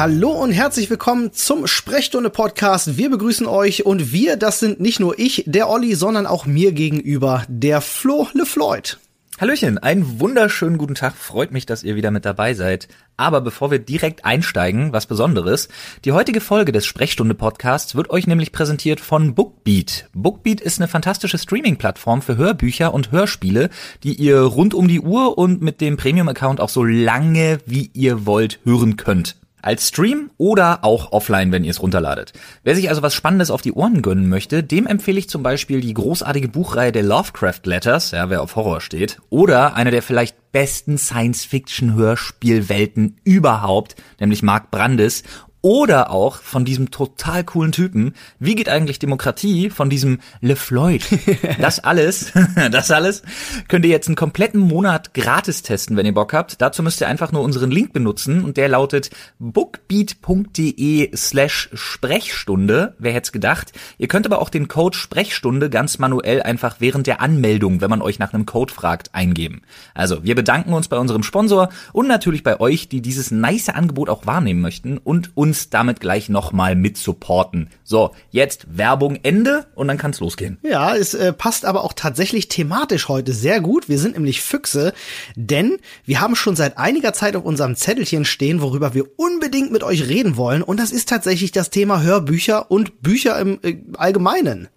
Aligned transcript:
Hallo 0.00 0.30
und 0.30 0.50
herzlich 0.50 0.88
willkommen 0.88 1.34
zum 1.34 1.66
Sprechstunde 1.66 2.30
Podcast. 2.30 2.96
Wir 2.96 3.10
begrüßen 3.10 3.46
euch 3.46 3.84
und 3.84 4.12
wir, 4.12 4.38
das 4.38 4.58
sind 4.58 4.80
nicht 4.80 4.98
nur 4.98 5.18
ich, 5.18 5.44
der 5.46 5.68
Olli, 5.68 5.94
sondern 5.94 6.24
auch 6.24 6.46
mir 6.46 6.72
gegenüber, 6.72 7.44
der 7.48 7.82
Flo 7.82 8.26
LeFloid. 8.32 8.98
Hallöchen, 9.38 9.76
einen 9.76 10.18
wunderschönen 10.18 10.78
guten 10.78 10.94
Tag. 10.94 11.14
Freut 11.14 11.52
mich, 11.52 11.66
dass 11.66 11.82
ihr 11.82 11.96
wieder 11.96 12.10
mit 12.10 12.24
dabei 12.24 12.54
seid. 12.54 12.88
Aber 13.18 13.42
bevor 13.42 13.70
wir 13.70 13.78
direkt 13.78 14.24
einsteigen, 14.24 14.94
was 14.94 15.04
Besonderes. 15.04 15.68
Die 16.06 16.12
heutige 16.12 16.40
Folge 16.40 16.72
des 16.72 16.86
Sprechstunde 16.86 17.34
Podcasts 17.34 17.94
wird 17.94 18.08
euch 18.08 18.26
nämlich 18.26 18.52
präsentiert 18.52 19.00
von 19.00 19.34
Bookbeat. 19.34 20.08
Bookbeat 20.14 20.62
ist 20.62 20.80
eine 20.80 20.88
fantastische 20.88 21.36
Streaming-Plattform 21.36 22.22
für 22.22 22.38
Hörbücher 22.38 22.94
und 22.94 23.12
Hörspiele, 23.12 23.68
die 24.02 24.14
ihr 24.14 24.40
rund 24.40 24.72
um 24.72 24.88
die 24.88 25.00
Uhr 25.00 25.36
und 25.36 25.60
mit 25.60 25.82
dem 25.82 25.98
Premium-Account 25.98 26.58
auch 26.58 26.70
so 26.70 26.84
lange 26.84 27.58
wie 27.66 27.90
ihr 27.92 28.24
wollt 28.24 28.60
hören 28.64 28.96
könnt. 28.96 29.36
Als 29.62 29.88
Stream 29.88 30.30
oder 30.38 30.84
auch 30.84 31.12
offline, 31.12 31.52
wenn 31.52 31.64
ihr 31.64 31.70
es 31.70 31.82
runterladet. 31.82 32.32
Wer 32.62 32.74
sich 32.74 32.88
also 32.88 33.02
was 33.02 33.14
Spannendes 33.14 33.50
auf 33.50 33.60
die 33.62 33.72
Ohren 33.72 34.02
gönnen 34.02 34.28
möchte, 34.28 34.62
dem 34.62 34.86
empfehle 34.86 35.18
ich 35.18 35.28
zum 35.28 35.42
Beispiel 35.42 35.80
die 35.80 35.94
großartige 35.94 36.48
Buchreihe 36.48 36.92
der 36.92 37.02
Lovecraft 37.02 37.62
Letters, 37.64 38.12
ja, 38.12 38.30
wer 38.30 38.42
auf 38.42 38.54
Horror 38.56 38.80
steht, 38.80 39.18
oder 39.30 39.74
eine 39.74 39.90
der 39.90 40.02
vielleicht 40.02 40.52
besten 40.52 40.98
Science-Fiction-Hörspielwelten 40.98 43.16
überhaupt, 43.24 43.96
nämlich 44.18 44.42
Mark 44.42 44.70
Brandes 44.70 45.22
oder 45.62 46.10
auch 46.10 46.36
von 46.36 46.64
diesem 46.64 46.90
total 46.90 47.44
coolen 47.44 47.72
Typen. 47.72 48.14
Wie 48.38 48.54
geht 48.54 48.68
eigentlich 48.68 48.98
Demokratie 48.98 49.70
von 49.70 49.90
diesem 49.90 50.20
LeFloid? 50.40 51.04
Das 51.60 51.80
alles, 51.80 52.32
das 52.70 52.90
alles 52.90 53.22
könnt 53.68 53.84
ihr 53.84 53.90
jetzt 53.90 54.08
einen 54.08 54.16
kompletten 54.16 54.60
Monat 54.60 55.14
gratis 55.14 55.62
testen, 55.62 55.96
wenn 55.96 56.06
ihr 56.06 56.14
Bock 56.14 56.32
habt. 56.32 56.60
Dazu 56.60 56.82
müsst 56.82 57.00
ihr 57.00 57.08
einfach 57.08 57.32
nur 57.32 57.42
unseren 57.42 57.70
Link 57.70 57.92
benutzen 57.92 58.44
und 58.44 58.56
der 58.56 58.68
lautet 58.68 59.10
bookbeat.de 59.38 61.14
slash 61.16 61.70
Sprechstunde. 61.72 62.94
Wer 62.98 63.12
hätte 63.12 63.32
gedacht? 63.32 63.72
Ihr 63.98 64.08
könnt 64.08 64.26
aber 64.26 64.40
auch 64.40 64.48
den 64.48 64.68
Code 64.68 64.96
Sprechstunde 64.96 65.70
ganz 65.70 65.98
manuell 65.98 66.42
einfach 66.42 66.76
während 66.78 67.06
der 67.06 67.20
Anmeldung, 67.20 67.80
wenn 67.80 67.90
man 67.90 68.02
euch 68.02 68.18
nach 68.18 68.32
einem 68.32 68.46
Code 68.46 68.72
fragt, 68.72 69.14
eingeben. 69.14 69.62
Also, 69.94 70.24
wir 70.24 70.34
bedanken 70.34 70.72
uns 70.72 70.88
bei 70.88 70.98
unserem 70.98 71.22
Sponsor 71.22 71.68
und 71.92 72.08
natürlich 72.08 72.42
bei 72.42 72.58
euch, 72.60 72.88
die 72.88 73.02
dieses 73.02 73.30
nice 73.30 73.68
Angebot 73.68 74.08
auch 74.08 74.26
wahrnehmen 74.26 74.60
möchten 74.60 74.98
und 74.98 75.36
uns 75.36 75.49
uns 75.50 75.68
damit 75.68 75.98
gleich 75.98 76.28
nochmal 76.28 76.76
mit 76.76 76.96
supporten. 76.96 77.70
So, 77.82 78.12
jetzt 78.30 78.78
Werbung 78.78 79.18
Ende 79.24 79.66
und 79.74 79.88
dann 79.88 79.98
kann's 79.98 80.20
losgehen. 80.20 80.58
Ja, 80.62 80.94
es 80.94 81.12
äh, 81.14 81.32
passt 81.32 81.64
aber 81.64 81.82
auch 81.82 81.92
tatsächlich 81.92 82.46
thematisch 82.46 83.08
heute 83.08 83.32
sehr 83.32 83.60
gut. 83.60 83.88
Wir 83.88 83.98
sind 83.98 84.14
nämlich 84.14 84.42
Füchse, 84.42 84.92
denn 85.34 85.78
wir 86.04 86.20
haben 86.20 86.36
schon 86.36 86.54
seit 86.54 86.78
einiger 86.78 87.12
Zeit 87.12 87.34
auf 87.34 87.44
unserem 87.44 87.74
Zettelchen 87.74 88.24
stehen, 88.24 88.62
worüber 88.62 88.94
wir 88.94 89.06
unbedingt 89.16 89.72
mit 89.72 89.82
euch 89.82 90.08
reden 90.08 90.36
wollen. 90.36 90.62
Und 90.62 90.78
das 90.78 90.92
ist 90.92 91.08
tatsächlich 91.08 91.50
das 91.50 91.70
Thema 91.70 92.00
Hörbücher 92.00 92.70
und 92.70 93.02
Bücher 93.02 93.36
im 93.40 93.58
äh, 93.62 93.78
Allgemeinen. 93.96 94.68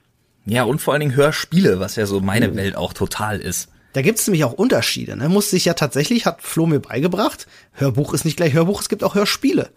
Ja, 0.46 0.64
und 0.64 0.80
vor 0.80 0.94
allen 0.94 1.02
Dingen 1.02 1.16
Hörspiele, 1.16 1.80
was 1.80 1.98
ja 1.98 2.08
so 2.08 2.20
meine 2.20 2.48
mhm. 2.48 2.56
Welt 2.56 2.76
auch 2.76 2.94
total 2.94 3.40
ist. 3.40 3.70
Da 3.94 4.02
gibt's 4.02 4.28
nämlich 4.28 4.44
auch 4.44 4.54
Unterschiede. 4.54 5.16
Ne? 5.16 5.30
Muss 5.30 5.52
sich 5.52 5.66
ja 5.66 5.74
tatsächlich, 5.74 6.26
hat 6.26 6.42
Flo 6.42 6.66
mir 6.66 6.80
beigebracht, 6.80 7.48
Hörbuch 7.74 8.14
ist 8.14 8.26
nicht 8.26 8.38
gleich 8.38 8.54
Hörbuch, 8.54 8.82
es 8.82 8.90
gibt 8.90 9.04
auch 9.04 9.16
Hörspiele. 9.16 9.70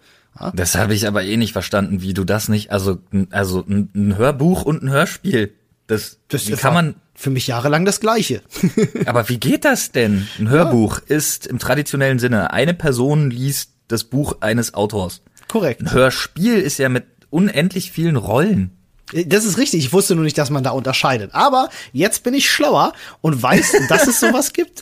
Das 0.53 0.75
habe 0.75 0.93
ich 0.93 1.07
aber 1.07 1.23
eh 1.23 1.37
nicht 1.37 1.53
verstanden, 1.53 2.01
wie 2.01 2.13
du 2.13 2.23
das 2.23 2.47
nicht, 2.47 2.71
also, 2.71 2.99
also 3.31 3.63
ein, 3.67 3.89
ein 3.95 4.17
Hörbuch 4.17 4.63
und 4.63 4.83
ein 4.83 4.89
Hörspiel. 4.89 5.53
Das, 5.87 6.19
das 6.27 6.47
wie 6.47 6.53
kann 6.53 6.73
man 6.73 6.95
für 7.15 7.31
mich 7.31 7.47
jahrelang 7.47 7.85
das 7.85 7.99
Gleiche. 7.99 8.43
aber 9.05 9.29
wie 9.29 9.39
geht 9.39 9.65
das 9.65 9.91
denn? 9.91 10.27
Ein 10.37 10.49
Hörbuch 10.49 10.99
ja. 11.07 11.15
ist 11.15 11.47
im 11.47 11.57
traditionellen 11.57 12.19
Sinne 12.19 12.51
eine 12.51 12.75
Person 12.75 13.31
liest 13.31 13.71
das 13.87 14.03
Buch 14.03 14.37
eines 14.41 14.73
Autors. 14.75 15.21
Korrekt. 15.47 15.81
Ein 15.81 15.91
Hörspiel 15.91 16.57
ist 16.57 16.77
ja 16.77 16.89
mit 16.89 17.05
unendlich 17.29 17.91
vielen 17.91 18.17
Rollen. 18.17 18.76
Das 19.13 19.45
ist 19.45 19.57
richtig. 19.57 19.85
Ich 19.85 19.93
wusste 19.93 20.15
nur 20.15 20.25
nicht, 20.25 20.37
dass 20.37 20.49
man 20.49 20.63
da 20.63 20.71
unterscheidet. 20.71 21.33
Aber 21.33 21.69
jetzt 21.93 22.23
bin 22.23 22.33
ich 22.33 22.49
schlauer 22.49 22.93
und 23.21 23.41
weiß, 23.41 23.75
dass 23.89 24.07
es 24.07 24.19
sowas 24.19 24.51
gibt. 24.51 24.81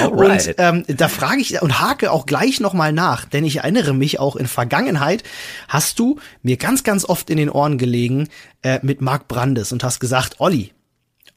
Alright. 0.00 0.48
Und 0.48 0.54
ähm, 0.58 0.84
da 0.88 1.08
frage 1.08 1.40
ich 1.40 1.60
und 1.60 1.80
hake 1.80 2.10
auch 2.10 2.26
gleich 2.26 2.60
nochmal 2.60 2.92
nach, 2.92 3.26
denn 3.26 3.44
ich 3.44 3.58
erinnere 3.58 3.92
mich 3.92 4.18
auch 4.18 4.36
in 4.36 4.46
Vergangenheit 4.46 5.22
hast 5.68 5.98
du 5.98 6.18
mir 6.42 6.56
ganz, 6.56 6.84
ganz 6.84 7.04
oft 7.04 7.28
in 7.28 7.36
den 7.36 7.50
Ohren 7.50 7.76
gelegen 7.76 8.28
äh, 8.62 8.78
mit 8.82 9.00
Marc 9.00 9.28
Brandes 9.28 9.72
und 9.72 9.84
hast 9.84 10.00
gesagt, 10.00 10.36
Olli, 10.38 10.72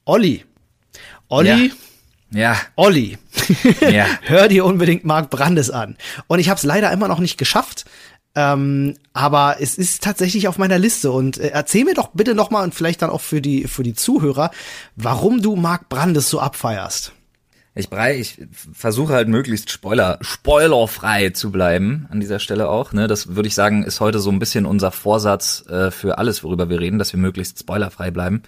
Olli, 0.05 0.45
Olli. 1.27 1.71
Ja. 2.31 2.39
ja. 2.39 2.57
Olli, 2.75 3.17
ja. 3.81 4.05
hör 4.23 4.47
dir 4.47 4.65
unbedingt 4.65 5.03
Marc 5.03 5.29
Brandes 5.29 5.69
an. 5.69 5.97
Und 6.27 6.39
ich 6.39 6.49
habe 6.49 6.57
es 6.57 6.63
leider 6.63 6.91
immer 6.91 7.07
noch 7.07 7.19
nicht 7.19 7.37
geschafft. 7.37 7.85
Ähm, 8.35 8.95
aber 9.13 9.57
es 9.59 9.77
ist 9.77 10.03
tatsächlich 10.03 10.47
auf 10.47 10.57
meiner 10.57 10.77
Liste 10.77 11.11
und 11.11 11.37
äh, 11.37 11.47
erzähl 11.47 11.83
mir 11.83 11.95
doch 11.95 12.09
bitte 12.13 12.35
nochmal 12.35 12.63
und 12.63 12.75
vielleicht 12.75 13.01
dann 13.01 13.09
auch 13.09 13.21
für 13.21 13.41
die 13.41 13.67
für 13.67 13.83
die 13.83 13.95
Zuhörer, 13.95 14.51
warum 14.95 15.41
du 15.41 15.55
Mark 15.55 15.89
Brandes 15.89 16.29
so 16.29 16.39
abfeierst. 16.39 17.13
Ich 17.75 17.89
brei, 17.89 18.19
ich 18.19 18.41
versuche 18.73 19.13
halt 19.13 19.29
möglichst 19.29 19.71
Spoiler, 19.71 20.17
spoilerfrei 20.21 21.29
zu 21.29 21.51
bleiben 21.51 22.07
an 22.09 22.19
dieser 22.19 22.39
Stelle 22.39 22.69
auch. 22.69 22.93
Ne, 22.93 23.07
das 23.07 23.35
würde 23.35 23.47
ich 23.47 23.55
sagen 23.55 23.83
ist 23.83 23.99
heute 23.99 24.19
so 24.19 24.31
ein 24.31 24.39
bisschen 24.39 24.65
unser 24.65 24.91
Vorsatz 24.91 25.65
äh, 25.67 25.89
für 25.89 26.17
alles, 26.17 26.43
worüber 26.43 26.69
wir 26.69 26.79
reden, 26.79 26.99
dass 26.99 27.13
wir 27.13 27.19
möglichst 27.19 27.59
spoilerfrei 27.59 28.11
bleiben. 28.11 28.43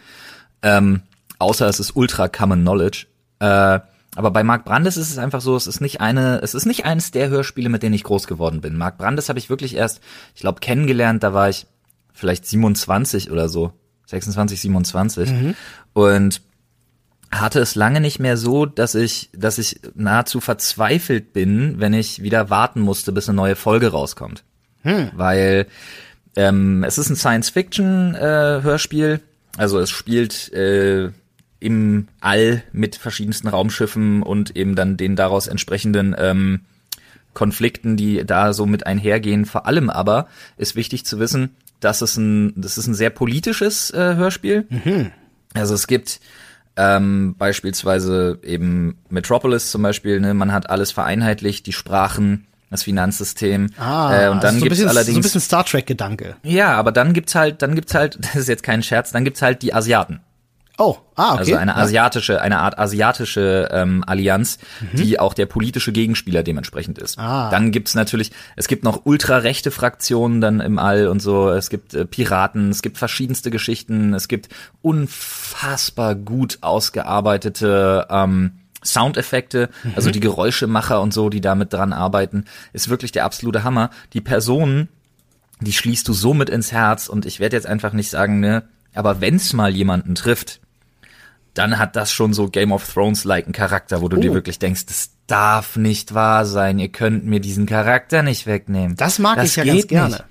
Ähm, 0.62 1.02
außer 1.40 1.68
es 1.68 1.80
ist 1.80 1.96
ultra 1.96 2.28
common 2.28 2.62
knowledge. 2.62 3.08
Äh, 3.40 3.80
aber 4.16 4.32
bei 4.32 4.44
Mark 4.44 4.66
Brandes 4.66 4.98
ist 4.98 5.10
es 5.10 5.18
einfach 5.18 5.42
so, 5.42 5.56
es 5.56 5.68
ist 5.68 5.80
nicht 5.80 6.02
eine, 6.02 6.42
es 6.42 6.54
ist 6.54 6.66
nicht 6.66 6.86
eines 6.86 7.12
der 7.12 7.30
Hörspiele, 7.30 7.70
mit 7.70 7.82
denen 7.82 7.96
ich 7.96 8.04
groß 8.04 8.28
geworden 8.28 8.62
bin. 8.62 8.78
Mark 8.78 8.98
Brandes 8.98 9.30
habe 9.30 9.40
ich 9.40 9.50
wirklich 9.50 9.76
erst, 9.76 10.02
ich 10.36 10.42
glaube, 10.42 10.60
kennengelernt, 10.60 11.24
da 11.24 11.34
war 11.34 11.50
ich 11.50 11.66
vielleicht 12.14 12.46
27 12.46 13.32
oder 13.32 13.48
so. 13.48 13.74
26, 14.08 14.60
27. 14.60 15.32
Mhm. 15.32 15.56
Und 15.94 16.42
hatte 17.32 17.60
es 17.60 17.76
lange 17.76 18.02
nicht 18.02 18.20
mehr 18.20 18.36
so, 18.36 18.66
dass 18.66 18.94
ich, 18.94 19.30
dass 19.34 19.58
ich 19.58 19.80
nahezu 19.96 20.42
verzweifelt 20.42 21.32
bin, 21.32 21.80
wenn 21.80 21.94
ich 21.94 22.22
wieder 22.22 22.50
warten 22.50 22.82
musste, 22.82 23.14
bis 23.14 23.30
eine 23.30 23.38
neue 23.38 23.56
Folge 23.56 23.92
rauskommt. 23.92 24.44
Hm. 24.82 25.12
Weil 25.14 25.68
ähm, 26.36 26.84
es 26.84 26.98
ist 26.98 27.10
ein 27.10 27.16
Science-Fiction-Hörspiel. 27.16 29.14
Äh, 29.14 29.20
also 29.58 29.80
es 29.80 29.90
spielt 29.90 30.52
äh, 30.54 31.12
im 31.62 32.08
All 32.20 32.64
mit 32.74 32.98
verschiedensten 32.98 33.48
Raumschiffen 33.48 34.24
und 34.24 34.58
eben 34.58 34.76
dann 34.76 34.98
den 34.98 35.16
daraus 35.16 35.48
entsprechenden 35.48 36.14
ähm, 36.18 36.62
Konflikten, 37.34 37.96
die 37.96 38.26
da 38.26 38.52
so 38.52 38.66
mit 38.66 38.86
einhergehen. 38.86 39.46
Vor 39.46 39.66
allem 39.66 39.90
aber 39.90 40.28
ist 40.58 40.76
wichtig 40.76 41.06
zu 41.06 41.20
wissen, 41.20 41.56
dass 41.80 42.02
es 42.02 42.18
ein, 42.18 42.54
das 42.60 42.78
ist 42.78 42.88
ein 42.88 42.94
sehr 42.94 43.12
politisches 43.12 43.92
äh, 43.92 44.16
Hörspiel. 44.16 44.66
Mhm. 44.70 45.12
Also 45.54 45.76
es 45.76 45.88
gibt 45.88 46.20
ähm, 46.78 47.36
beispielsweise 47.38 48.40
eben 48.44 48.98
Metropolis 49.10 49.72
zum 49.72 49.84
Beispiel, 49.84 50.20
ne, 50.20 50.34
man 50.34 50.52
hat 50.52 50.70
alles 50.70 50.92
vereinheitlicht, 50.92 51.66
die 51.68 51.74
Sprachen, 51.74 52.48
das 52.72 52.84
Finanzsystem. 52.84 53.68
Ah, 53.78 54.14
äh, 54.14 54.30
und 54.30 54.44
dann 54.44 54.56
also 54.56 54.60
so 54.60 54.64
gibt's 54.64 54.80
bisschen, 54.80 54.90
allerdings 54.90 55.14
so 55.14 55.20
ein 55.20 55.24
bisschen 55.24 55.42
Star 55.42 55.66
Trek 55.66 55.86
Gedanke. 55.86 56.38
Ja, 56.44 56.74
aber 56.74 56.92
dann 56.92 57.14
gibt's 57.14 57.36
halt, 57.36 57.62
dann 57.62 57.76
gibt's 57.76 57.94
halt, 57.94 58.18
das 58.22 58.36
ist 58.36 58.50
jetzt 58.50 58.64
kein 58.64 58.82
Scherz, 58.82 59.12
dann 59.12 59.26
gibt's 59.26 59.42
halt 59.42 59.62
die 59.62 59.74
Asiaten. 59.74 60.22
Oh, 60.78 60.98
ah, 61.16 61.34
okay. 61.34 61.40
Also 61.40 61.56
eine 61.58 61.76
asiatische, 61.76 62.42
eine 62.42 62.60
Art 62.60 62.80
asiatische 62.80 63.70
ähm, 63.72 64.04
Allianz, 64.08 64.58
mhm. 64.80 64.98
die 64.98 65.20
auch 65.20 65.34
der 65.34 65.46
politische 65.46 65.92
Gegenspieler 65.92 66.44
dementsprechend 66.44 66.98
ist. 66.98 67.20
Ah. 67.20 67.50
Dann 67.50 67.72
gibt's 67.72 67.94
natürlich, 67.94 68.32
es 68.56 68.68
gibt 68.68 68.84
noch 68.84 69.06
ultrarechte 69.06 69.70
Fraktionen 69.70 70.42
dann 70.42 70.60
im 70.60 70.80
All 70.80 71.08
und 71.08 71.22
so, 71.22 71.50
es 71.50 71.70
gibt 71.70 71.94
äh, 71.94 72.06
Piraten, 72.06 72.70
es 72.70 72.82
gibt 72.82 72.98
verschiedenste 72.98 73.52
Geschichten, 73.52 74.14
es 74.14 74.28
gibt 74.28 74.50
unfassbar 74.82 76.16
gut 76.16 76.58
ausgearbeitete 76.62 78.08
ähm, 78.10 78.54
Soundeffekte, 78.84 79.70
mhm. 79.84 79.94
also 79.96 80.10
die 80.10 80.20
Geräuschemacher 80.20 81.02
und 81.02 81.14
so, 81.14 81.30
die 81.30 81.42
damit 81.42 81.74
dran 81.74 81.94
arbeiten, 81.94 82.46
ist 82.74 82.90
wirklich 82.90 83.12
der 83.12 83.26
absolute 83.26 83.64
Hammer. 83.64 83.92
Die 84.14 84.22
Personen, 84.22 84.90
die 85.60 85.74
schließt 85.74 86.08
du 86.08 86.14
so 86.14 86.34
mit 86.34 86.50
ins 86.50 86.72
Herz 86.72 87.08
und 87.08 87.26
ich 87.26 87.40
werde 87.40 87.56
jetzt 87.56 87.68
einfach 87.68 87.94
nicht 87.94 88.10
sagen, 88.10 88.40
ne, 88.40 88.64
aber 88.94 89.22
wenn's 89.22 89.54
mal 89.54 89.74
jemanden 89.74 90.16
trifft, 90.16 90.62
dann 91.54 91.78
hat 91.78 91.96
das 91.96 92.12
schon 92.12 92.34
so 92.34 92.48
Game 92.48 92.72
of 92.72 92.92
Thrones-like 92.94 93.46
einen 93.46 93.54
Charakter, 93.54 94.02
wo 94.02 94.08
du 94.08 94.18
oh. 94.18 94.20
dir 94.20 94.34
wirklich 94.34 94.60
denkst, 94.60 94.86
das 94.86 95.12
darf 95.28 95.76
nicht 95.76 96.14
wahr 96.14 96.46
sein, 96.46 96.80
ihr 96.80 96.90
könnt 96.90 97.26
mir 97.26 97.40
diesen 97.40 97.66
Charakter 97.66 98.24
nicht 98.24 98.48
wegnehmen. 98.48 98.96
Das 98.96 99.20
mag 99.20 99.36
das 99.36 99.50
ich 99.50 99.56
ja 99.58 99.66
ganz 99.66 99.88
gerne. 99.88 100.16
Nicht. 100.16 100.26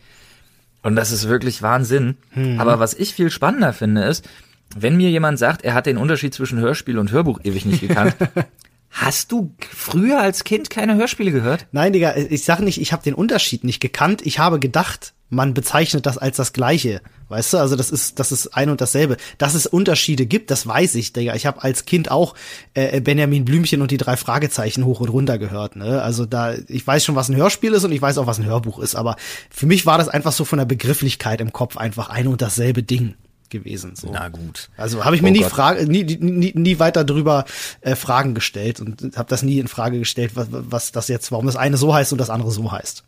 Und 0.82 0.96
das 0.96 1.10
ist 1.10 1.28
wirklich 1.28 1.62
Wahnsinn. 1.62 2.16
Hm. 2.30 2.58
Aber 2.58 2.78
was 2.78 2.94
ich 2.94 3.14
viel 3.14 3.30
spannender 3.30 3.72
finde, 3.72 4.04
ist, 4.04 4.26
wenn 4.74 4.96
mir 4.96 5.10
jemand 5.10 5.38
sagt, 5.38 5.62
er 5.62 5.74
hat 5.74 5.86
den 5.86 5.98
Unterschied 5.98 6.32
zwischen 6.32 6.58
Hörspiel 6.58 6.98
und 6.98 7.12
Hörbuch 7.12 7.40
ewig 7.44 7.66
nicht 7.66 7.80
gekannt, 7.80 8.16
Hast 8.90 9.30
du 9.30 9.54
früher 9.70 10.20
als 10.20 10.42
Kind 10.42 10.68
keine 10.68 10.96
Hörspiele 10.96 11.30
gehört? 11.30 11.66
Nein, 11.70 11.92
Digga, 11.92 12.16
ich 12.16 12.44
sag 12.44 12.58
nicht, 12.60 12.80
ich 12.80 12.92
habe 12.92 13.04
den 13.04 13.14
Unterschied 13.14 13.62
nicht 13.62 13.80
gekannt. 13.80 14.20
Ich 14.26 14.40
habe 14.40 14.58
gedacht, 14.58 15.14
man 15.30 15.54
bezeichnet 15.54 16.04
das 16.06 16.18
als 16.18 16.36
das 16.36 16.52
Gleiche. 16.52 17.00
Weißt 17.28 17.52
du, 17.52 17.58
also 17.58 17.76
das 17.76 17.90
ist, 17.90 18.18
das 18.18 18.32
ist 18.32 18.48
ein 18.48 18.68
und 18.68 18.80
dasselbe. 18.80 19.16
Dass 19.38 19.54
es 19.54 19.66
Unterschiede 19.66 20.26
gibt, 20.26 20.50
das 20.50 20.66
weiß 20.66 20.96
ich, 20.96 21.12
Digga. 21.12 21.34
Ich 21.36 21.46
habe 21.46 21.62
als 21.62 21.84
Kind 21.84 22.10
auch 22.10 22.34
äh, 22.74 23.00
Benjamin 23.00 23.44
Blümchen 23.44 23.80
und 23.80 23.92
die 23.92 23.96
drei 23.96 24.16
Fragezeichen 24.16 24.84
hoch 24.84 25.00
und 25.00 25.08
runter 25.08 25.38
gehört. 25.38 25.76
Ne? 25.76 26.02
Also 26.02 26.26
da, 26.26 26.54
ich 26.66 26.84
weiß 26.84 27.04
schon, 27.04 27.14
was 27.14 27.28
ein 27.28 27.36
Hörspiel 27.36 27.72
ist 27.72 27.84
und 27.84 27.92
ich 27.92 28.02
weiß 28.02 28.18
auch, 28.18 28.26
was 28.26 28.40
ein 28.40 28.46
Hörbuch 28.46 28.80
ist. 28.80 28.96
Aber 28.96 29.16
für 29.48 29.66
mich 29.66 29.86
war 29.86 29.96
das 29.96 30.08
einfach 30.08 30.32
so 30.32 30.44
von 30.44 30.58
der 30.58 30.66
Begrifflichkeit 30.66 31.40
im 31.40 31.52
Kopf 31.52 31.76
einfach 31.76 32.10
ein 32.10 32.26
und 32.26 32.42
dasselbe 32.42 32.82
Ding 32.82 33.14
gewesen. 33.50 33.94
So. 33.94 34.10
Na 34.12 34.28
gut. 34.28 34.70
Also 34.76 35.04
habe 35.04 35.14
ich 35.14 35.22
mir 35.22 35.28
oh 35.28 35.32
nie, 35.32 35.44
Frage, 35.44 35.86
nie, 35.86 36.04
nie, 36.04 36.52
nie 36.54 36.78
weiter 36.78 37.04
drüber 37.04 37.44
äh, 37.80 37.94
Fragen 37.94 38.34
gestellt 38.34 38.80
und 38.80 39.16
habe 39.16 39.28
das 39.28 39.42
nie 39.42 39.58
in 39.58 39.68
Frage 39.68 39.98
gestellt, 39.98 40.32
was, 40.34 40.48
was 40.50 40.92
das 40.92 41.08
jetzt, 41.08 41.30
warum 41.30 41.46
das 41.46 41.56
eine 41.56 41.76
so 41.76 41.94
heißt 41.94 42.12
und 42.12 42.18
das 42.18 42.30
andere 42.30 42.50
so 42.50 42.72
heißt. 42.72 43.04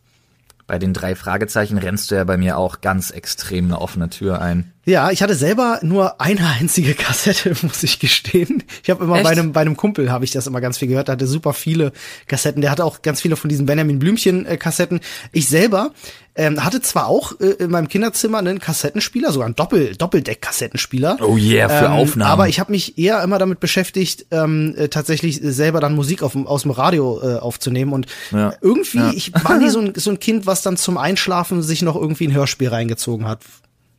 Bei 0.66 0.78
den 0.78 0.94
drei 0.94 1.14
Fragezeichen 1.14 1.78
rennst 1.78 2.10
du 2.10 2.14
ja 2.14 2.24
bei 2.24 2.36
mir 2.36 2.56
auch 2.56 2.80
ganz 2.80 3.10
extrem 3.10 3.66
eine 3.66 3.80
offene 3.80 4.08
Tür 4.10 4.40
ein. 4.40 4.72
Ja, 4.84 5.12
ich 5.12 5.22
hatte 5.22 5.36
selber 5.36 5.78
nur 5.82 6.20
eine 6.20 6.46
einzige 6.60 6.94
Kassette, 6.94 7.54
muss 7.62 7.82
ich 7.82 7.98
gestehen. 7.98 8.64
Ich 8.82 8.90
habe 8.90 9.04
immer 9.04 9.16
Echt? 9.16 9.24
bei 9.24 9.30
einem, 9.30 9.52
bei 9.52 9.60
einem 9.60 9.76
Kumpel 9.76 10.10
habe 10.10 10.24
ich 10.24 10.32
das 10.32 10.46
immer 10.46 10.60
ganz 10.60 10.78
viel 10.78 10.88
gehört. 10.88 11.08
Der 11.08 11.14
hatte 11.14 11.26
super 11.26 11.52
viele 11.52 11.92
Kassetten. 12.26 12.62
Der 12.62 12.70
hatte 12.70 12.84
auch 12.84 13.02
ganz 13.02 13.20
viele 13.20 13.36
von 13.36 13.48
diesen 13.48 13.66
Benjamin 13.66 13.98
Blümchen 13.98 14.44
äh, 14.44 14.56
Kassetten. 14.56 15.00
Ich 15.30 15.48
selber 15.48 15.92
ähm, 16.34 16.64
hatte 16.64 16.80
zwar 16.80 17.06
auch 17.06 17.38
äh, 17.40 17.50
in 17.58 17.70
meinem 17.70 17.88
Kinderzimmer 17.88 18.38
einen 18.38 18.58
Kassettenspieler, 18.58 19.30
sogar 19.30 19.46
einen 19.46 19.54
Doppel 19.54 19.94
Doppeldeck-Kassettenspieler. 19.96 21.18
Oh 21.20 21.36
yeah, 21.36 21.68
für 21.68 21.84
ähm, 21.84 21.92
Aufnahmen. 21.92 22.30
Aber 22.30 22.48
ich 22.48 22.58
habe 22.58 22.72
mich 22.72 22.98
eher 22.98 23.22
immer 23.22 23.38
damit 23.38 23.60
beschäftigt, 23.60 24.26
ähm, 24.30 24.74
äh, 24.76 24.88
tatsächlich 24.88 25.40
selber 25.42 25.78
dann 25.80 25.94
Musik 25.94 26.22
auf, 26.22 26.34
aus 26.34 26.62
dem 26.62 26.70
Radio 26.72 27.20
äh, 27.22 27.38
aufzunehmen. 27.38 27.92
Und 27.92 28.06
ja. 28.32 28.54
irgendwie, 28.60 28.98
ja. 28.98 29.12
ich 29.14 29.32
war 29.44 29.58
nie 29.58 29.68
so 29.70 29.80
ein, 29.80 29.92
so 29.94 30.10
ein 30.10 30.18
Kind, 30.18 30.46
was 30.46 30.62
dann 30.62 30.76
zum 30.76 30.96
Einschlafen 30.96 31.62
sich 31.62 31.82
noch 31.82 31.94
irgendwie 31.94 32.26
ein 32.26 32.34
Hörspiel 32.34 32.68
reingezogen 32.68 33.28
hat. 33.28 33.40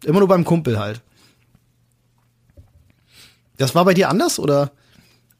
Immer 0.05 0.19
nur 0.19 0.27
beim 0.27 0.43
Kumpel 0.43 0.79
halt. 0.79 1.01
Das 3.57 3.75
war 3.75 3.85
bei 3.85 3.93
dir 3.93 4.09
anders, 4.09 4.39
oder? 4.39 4.71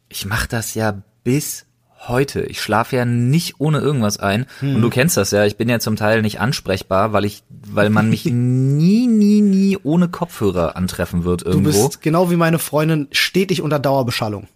Ich 0.10 0.26
mach 0.26 0.46
das 0.46 0.76
ja 0.76 1.02
bis 1.24 1.66
heute. 2.08 2.42
Ich 2.44 2.62
schlafe 2.62 2.96
ja 2.96 3.06
nicht 3.06 3.60
ohne 3.60 3.80
irgendwas 3.80 4.18
ein. 4.18 4.46
Hm. 4.60 4.76
Und 4.76 4.82
du 4.82 4.90
kennst 4.90 5.18
das 5.18 5.32
ja. 5.32 5.46
Ich 5.46 5.58
bin 5.58 5.70
ja 5.70 5.80
zum 5.80 5.96
Teil 5.96 6.22
nicht 6.22 6.40
ansprechbar, 6.40 7.14
weil 7.14 7.26
ich, 7.26 7.44
weil 7.50 7.90
man 7.90 8.10
mich 8.10 8.26
nie, 8.32 9.08
nie, 9.08 9.42
nie 9.42 9.78
ohne 9.82 10.10
Kopfhörer 10.10 10.76
antreffen 10.76 11.24
wird 11.24 11.44
irgendwo. 11.44 11.72
Du 11.72 11.88
bist 11.88 12.02
genau 12.02 12.30
wie 12.30 12.36
meine 12.36 12.60
Freundin 12.60 13.08
stetig 13.12 13.62
unter 13.62 13.80
Dauerbeschallung. 13.80 14.48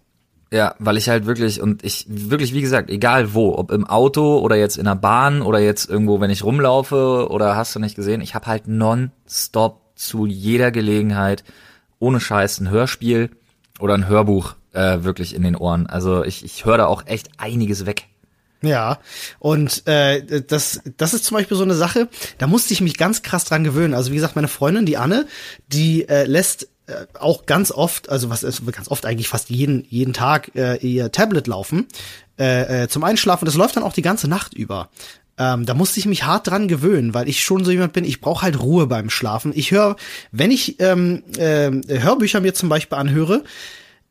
Ja, 0.50 0.74
weil 0.78 0.96
ich 0.96 1.10
halt 1.10 1.26
wirklich 1.26 1.60
und 1.60 1.84
ich 1.84 2.06
wirklich 2.08 2.54
wie 2.54 2.62
gesagt, 2.62 2.88
egal 2.88 3.34
wo, 3.34 3.54
ob 3.54 3.70
im 3.70 3.86
Auto 3.86 4.38
oder 4.38 4.56
jetzt 4.56 4.78
in 4.78 4.86
der 4.86 4.94
Bahn 4.94 5.42
oder 5.42 5.58
jetzt 5.58 5.90
irgendwo, 5.90 6.20
wenn 6.20 6.30
ich 6.30 6.42
rumlaufe 6.42 7.28
oder 7.28 7.54
hast 7.54 7.74
du 7.74 7.80
nicht 7.80 7.96
gesehen, 7.96 8.22
ich 8.22 8.34
habe 8.34 8.46
halt 8.46 8.66
nonstop 8.66 9.82
zu 9.98 10.26
jeder 10.26 10.70
Gelegenheit 10.70 11.44
ohne 11.98 12.20
Scheiß 12.20 12.60
ein 12.60 12.70
Hörspiel 12.70 13.30
oder 13.80 13.94
ein 13.94 14.08
Hörbuch 14.08 14.54
äh, 14.72 15.02
wirklich 15.02 15.34
in 15.34 15.42
den 15.42 15.56
Ohren. 15.56 15.86
Also 15.86 16.24
ich, 16.24 16.44
ich 16.44 16.64
höre 16.64 16.78
da 16.78 16.86
auch 16.86 17.06
echt 17.06 17.28
einiges 17.38 17.86
weg. 17.86 18.06
Ja, 18.60 18.98
und 19.38 19.86
äh, 19.86 20.42
das, 20.42 20.80
das 20.96 21.14
ist 21.14 21.24
zum 21.24 21.36
Beispiel 21.36 21.56
so 21.56 21.62
eine 21.62 21.74
Sache, 21.74 22.08
da 22.38 22.48
musste 22.48 22.72
ich 22.72 22.80
mich 22.80 22.96
ganz 22.96 23.22
krass 23.22 23.44
dran 23.44 23.62
gewöhnen. 23.62 23.94
Also 23.94 24.10
wie 24.10 24.16
gesagt, 24.16 24.34
meine 24.34 24.48
Freundin, 24.48 24.84
die 24.84 24.96
Anne, 24.96 25.26
die 25.68 26.08
äh, 26.08 26.24
lässt 26.24 26.68
äh, 26.88 27.06
auch 27.20 27.46
ganz 27.46 27.70
oft, 27.70 28.08
also 28.08 28.30
was 28.30 28.42
ist 28.42 28.66
ganz 28.72 28.88
oft 28.88 29.06
eigentlich 29.06 29.28
fast 29.28 29.50
jeden 29.50 29.84
jeden 29.88 30.12
Tag 30.12 30.56
äh, 30.56 30.76
ihr 30.78 31.12
Tablet 31.12 31.46
laufen 31.46 31.86
äh, 32.38 32.84
äh, 32.84 32.88
zum 32.88 33.04
Einschlafen. 33.04 33.44
Das 33.44 33.54
läuft 33.54 33.76
dann 33.76 33.84
auch 33.84 33.92
die 33.92 34.02
ganze 34.02 34.26
Nacht 34.26 34.54
über. 34.54 34.88
Ähm, 35.38 35.64
da 35.64 35.74
musste 35.74 36.00
ich 36.00 36.06
mich 36.06 36.24
hart 36.24 36.48
dran 36.48 36.68
gewöhnen, 36.68 37.14
weil 37.14 37.28
ich 37.28 37.44
schon 37.44 37.64
so 37.64 37.70
jemand 37.70 37.92
bin, 37.92 38.04
ich 38.04 38.20
brauche 38.20 38.42
halt 38.42 38.60
Ruhe 38.60 38.86
beim 38.86 39.08
Schlafen. 39.08 39.52
Ich 39.54 39.70
höre, 39.70 39.96
wenn 40.32 40.50
ich 40.50 40.80
ähm, 40.80 41.22
äh, 41.36 41.70
Hörbücher 42.00 42.40
mir 42.40 42.54
zum 42.54 42.68
Beispiel 42.68 42.98
anhöre, 42.98 43.44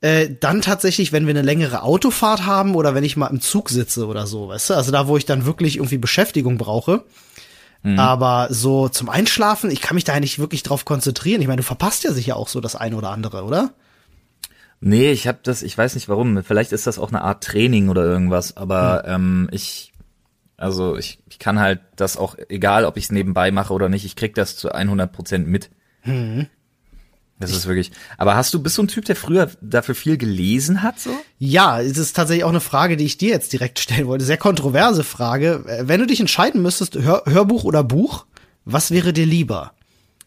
äh, 0.02 0.30
dann 0.40 0.62
tatsächlich, 0.62 1.12
wenn 1.12 1.26
wir 1.26 1.32
eine 1.32 1.42
längere 1.42 1.84
Autofahrt 1.84 2.46
haben 2.46 2.76
oder 2.76 2.96
wenn 2.96 3.04
ich 3.04 3.18
mal 3.18 3.28
im 3.28 3.42
Zug 3.42 3.70
sitze 3.70 4.08
oder 4.08 4.28
so, 4.28 4.48
weißt 4.48 4.70
du, 4.70 4.74
also 4.76 4.92
da, 4.92 5.08
wo 5.08 5.18
ich 5.18 5.26
dann 5.26 5.46
wirklich 5.46 5.78
irgendwie 5.78 5.98
Beschäftigung 5.98 6.58
brauche. 6.58 7.04
Mhm. 7.84 8.00
Aber 8.00 8.48
so 8.52 8.90
zum 8.90 9.10
Einschlafen, 9.10 9.72
ich 9.72 9.82
kann 9.82 9.96
mich 9.96 10.04
da 10.04 10.20
nicht 10.20 10.40
wirklich 10.40 10.64
drauf 10.64 10.86
konzentrieren. 10.86 11.42
Ich 11.42 11.48
meine, 11.48 11.62
du 11.62 11.68
verpasst 11.68 12.04
ja 12.04 12.12
sicher 12.12 12.38
auch 12.38 12.48
so 12.48 12.62
das 12.62 12.76
eine 12.76 12.96
oder 12.96 13.10
andere, 13.10 13.44
oder? 13.44 13.72
Nee, 14.80 15.12
ich 15.12 15.28
habe 15.28 15.40
das, 15.42 15.64
ich 15.64 15.78
weiß 15.78 15.96
nicht 15.96 16.08
warum. 16.08 16.44
Vielleicht 16.44 16.72
ist 16.72 16.86
das 16.86 17.00
auch 17.00 17.10
eine 17.10 17.22
Art 17.22 17.44
Training 17.44 17.90
oder 17.90 18.04
irgendwas, 18.04 18.56
aber 18.56 19.04
mhm. 19.08 19.14
ähm, 19.14 19.50
ich 19.52 19.94
also 20.58 20.98
ich, 20.98 21.20
ich 21.30 21.40
kann 21.40 21.60
halt 21.60 21.80
das 21.96 22.18
auch, 22.18 22.36
egal 22.50 22.86
ob 22.86 22.98
ich 22.98 23.06
es 23.06 23.12
nebenbei 23.12 23.52
mache 23.52 23.74
oder 23.74 23.90
nicht, 23.90 24.06
ich 24.06 24.16
krieg 24.16 24.36
das 24.36 24.58
zu 24.58 24.72
100 24.72 25.12
Prozent 25.12 25.48
mit. 25.48 25.70
Mhm. 26.04 26.48
Das 27.40 27.52
ist 27.52 27.68
wirklich. 27.68 27.92
Aber 28.18 28.36
hast 28.36 28.52
du, 28.54 28.64
bist 28.64 28.80
du 28.80 28.84
ein 28.84 28.88
Typ, 28.88 29.06
der 29.06 29.16
früher 29.16 29.52
dafür 29.62 29.94
viel 29.94 30.18
gelesen 30.18 30.82
hat, 30.82 31.00
so? 31.00 31.12
Ja, 31.38 31.80
es 31.80 31.98
ist 32.00 32.16
tatsächlich 32.16 32.44
auch 32.44 32.50
eine 32.50 32.60
Frage, 32.60 32.98
die 32.98 33.06
ich 33.06 33.20
dir 33.20 33.30
jetzt 33.30 33.54
direkt 33.54 33.78
stellen 33.78 34.08
wollte. 34.08 34.26
Sehr 34.26 34.38
kontroverse 34.38 35.04
Frage. 35.04 35.64
Wenn 35.82 36.00
du 36.00 36.08
dich 36.08 36.20
entscheiden 36.20 36.64
müsstest, 36.64 36.96
Hör 36.96 37.24
Hörbuch 37.28 37.64
oder 37.64 37.84
Buch, 37.84 38.26
was 38.66 38.90
wäre 38.90 39.14
dir 39.14 39.28
lieber? 39.28 39.74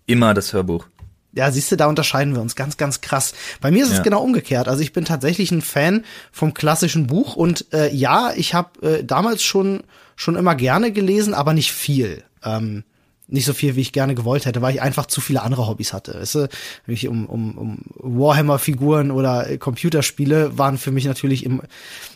Immer 0.06 0.34
das 0.34 0.52
Hörbuch. 0.52 0.86
Ja, 1.32 1.50
siehst 1.50 1.70
du, 1.70 1.76
da 1.76 1.86
unterscheiden 1.86 2.34
wir 2.34 2.42
uns 2.42 2.56
ganz, 2.56 2.76
ganz 2.76 3.00
krass. 3.00 3.34
Bei 3.60 3.70
mir 3.70 3.84
ist 3.84 3.90
es 3.90 3.98
ja. 3.98 4.02
genau 4.02 4.22
umgekehrt. 4.22 4.66
Also 4.66 4.82
ich 4.82 4.92
bin 4.92 5.04
tatsächlich 5.04 5.52
ein 5.52 5.62
Fan 5.62 6.04
vom 6.32 6.54
klassischen 6.54 7.06
Buch 7.06 7.36
und 7.36 7.66
äh, 7.72 7.94
ja, 7.94 8.32
ich 8.34 8.54
habe 8.54 8.98
äh, 8.98 9.04
damals 9.04 9.42
schon 9.42 9.84
schon 10.16 10.36
immer 10.36 10.54
gerne 10.54 10.92
gelesen, 10.92 11.32
aber 11.32 11.54
nicht 11.54 11.72
viel. 11.72 12.24
Ähm, 12.44 12.84
nicht 13.30 13.44
so 13.44 13.52
viel, 13.52 13.76
wie 13.76 13.80
ich 13.80 13.92
gerne 13.92 14.14
gewollt 14.14 14.46
hätte, 14.46 14.62
weil 14.62 14.74
ich 14.74 14.82
einfach 14.82 15.06
zu 15.06 15.20
viele 15.20 15.42
andere 15.42 15.66
Hobbys 15.66 15.92
hatte. 15.92 16.14
Weißt 16.20 16.34
du, 16.34 16.48
mich 16.86 17.08
um, 17.08 17.26
um, 17.26 17.56
um 17.56 17.78
Warhammer-Figuren 17.96 19.10
oder 19.10 19.56
Computerspiele 19.58 20.58
waren 20.58 20.78
für 20.78 20.90
mich 20.90 21.04
natürlich 21.04 21.44
im, 21.44 21.62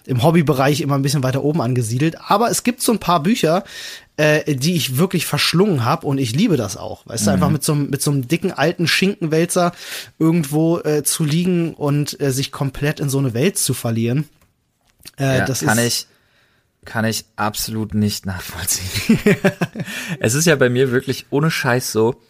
im 0.06 0.22
Hobbybereich 0.22 0.81
immer 0.81 0.96
ein 0.96 1.02
bisschen 1.02 1.22
weiter 1.22 1.44
oben 1.44 1.61
angesiedelt. 1.61 2.16
Aber 2.20 2.50
es 2.50 2.64
gibt 2.64 2.82
so 2.82 2.93
ein 2.93 2.99
paar 2.99 3.22
Bücher, 3.22 3.64
äh, 4.16 4.55
die 4.55 4.75
ich 4.75 4.96
wirklich 4.96 5.26
verschlungen 5.26 5.84
habe 5.84 6.06
und 6.06 6.19
ich 6.19 6.34
liebe 6.34 6.56
das 6.56 6.76
auch. 6.76 7.06
Weißt 7.06 7.22
mhm. 7.22 7.26
du, 7.26 7.32
einfach 7.32 7.50
mit 7.50 7.64
so, 7.64 7.75
mit 7.75 8.02
so 8.02 8.11
einem 8.11 8.28
dicken 8.28 8.52
alten 8.52 8.87
Schinkenwälzer 8.87 9.72
irgendwo 10.19 10.78
äh, 10.81 11.02
zu 11.02 11.25
liegen 11.25 11.75
und 11.75 12.20
äh, 12.20 12.32
sich 12.32 12.52
komplett 12.52 13.00
in 13.00 13.08
so 13.08 13.19
eine 13.19 13.34
Welt 13.34 13.58
zu 13.58 13.75
verlieren. 13.75 14.28
Äh, 15.19 15.38
ja, 15.38 15.44
das 15.44 15.61
kann 15.61 15.78
ist, 15.78 16.08
ich 16.08 16.13
kann 16.84 17.04
ich 17.04 17.25
absolut 17.36 17.94
nicht 17.94 18.26
nachvollziehen. 18.26 19.19
es 20.20 20.34
ist 20.34 20.46
ja 20.46 20.56
bei 20.56 20.69
mir 20.69 20.90
wirklich 20.90 21.26
ohne 21.31 21.50
Scheiß 21.50 21.92
so, 21.92 22.20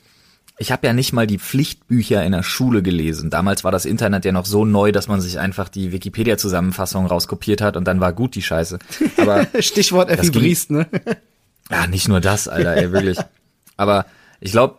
ich 0.59 0.71
habe 0.71 0.87
ja 0.87 0.93
nicht 0.93 1.13
mal 1.13 1.27
die 1.27 1.39
Pflichtbücher 1.39 2.25
in 2.25 2.33
der 2.33 2.45
Schule 2.45 2.83
gelesen. 2.83 3.29
Damals 3.29 3.65
war 3.65 3.73
das 3.73 3.85
Internet 3.85 4.25
ja 4.25 4.33
noch 4.33 4.47
so 4.47 4.65
neu, 4.65 4.93
dass 4.93 5.09
man 5.09 5.21
sich 5.21 5.39
einfach 5.39 5.69
die 5.69 5.91
Wikipedia-Zusammenfassung 5.91 7.07
rauskopiert 7.07 7.61
hat 7.61 7.77
und 7.77 7.85
dann 7.87 8.01
war 8.01 8.13
gut 8.13 8.37
die 8.37 8.43
Scheiße. 8.43 8.79
Aber 9.17 9.47
Stichwort 9.59 10.11
Effi 10.11 10.31
Briest, 10.31 10.71
ne? 10.71 10.87
Ja, 11.71 11.87
nicht 11.87 12.09
nur 12.09 12.21
das, 12.21 12.47
Alter, 12.47 12.77
ey, 12.77 12.93
wirklich. 12.93 13.19
Aber 13.77 14.07
ich 14.41 14.53
glaube, 14.53 14.77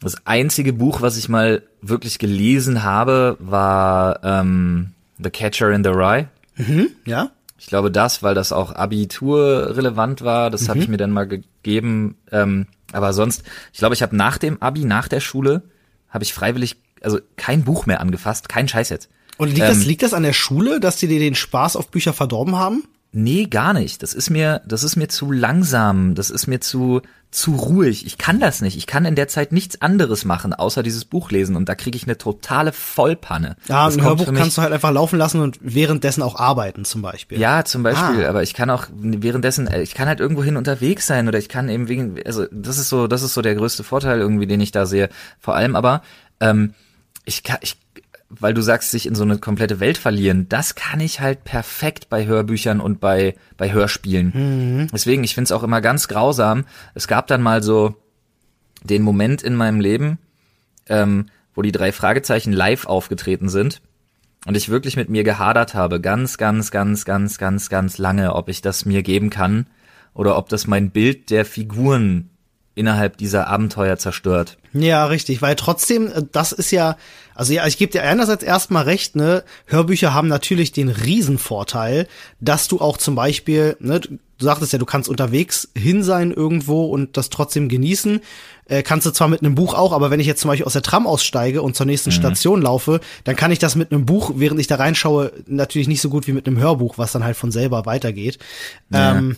das 0.00 0.26
einzige 0.26 0.72
Buch, 0.72 1.00
was 1.00 1.16
ich 1.16 1.28
mal 1.28 1.62
wirklich 1.80 2.18
gelesen 2.18 2.84
habe, 2.84 3.36
war 3.40 4.20
ähm, 4.22 4.92
The 5.18 5.30
Catcher 5.30 5.72
in 5.72 5.82
the 5.82 5.90
Rye. 5.90 6.28
Mhm, 6.56 6.90
ja. 7.04 7.30
Ich 7.58 7.66
glaube 7.66 7.90
das, 7.90 8.22
weil 8.22 8.34
das 8.34 8.52
auch 8.52 8.74
Abitur 8.74 9.76
relevant 9.76 10.22
war, 10.22 10.50
das 10.50 10.62
mhm. 10.62 10.68
habe 10.68 10.78
ich 10.80 10.88
mir 10.88 10.98
dann 10.98 11.10
mal 11.10 11.26
gegeben. 11.26 12.16
Ähm, 12.30 12.66
aber 12.92 13.12
sonst, 13.12 13.42
ich 13.72 13.78
glaube, 13.78 13.94
ich 13.94 14.02
habe 14.02 14.16
nach 14.16 14.38
dem 14.38 14.60
Abi, 14.62 14.84
nach 14.84 15.08
der 15.08 15.20
Schule, 15.20 15.62
habe 16.08 16.24
ich 16.24 16.34
freiwillig, 16.34 16.76
also 17.00 17.18
kein 17.36 17.64
Buch 17.64 17.86
mehr 17.86 18.00
angefasst, 18.00 18.48
kein 18.48 18.68
Scheiß 18.68 18.90
jetzt. 18.90 19.08
Und 19.38 19.48
liegt, 19.48 19.60
ähm, 19.60 19.68
das, 19.68 19.84
liegt 19.84 20.02
das 20.02 20.14
an 20.14 20.22
der 20.22 20.32
Schule, 20.32 20.80
dass 20.80 20.96
die 20.96 21.08
dir 21.08 21.18
den 21.18 21.34
Spaß 21.34 21.76
auf 21.76 21.88
Bücher 21.88 22.12
verdorben 22.12 22.56
haben? 22.56 22.84
Nee, 23.18 23.46
gar 23.46 23.72
nicht. 23.72 24.02
Das 24.02 24.12
ist 24.12 24.28
mir, 24.28 24.60
das 24.66 24.84
ist 24.84 24.96
mir 24.96 25.08
zu 25.08 25.32
langsam. 25.32 26.14
Das 26.14 26.28
ist 26.28 26.48
mir 26.48 26.60
zu, 26.60 27.00
zu 27.30 27.52
ruhig. 27.54 28.04
Ich 28.04 28.18
kann 28.18 28.40
das 28.40 28.60
nicht. 28.60 28.76
Ich 28.76 28.86
kann 28.86 29.06
in 29.06 29.14
der 29.14 29.26
Zeit 29.26 29.52
nichts 29.52 29.80
anderes 29.80 30.26
machen, 30.26 30.52
außer 30.52 30.82
dieses 30.82 31.06
Buch 31.06 31.30
lesen. 31.30 31.56
Und 31.56 31.66
da 31.66 31.74
kriege 31.74 31.96
ich 31.96 32.04
eine 32.04 32.18
totale 32.18 32.74
Vollpanne. 32.74 33.56
Ja, 33.68 33.86
das 33.86 33.96
ein 33.96 34.04
Hörbuch 34.04 34.34
kannst 34.34 34.58
du 34.58 34.62
halt 34.62 34.74
einfach 34.74 34.92
laufen 34.92 35.18
lassen 35.18 35.40
und 35.40 35.58
währenddessen 35.62 36.20
auch 36.20 36.36
arbeiten, 36.38 36.84
zum 36.84 37.00
Beispiel. 37.00 37.40
Ja, 37.40 37.64
zum 37.64 37.82
Beispiel. 37.82 38.26
Ah. 38.26 38.28
Aber 38.28 38.42
ich 38.42 38.52
kann 38.52 38.68
auch 38.68 38.84
währenddessen, 38.94 39.66
ich 39.80 39.94
kann 39.94 40.08
halt 40.08 40.20
irgendwohin 40.20 40.58
unterwegs 40.58 41.06
sein 41.06 41.26
oder 41.26 41.38
ich 41.38 41.48
kann 41.48 41.70
eben 41.70 41.88
wegen, 41.88 42.20
also 42.26 42.44
das 42.50 42.76
ist 42.76 42.90
so, 42.90 43.06
das 43.06 43.22
ist 43.22 43.32
so 43.32 43.40
der 43.40 43.54
größte 43.54 43.82
Vorteil 43.82 44.20
irgendwie, 44.20 44.46
den 44.46 44.60
ich 44.60 44.72
da 44.72 44.84
sehe. 44.84 45.08
Vor 45.40 45.56
allem 45.56 45.74
aber, 45.74 46.02
ähm, 46.40 46.74
ich 47.24 47.42
kann, 47.42 47.56
ich 47.62 47.78
weil 48.28 48.54
du 48.54 48.60
sagst, 48.60 48.90
sich 48.90 49.06
in 49.06 49.14
so 49.14 49.22
eine 49.22 49.38
komplette 49.38 49.80
Welt 49.80 49.98
verlieren, 49.98 50.48
das 50.48 50.74
kann 50.74 51.00
ich 51.00 51.20
halt 51.20 51.44
perfekt 51.44 52.08
bei 52.08 52.26
Hörbüchern 52.26 52.80
und 52.80 53.00
bei, 53.00 53.34
bei 53.56 53.72
Hörspielen. 53.72 54.32
Mhm. 54.34 54.86
Deswegen, 54.92 55.24
ich 55.24 55.34
find's 55.34 55.52
auch 55.52 55.62
immer 55.62 55.80
ganz 55.80 56.08
grausam. 56.08 56.64
Es 56.94 57.06
gab 57.06 57.26
dann 57.28 57.42
mal 57.42 57.62
so 57.62 57.94
den 58.82 59.02
Moment 59.02 59.42
in 59.42 59.54
meinem 59.54 59.80
Leben, 59.80 60.18
ähm, 60.88 61.26
wo 61.54 61.62
die 61.62 61.72
drei 61.72 61.92
Fragezeichen 61.92 62.52
live 62.52 62.86
aufgetreten 62.86 63.48
sind 63.48 63.80
und 64.46 64.56
ich 64.56 64.68
wirklich 64.68 64.96
mit 64.96 65.08
mir 65.08 65.24
gehadert 65.24 65.74
habe, 65.74 66.00
ganz, 66.00 66.38
ganz, 66.38 66.70
ganz, 66.70 67.04
ganz, 67.04 67.38
ganz, 67.38 67.68
ganz 67.68 67.98
lange, 67.98 68.34
ob 68.34 68.48
ich 68.48 68.60
das 68.60 68.84
mir 68.84 69.02
geben 69.02 69.30
kann 69.30 69.66
oder 70.14 70.36
ob 70.36 70.48
das 70.48 70.66
mein 70.66 70.90
Bild 70.90 71.30
der 71.30 71.44
Figuren 71.44 72.30
innerhalb 72.74 73.16
dieser 73.16 73.48
Abenteuer 73.48 73.96
zerstört. 73.96 74.58
Ja, 74.82 75.06
richtig, 75.06 75.42
weil 75.42 75.56
trotzdem, 75.56 76.08
äh, 76.08 76.22
das 76.32 76.52
ist 76.52 76.70
ja, 76.70 76.96
also 77.34 77.52
ja, 77.52 77.66
ich 77.66 77.78
gebe 77.78 77.92
dir 77.92 78.02
einerseits 78.02 78.42
erstmal 78.42 78.84
recht, 78.84 79.16
ne, 79.16 79.44
Hörbücher 79.66 80.14
haben 80.14 80.28
natürlich 80.28 80.72
den 80.72 80.88
Riesenvorteil, 80.88 82.08
dass 82.40 82.68
du 82.68 82.80
auch 82.80 82.96
zum 82.96 83.14
Beispiel, 83.14 83.76
ne, 83.80 84.00
du 84.00 84.18
sagtest 84.38 84.72
ja, 84.72 84.78
du 84.78 84.86
kannst 84.86 85.08
unterwegs 85.08 85.68
hin 85.76 86.02
sein 86.02 86.30
irgendwo 86.30 86.86
und 86.86 87.16
das 87.16 87.30
trotzdem 87.30 87.68
genießen. 87.68 88.20
Äh, 88.68 88.82
kannst 88.82 89.06
du 89.06 89.10
zwar 89.12 89.28
mit 89.28 89.42
einem 89.42 89.54
Buch 89.54 89.74
auch, 89.74 89.92
aber 89.92 90.10
wenn 90.10 90.20
ich 90.20 90.26
jetzt 90.26 90.40
zum 90.40 90.48
Beispiel 90.48 90.66
aus 90.66 90.72
der 90.72 90.82
Tram 90.82 91.06
aussteige 91.06 91.62
und 91.62 91.76
zur 91.76 91.86
nächsten 91.86 92.10
mhm. 92.10 92.14
Station 92.14 92.62
laufe, 92.62 93.00
dann 93.24 93.36
kann 93.36 93.52
ich 93.52 93.58
das 93.58 93.76
mit 93.76 93.92
einem 93.92 94.04
Buch, 94.04 94.32
während 94.36 94.60
ich 94.60 94.66
da 94.66 94.76
reinschaue, 94.76 95.32
natürlich 95.46 95.88
nicht 95.88 96.00
so 96.00 96.10
gut 96.10 96.26
wie 96.26 96.32
mit 96.32 96.46
einem 96.46 96.58
Hörbuch, 96.58 96.98
was 96.98 97.12
dann 97.12 97.24
halt 97.24 97.36
von 97.36 97.52
selber 97.52 97.86
weitergeht. 97.86 98.38
Ja. 98.90 99.16
Ähm, 99.16 99.36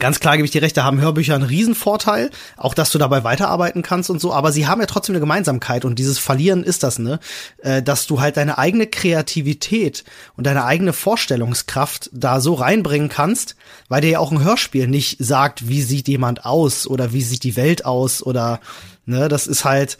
Ganz 0.00 0.18
klar 0.18 0.36
gebe 0.36 0.44
ich 0.44 0.50
dir 0.50 0.62
recht, 0.62 0.76
da 0.76 0.82
haben 0.82 1.00
Hörbücher 1.00 1.36
einen 1.36 1.44
Riesenvorteil, 1.44 2.30
auch 2.56 2.74
dass 2.74 2.90
du 2.90 2.98
dabei 2.98 3.22
weiterarbeiten 3.22 3.82
kannst 3.82 4.10
und 4.10 4.20
so, 4.20 4.32
aber 4.32 4.50
sie 4.50 4.66
haben 4.66 4.80
ja 4.80 4.86
trotzdem 4.86 5.14
eine 5.14 5.20
Gemeinsamkeit 5.20 5.84
und 5.84 5.98
dieses 5.98 6.18
Verlieren 6.18 6.64
ist 6.64 6.82
das, 6.82 6.98
ne? 6.98 7.20
Äh, 7.58 7.82
dass 7.82 8.06
du 8.06 8.20
halt 8.20 8.36
deine 8.36 8.58
eigene 8.58 8.88
Kreativität 8.88 10.04
und 10.36 10.44
deine 10.44 10.64
eigene 10.64 10.92
Vorstellungskraft 10.92 12.10
da 12.12 12.40
so 12.40 12.54
reinbringen 12.54 13.08
kannst, 13.08 13.54
weil 13.88 14.00
dir 14.00 14.10
ja 14.10 14.18
auch 14.18 14.32
ein 14.32 14.42
Hörspiel 14.42 14.88
nicht 14.88 15.24
sagt, 15.24 15.68
wie 15.68 15.82
sieht 15.82 16.08
jemand 16.08 16.44
aus 16.44 16.86
oder 16.88 17.12
wie 17.12 17.22
sieht 17.22 17.44
die 17.44 17.56
Welt 17.56 17.84
aus 17.84 18.22
oder, 18.22 18.60
ne, 19.06 19.28
das 19.28 19.46
ist 19.46 19.64
halt, 19.64 19.98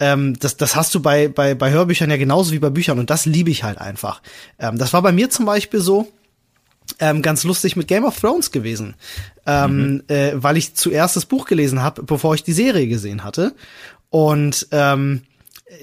ähm, 0.00 0.38
das, 0.38 0.56
das 0.56 0.74
hast 0.76 0.94
du 0.94 1.00
bei, 1.00 1.28
bei, 1.28 1.54
bei 1.54 1.70
Hörbüchern 1.70 2.10
ja 2.10 2.16
genauso 2.16 2.52
wie 2.52 2.58
bei 2.58 2.70
Büchern 2.70 2.98
und 2.98 3.10
das 3.10 3.26
liebe 3.26 3.50
ich 3.50 3.64
halt 3.64 3.78
einfach. 3.78 4.22
Ähm, 4.58 4.78
das 4.78 4.94
war 4.94 5.02
bei 5.02 5.12
mir 5.12 5.28
zum 5.28 5.44
Beispiel 5.44 5.80
so, 5.80 6.10
ähm, 6.98 7.22
ganz 7.22 7.44
lustig 7.44 7.76
mit 7.76 7.88
Game 7.88 8.04
of 8.04 8.18
Thrones 8.18 8.50
gewesen, 8.50 8.94
ähm, 9.46 9.94
mhm. 9.94 10.02
äh, 10.08 10.32
weil 10.34 10.56
ich 10.56 10.74
zuerst 10.74 11.16
das 11.16 11.26
Buch 11.26 11.46
gelesen 11.46 11.82
habe, 11.82 12.02
bevor 12.02 12.34
ich 12.34 12.42
die 12.42 12.52
Serie 12.52 12.86
gesehen 12.88 13.24
hatte 13.24 13.54
und 14.10 14.68
ähm, 14.70 15.22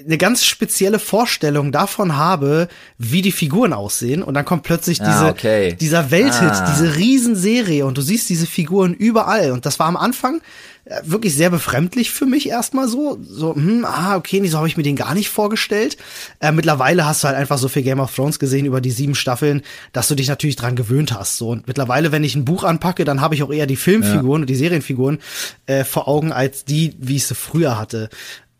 eine 0.04 0.16
ganz 0.16 0.44
spezielle 0.44 0.98
Vorstellung 0.98 1.70
davon 1.70 2.16
habe, 2.16 2.68
wie 2.96 3.20
die 3.20 3.32
Figuren 3.32 3.74
aussehen 3.74 4.22
und 4.22 4.32
dann 4.32 4.46
kommt 4.46 4.62
plötzlich 4.62 5.00
ah, 5.02 5.04
diese, 5.04 5.26
okay. 5.26 5.76
dieser 5.78 6.10
Welthit, 6.10 6.50
ah. 6.50 6.72
diese 6.72 6.96
Riesenserie 6.96 7.84
und 7.84 7.98
du 7.98 8.00
siehst 8.00 8.30
diese 8.30 8.46
Figuren 8.46 8.94
überall 8.94 9.50
und 9.52 9.66
das 9.66 9.78
war 9.78 9.86
am 9.86 9.98
Anfang 9.98 10.40
äh, 10.86 11.00
wirklich 11.04 11.34
sehr 11.34 11.50
befremdlich 11.50 12.10
für 12.10 12.24
mich 12.24 12.48
erstmal 12.48 12.88
so. 12.88 13.18
So, 13.22 13.54
hm, 13.54 13.84
ah, 13.84 14.16
okay, 14.16 14.40
nee, 14.40 14.48
so 14.48 14.56
habe 14.56 14.68
ich 14.68 14.78
mir 14.78 14.82
den 14.82 14.96
gar 14.96 15.14
nicht 15.14 15.28
vorgestellt. 15.28 15.98
Äh, 16.40 16.52
mittlerweile 16.52 17.04
hast 17.06 17.22
du 17.22 17.28
halt 17.28 17.36
einfach 17.36 17.58
so 17.58 17.68
viel 17.68 17.82
Game 17.82 18.00
of 18.00 18.14
Thrones 18.14 18.38
gesehen 18.38 18.64
über 18.66 18.80
die 18.80 18.90
sieben 18.90 19.14
Staffeln, 19.14 19.62
dass 19.92 20.08
du 20.08 20.14
dich 20.14 20.28
natürlich 20.28 20.56
dran 20.56 20.76
gewöhnt 20.76 21.12
hast. 21.12 21.36
So, 21.36 21.50
und 21.50 21.66
mittlerweile, 21.66 22.10
wenn 22.10 22.24
ich 22.24 22.36
ein 22.36 22.44
Buch 22.44 22.64
anpacke, 22.64 23.04
dann 23.04 23.20
habe 23.20 23.34
ich 23.34 23.42
auch 23.42 23.52
eher 23.52 23.66
die 23.66 23.76
Filmfiguren 23.76 24.40
ja. 24.40 24.42
und 24.42 24.50
die 24.50 24.56
Serienfiguren 24.56 25.18
äh, 25.66 25.84
vor 25.84 26.08
Augen 26.08 26.32
als 26.32 26.64
die, 26.64 26.94
wie 26.98 27.16
ich 27.16 27.26
sie 27.26 27.34
früher 27.34 27.78
hatte. 27.78 28.10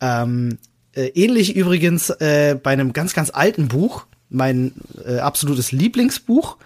Ähm, 0.01 0.51
äh, 0.53 0.74
ähnlich 0.97 1.57
übrigens 1.57 2.11
äh, 2.11 2.59
bei 2.61 2.71
einem 2.71 2.93
ganz, 2.93 3.15
ganz 3.15 3.31
alten 3.31 3.69
Buch, 3.69 4.07
mein 4.31 4.73
äh, 5.07 5.19
absolutes 5.19 5.73
Lieblingsbuch 5.73 6.57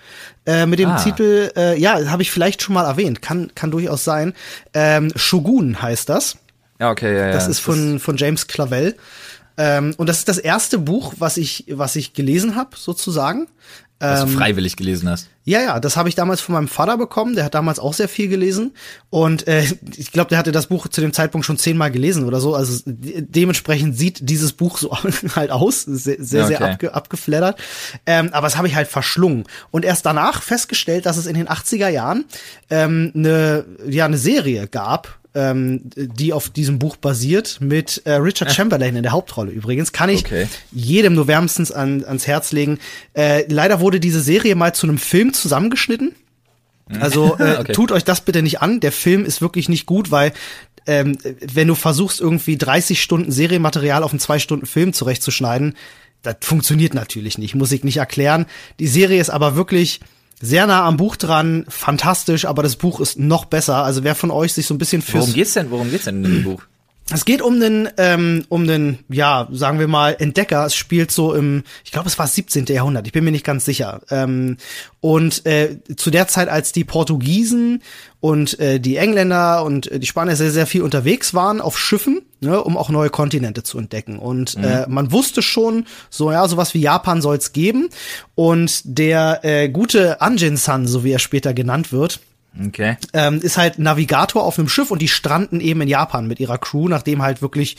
äh, 0.47 0.66
mit 0.66 0.78
dem 0.78 0.90
ah. 0.90 0.97
Titel, 0.97 1.50
äh, 1.56 1.78
ja, 1.78 2.11
habe 2.11 2.23
ich 2.23 2.30
vielleicht 2.30 2.62
schon 2.62 2.75
mal 2.75 2.87
erwähnt, 2.87 3.23
kann, 3.23 3.52
kann 3.54 3.70
durchaus 3.70 4.04
sein. 4.04 4.35
Ähm, 4.75 5.12
Shogun 5.16 5.80
heißt 5.80 6.08
das. 6.08 6.38
Ja, 6.80 6.90
okay, 6.90 7.14
ja, 7.14 7.26
ja. 7.26 7.32
Das 7.32 7.49
ist 7.49 7.58
von, 7.58 7.99
von 7.99 8.16
James 8.16 8.47
Clavell. 8.47 8.97
Ähm, 9.56 9.94
und 9.97 10.08
das 10.08 10.18
ist 10.18 10.28
das 10.28 10.38
erste 10.38 10.78
Buch, 10.78 11.14
was 11.18 11.37
ich, 11.37 11.64
was 11.68 11.97
ich 11.97 12.12
gelesen 12.14 12.54
habe, 12.54 12.76
sozusagen. 12.76 13.49
Was 14.00 14.23
ähm, 14.23 14.28
du 14.28 14.38
freiwillig 14.38 14.76
gelesen 14.76 15.09
hast. 15.09 15.28
Ja, 15.45 15.61
ja, 15.61 15.81
das 15.81 15.97
habe 15.97 16.09
ich 16.09 16.14
damals 16.14 16.40
von 16.40 16.55
meinem 16.55 16.69
Vater 16.69 16.97
bekommen. 16.97 17.35
Der 17.35 17.45
hat 17.45 17.55
damals 17.55 17.81
auch 17.81 17.95
sehr 17.95 18.09
viel 18.09 18.28
gelesen. 18.28 18.75
Und 19.11 19.49
äh, 19.49 19.64
ich 19.97 20.12
glaube, 20.12 20.28
der 20.28 20.38
hatte 20.38 20.52
das 20.52 20.67
Buch 20.67 20.87
zu 20.88 21.00
dem 21.00 21.12
Zeitpunkt 21.12 21.45
schon 21.45 21.59
zehnmal 21.59 21.90
gelesen 21.90 22.25
oder 22.25 22.38
so. 22.38 22.55
Also 22.55 22.81
dementsprechend 22.87 23.99
sieht 23.99 24.28
dieses 24.28 24.52
Buch 24.52 24.78
so 24.78 24.97
halt 25.37 25.50
aus. 25.50 25.83
Sehr, 25.83 26.17
sehr, 26.21 26.45
okay. 26.45 26.57
sehr 26.57 26.61
abge 26.61 26.95
abgeflattert. 26.95 27.61
Ähm, 28.07 28.28
aber 28.33 28.47
das 28.47 28.57
habe 28.57 28.69
ich 28.69 28.76
halt 28.76 28.88
verschlungen. 28.88 29.45
Und 29.71 29.85
erst 29.85 30.07
danach 30.07 30.43
festgestellt, 30.43 31.07
dass 31.07 31.17
es 31.17 31.26
in 31.26 31.35
den 31.35 31.49
80er 31.49 31.88
Jahren 31.88 32.26
ähm, 32.71 33.12
eine, 33.14 33.64
ja, 33.88 34.05
eine 34.05 34.19
Serie 34.19 34.69
gab, 34.69 35.19
ähm, 35.38 35.83
die 35.95 36.33
auf 36.33 36.49
diesem 36.49 36.78
Buch 36.80 36.97
basiert, 36.97 37.59
mit 37.61 38.02
äh, 38.04 38.14
Richard 38.14 38.52
Chamberlain 38.52 38.97
in 38.97 39.04
der 39.04 39.12
Hauptrolle 39.12 39.52
übrigens. 39.52 39.92
Kann 39.92 40.11
ich 40.11 40.25
okay. 40.25 40.49
jedem 40.73 41.14
nur 41.14 41.28
wärmstens 41.28 41.71
an, 41.71 42.04
ans 42.04 42.26
Herz 42.26 42.50
legen. 42.50 42.78
Äh, 43.14 43.45
leider 43.49 43.78
wurde 43.78 44.00
diese 44.00 44.21
Serie 44.21 44.57
mal 44.57 44.75
zu 44.75 44.87
einem 44.87 44.99
Film 44.99 45.33
zusammengeschnitten. 45.33 46.14
Mhm. 46.88 47.02
Also 47.02 47.37
äh, 47.38 47.59
okay. 47.61 47.73
tut 47.73 47.92
euch 47.92 48.04
das 48.04 48.23
bitte 48.23 48.42
nicht 48.42 48.61
an. 48.61 48.80
Der 48.80 48.92
Film 48.92 49.25
ist 49.25 49.40
wirklich 49.40 49.68
nicht 49.68 49.87
gut, 49.87 50.11
weil 50.11 50.33
ähm, 50.87 51.16
wenn 51.23 51.68
du 51.68 51.76
versuchst, 51.76 52.21
irgendwie 52.21 52.57
30 52.57 53.00
Stunden 53.00 53.30
Serienmaterial 53.30 54.02
auf 54.02 54.11
einen 54.11 54.21
zwei 54.21 54.40
Stunden 54.40 54.66
Film 54.66 54.92
zurechtzuschneiden, 54.92 55.76
das 56.23 56.37
funktioniert 56.40 56.95
natürlich 56.95 57.38
nicht, 57.38 57.54
muss 57.54 57.71
ich 57.71 57.85
nicht 57.85 57.99
erklären. 57.99 58.47
Die 58.80 58.88
Serie 58.88 59.21
ist 59.21 59.30
aber 59.30 59.54
wirklich 59.54 60.00
sehr 60.40 60.66
nah 60.66 60.85
am 60.87 60.97
Buch 60.97 61.16
dran, 61.16 61.64
fantastisch, 61.68 62.45
aber 62.45 62.62
das 62.62 62.76
Buch 62.76 63.00
ist 63.00 63.18
noch 63.18 63.45
besser. 63.45 63.85
Also 63.85 64.04
wer 64.04 64.14
von 64.14 64.30
euch 64.30 64.52
sich 64.52 64.66
so 64.66 64.75
ein 64.75 64.78
bisschen 64.78 65.02
fürs 65.02 65.23
Worum 65.23 65.35
geht's 65.35 65.54
denn? 65.54 65.71
Worum 65.71 65.90
geht's 65.90 66.04
denn 66.04 66.25
in 66.25 66.30
dem 66.30 66.45
Buch? 66.45 66.62
Es 67.10 67.24
geht 67.24 67.40
um 67.40 67.58
den, 67.58 67.88
ähm, 67.96 68.44
um 68.50 68.66
den, 68.66 68.98
ja, 69.08 69.48
sagen 69.50 69.78
wir 69.78 69.88
mal, 69.88 70.14
Entdecker. 70.18 70.66
Es 70.66 70.74
spielt 70.74 71.10
so 71.10 71.32
im, 71.32 71.62
ich 71.82 71.90
glaube, 71.90 72.06
es 72.06 72.18
war 72.18 72.26
17. 72.26 72.66
Jahrhundert. 72.66 73.06
Ich 73.06 73.14
bin 73.14 73.24
mir 73.24 73.30
nicht 73.30 73.46
ganz 73.46 73.64
sicher. 73.64 74.02
Ähm, 74.10 74.58
und 75.00 75.46
äh, 75.46 75.78
zu 75.96 76.10
der 76.10 76.28
Zeit, 76.28 76.48
als 76.48 76.72
die 76.72 76.84
Portugiesen 76.84 77.82
und 78.20 78.58
äh, 78.60 78.78
die 78.78 78.96
Engländer 78.96 79.64
und 79.64 79.90
äh, 79.90 79.98
die 79.98 80.06
Spanier 80.06 80.36
sehr, 80.36 80.50
sehr 80.50 80.66
viel 80.66 80.82
unterwegs 80.82 81.32
waren 81.32 81.62
auf 81.62 81.78
Schiffen, 81.78 82.20
ne, 82.40 82.62
um 82.62 82.76
auch 82.76 82.90
neue 82.90 83.08
Kontinente 83.08 83.62
zu 83.62 83.78
entdecken. 83.78 84.18
Und 84.18 84.58
mhm. 84.58 84.64
äh, 84.64 84.86
man 84.86 85.10
wusste 85.10 85.40
schon, 85.40 85.86
so 86.10 86.30
ja, 86.30 86.46
sowas 86.46 86.74
wie 86.74 86.80
Japan 86.80 87.22
soll 87.22 87.36
es 87.36 87.54
geben. 87.54 87.88
Und 88.34 88.82
der 88.84 89.40
äh, 89.44 89.70
gute 89.70 90.20
Anjin-san, 90.20 90.86
so 90.86 91.04
wie 91.04 91.12
er 91.12 91.20
später 91.20 91.54
genannt 91.54 91.90
wird, 91.90 92.20
Okay. 92.67 92.97
Ähm, 93.12 93.40
ist 93.40 93.57
halt 93.57 93.78
Navigator 93.78 94.43
auf 94.43 94.59
einem 94.59 94.69
Schiff 94.69 94.90
und 94.90 95.00
die 95.00 95.09
stranden 95.09 95.61
eben 95.61 95.81
in 95.83 95.88
Japan 95.88 96.26
mit 96.26 96.40
ihrer 96.40 96.59
Crew, 96.59 96.88
nachdem 96.88 97.23
halt 97.23 97.40
wirklich 97.40 97.76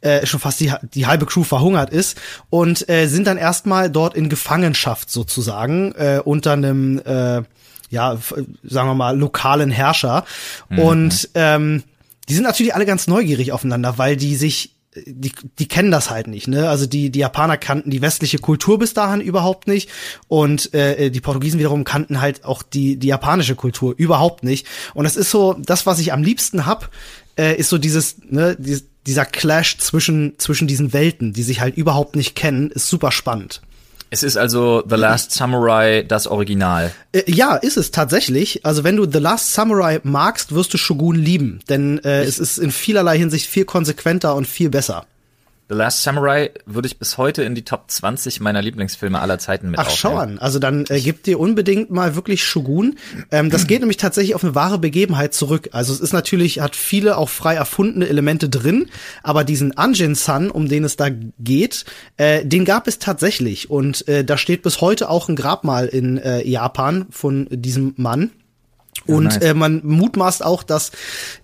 äh, 0.00 0.26
schon 0.26 0.40
fast 0.40 0.60
die, 0.60 0.72
die 0.94 1.06
halbe 1.06 1.26
Crew 1.26 1.44
verhungert 1.44 1.90
ist 1.90 2.18
und 2.50 2.88
äh, 2.88 3.06
sind 3.06 3.26
dann 3.26 3.36
erstmal 3.36 3.90
dort 3.90 4.14
in 4.14 4.28
Gefangenschaft 4.28 5.10
sozusagen 5.10 5.92
äh, 5.92 6.20
unter 6.24 6.52
einem 6.52 6.98
äh, 7.04 7.42
ja, 7.90 8.18
sagen 8.64 8.88
wir 8.88 8.94
mal, 8.94 9.18
lokalen 9.18 9.70
Herrscher. 9.70 10.24
Mhm. 10.68 10.78
Und 10.78 11.30
ähm, 11.34 11.82
die 12.28 12.34
sind 12.34 12.44
natürlich 12.44 12.74
alle 12.74 12.86
ganz 12.86 13.06
neugierig 13.06 13.52
aufeinander, 13.52 13.96
weil 13.96 14.16
die 14.16 14.36
sich 14.36 14.74
die, 14.94 15.32
die 15.58 15.68
kennen 15.68 15.90
das 15.90 16.10
halt 16.10 16.26
nicht, 16.26 16.48
ne? 16.48 16.68
Also 16.68 16.86
die, 16.86 17.10
die 17.10 17.18
Japaner 17.18 17.56
kannten 17.56 17.90
die 17.90 18.02
westliche 18.02 18.38
Kultur 18.38 18.78
bis 18.78 18.94
dahin 18.94 19.20
überhaupt 19.20 19.68
nicht 19.68 19.90
und 20.28 20.72
äh, 20.74 21.10
die 21.10 21.20
Portugiesen 21.20 21.58
wiederum 21.58 21.84
kannten 21.84 22.20
halt 22.20 22.44
auch 22.44 22.62
die, 22.62 22.96
die 22.96 23.08
japanische 23.08 23.54
Kultur 23.54 23.94
überhaupt 23.96 24.44
nicht. 24.44 24.66
Und 24.94 25.04
das 25.04 25.16
ist 25.16 25.30
so, 25.30 25.54
das, 25.54 25.86
was 25.86 25.98
ich 25.98 26.12
am 26.12 26.22
liebsten 26.22 26.66
hab, 26.66 26.90
äh, 27.36 27.56
ist 27.56 27.68
so 27.68 27.78
dieses, 27.78 28.16
ne, 28.28 28.56
dieses, 28.58 28.84
dieser 29.06 29.24
Clash 29.24 29.78
zwischen, 29.78 30.38
zwischen 30.38 30.68
diesen 30.68 30.92
Welten, 30.92 31.32
die 31.32 31.42
sich 31.42 31.60
halt 31.60 31.76
überhaupt 31.76 32.16
nicht 32.16 32.34
kennen, 32.34 32.70
ist 32.70 32.88
super 32.88 33.12
spannend. 33.12 33.62
Es 34.10 34.22
ist 34.22 34.36
also 34.36 34.82
The 34.88 34.96
Last 34.96 35.32
Samurai 35.32 36.02
das 36.02 36.26
Original. 36.26 36.92
Äh, 37.12 37.22
ja, 37.26 37.56
ist 37.56 37.76
es 37.76 37.90
tatsächlich. 37.90 38.64
Also 38.64 38.84
wenn 38.84 38.96
du 38.96 39.10
The 39.10 39.18
Last 39.18 39.52
Samurai 39.52 40.00
magst, 40.02 40.54
wirst 40.54 40.72
du 40.72 40.78
Shogun 40.78 41.16
lieben, 41.16 41.60
denn 41.68 41.98
äh, 42.04 42.22
es 42.22 42.38
ist 42.38 42.58
in 42.58 42.70
vielerlei 42.70 43.18
Hinsicht 43.18 43.46
viel 43.46 43.64
konsequenter 43.64 44.34
und 44.34 44.46
viel 44.46 44.70
besser. 44.70 45.06
The 45.68 45.74
Last 45.74 46.02
Samurai 46.02 46.50
würde 46.64 46.86
ich 46.88 46.98
bis 46.98 47.18
heute 47.18 47.42
in 47.42 47.54
die 47.54 47.62
Top 47.62 47.90
20 47.90 48.40
meiner 48.40 48.62
Lieblingsfilme 48.62 49.20
aller 49.20 49.38
Zeiten 49.38 49.70
mit 49.70 49.78
Ach, 49.78 49.90
schau 49.90 50.16
an. 50.16 50.38
Also 50.38 50.58
dann 50.58 50.86
äh, 50.88 50.98
gib 50.98 51.24
dir 51.24 51.38
unbedingt 51.38 51.90
mal 51.90 52.14
wirklich 52.14 52.42
Shogun. 52.42 52.96
Ähm, 53.30 53.50
das 53.50 53.66
geht 53.66 53.80
nämlich 53.80 53.98
tatsächlich 53.98 54.34
auf 54.34 54.42
eine 54.42 54.54
wahre 54.54 54.78
Begebenheit 54.78 55.34
zurück. 55.34 55.68
Also 55.72 55.92
es 55.92 56.00
ist 56.00 56.14
natürlich, 56.14 56.60
hat 56.60 56.74
viele 56.74 57.18
auch 57.18 57.28
frei 57.28 57.54
erfundene 57.54 58.08
Elemente 58.08 58.48
drin, 58.48 58.88
aber 59.22 59.44
diesen 59.44 59.76
Anjin-San, 59.76 60.50
um 60.50 60.68
den 60.68 60.84
es 60.84 60.96
da 60.96 61.08
geht, 61.10 61.84
äh, 62.16 62.46
den 62.46 62.64
gab 62.64 62.88
es 62.88 62.98
tatsächlich. 62.98 63.68
Und 63.68 64.08
äh, 64.08 64.24
da 64.24 64.38
steht 64.38 64.62
bis 64.62 64.80
heute 64.80 65.10
auch 65.10 65.28
ein 65.28 65.36
Grabmal 65.36 65.86
in 65.86 66.16
äh, 66.16 66.48
Japan 66.48 67.06
von 67.10 67.46
diesem 67.50 67.92
Mann. 67.98 68.30
Und 69.06 69.24
nice. 69.24 69.36
äh, 69.38 69.54
man 69.54 69.80
mutmaßt 69.84 70.44
auch, 70.44 70.62
dass 70.62 70.92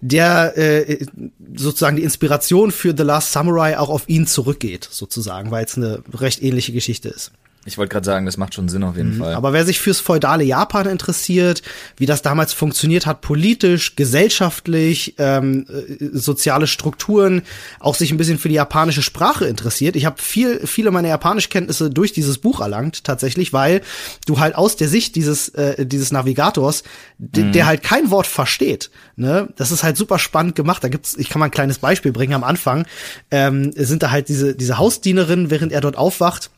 der 0.00 0.56
äh, 0.56 1.06
sozusagen 1.54 1.96
die 1.96 2.02
Inspiration 2.02 2.70
für 2.70 2.94
The 2.96 3.02
Last 3.02 3.32
Samurai 3.32 3.78
auch 3.78 3.88
auf 3.88 4.08
ihn 4.08 4.26
zurückgeht, 4.26 4.88
sozusagen, 4.90 5.50
weil 5.50 5.64
es 5.64 5.76
eine 5.76 6.02
recht 6.12 6.42
ähnliche 6.42 6.72
Geschichte 6.72 7.08
ist. 7.08 7.32
Ich 7.66 7.78
wollte 7.78 7.92
gerade 7.92 8.04
sagen, 8.04 8.26
das 8.26 8.36
macht 8.36 8.54
schon 8.54 8.68
Sinn 8.68 8.82
auf 8.82 8.96
jeden 8.96 9.14
mhm. 9.14 9.20
Fall. 9.20 9.34
Aber 9.34 9.52
wer 9.52 9.64
sich 9.64 9.80
fürs 9.80 10.00
feudale 10.00 10.44
Japan 10.44 10.86
interessiert, 10.86 11.62
wie 11.96 12.06
das 12.06 12.20
damals 12.20 12.52
funktioniert 12.52 13.06
hat, 13.06 13.22
politisch, 13.22 13.96
gesellschaftlich, 13.96 15.14
ähm, 15.18 15.66
äh, 15.68 16.06
soziale 16.12 16.66
Strukturen, 16.66 17.42
auch 17.80 17.94
sich 17.94 18.10
ein 18.10 18.18
bisschen 18.18 18.38
für 18.38 18.48
die 18.48 18.56
japanische 18.56 19.02
Sprache 19.02 19.46
interessiert. 19.46 19.96
Ich 19.96 20.04
habe 20.04 20.20
viel, 20.20 20.66
viele 20.66 20.90
meiner 20.90 21.08
Japanischkenntnisse 21.08 21.90
durch 21.90 22.12
dieses 22.12 22.38
Buch 22.38 22.60
erlangt, 22.60 23.04
tatsächlich, 23.04 23.52
weil 23.52 23.80
du 24.26 24.38
halt 24.38 24.54
aus 24.56 24.76
der 24.76 24.88
Sicht 24.88 25.16
dieses, 25.16 25.48
äh, 25.50 25.86
dieses 25.86 26.12
Navigators, 26.12 26.82
mhm. 27.18 27.52
der 27.52 27.66
halt 27.66 27.82
kein 27.82 28.10
Wort 28.10 28.26
versteht, 28.26 28.90
ne, 29.16 29.48
das 29.56 29.72
ist 29.72 29.82
halt 29.82 29.96
super 29.96 30.18
spannend 30.18 30.54
gemacht. 30.54 30.84
Da 30.84 30.88
gibt's, 30.88 31.16
ich 31.16 31.30
kann 31.30 31.40
mal 31.40 31.46
ein 31.46 31.50
kleines 31.50 31.78
Beispiel 31.78 32.12
bringen 32.12 32.34
am 32.34 32.44
Anfang, 32.44 32.86
ähm, 33.30 33.72
sind 33.74 34.02
da 34.02 34.10
halt 34.10 34.28
diese, 34.28 34.54
diese 34.54 34.76
Hausdienerin, 34.76 35.50
während 35.50 35.72
er 35.72 35.80
dort 35.80 35.96
aufwacht, 35.96 36.50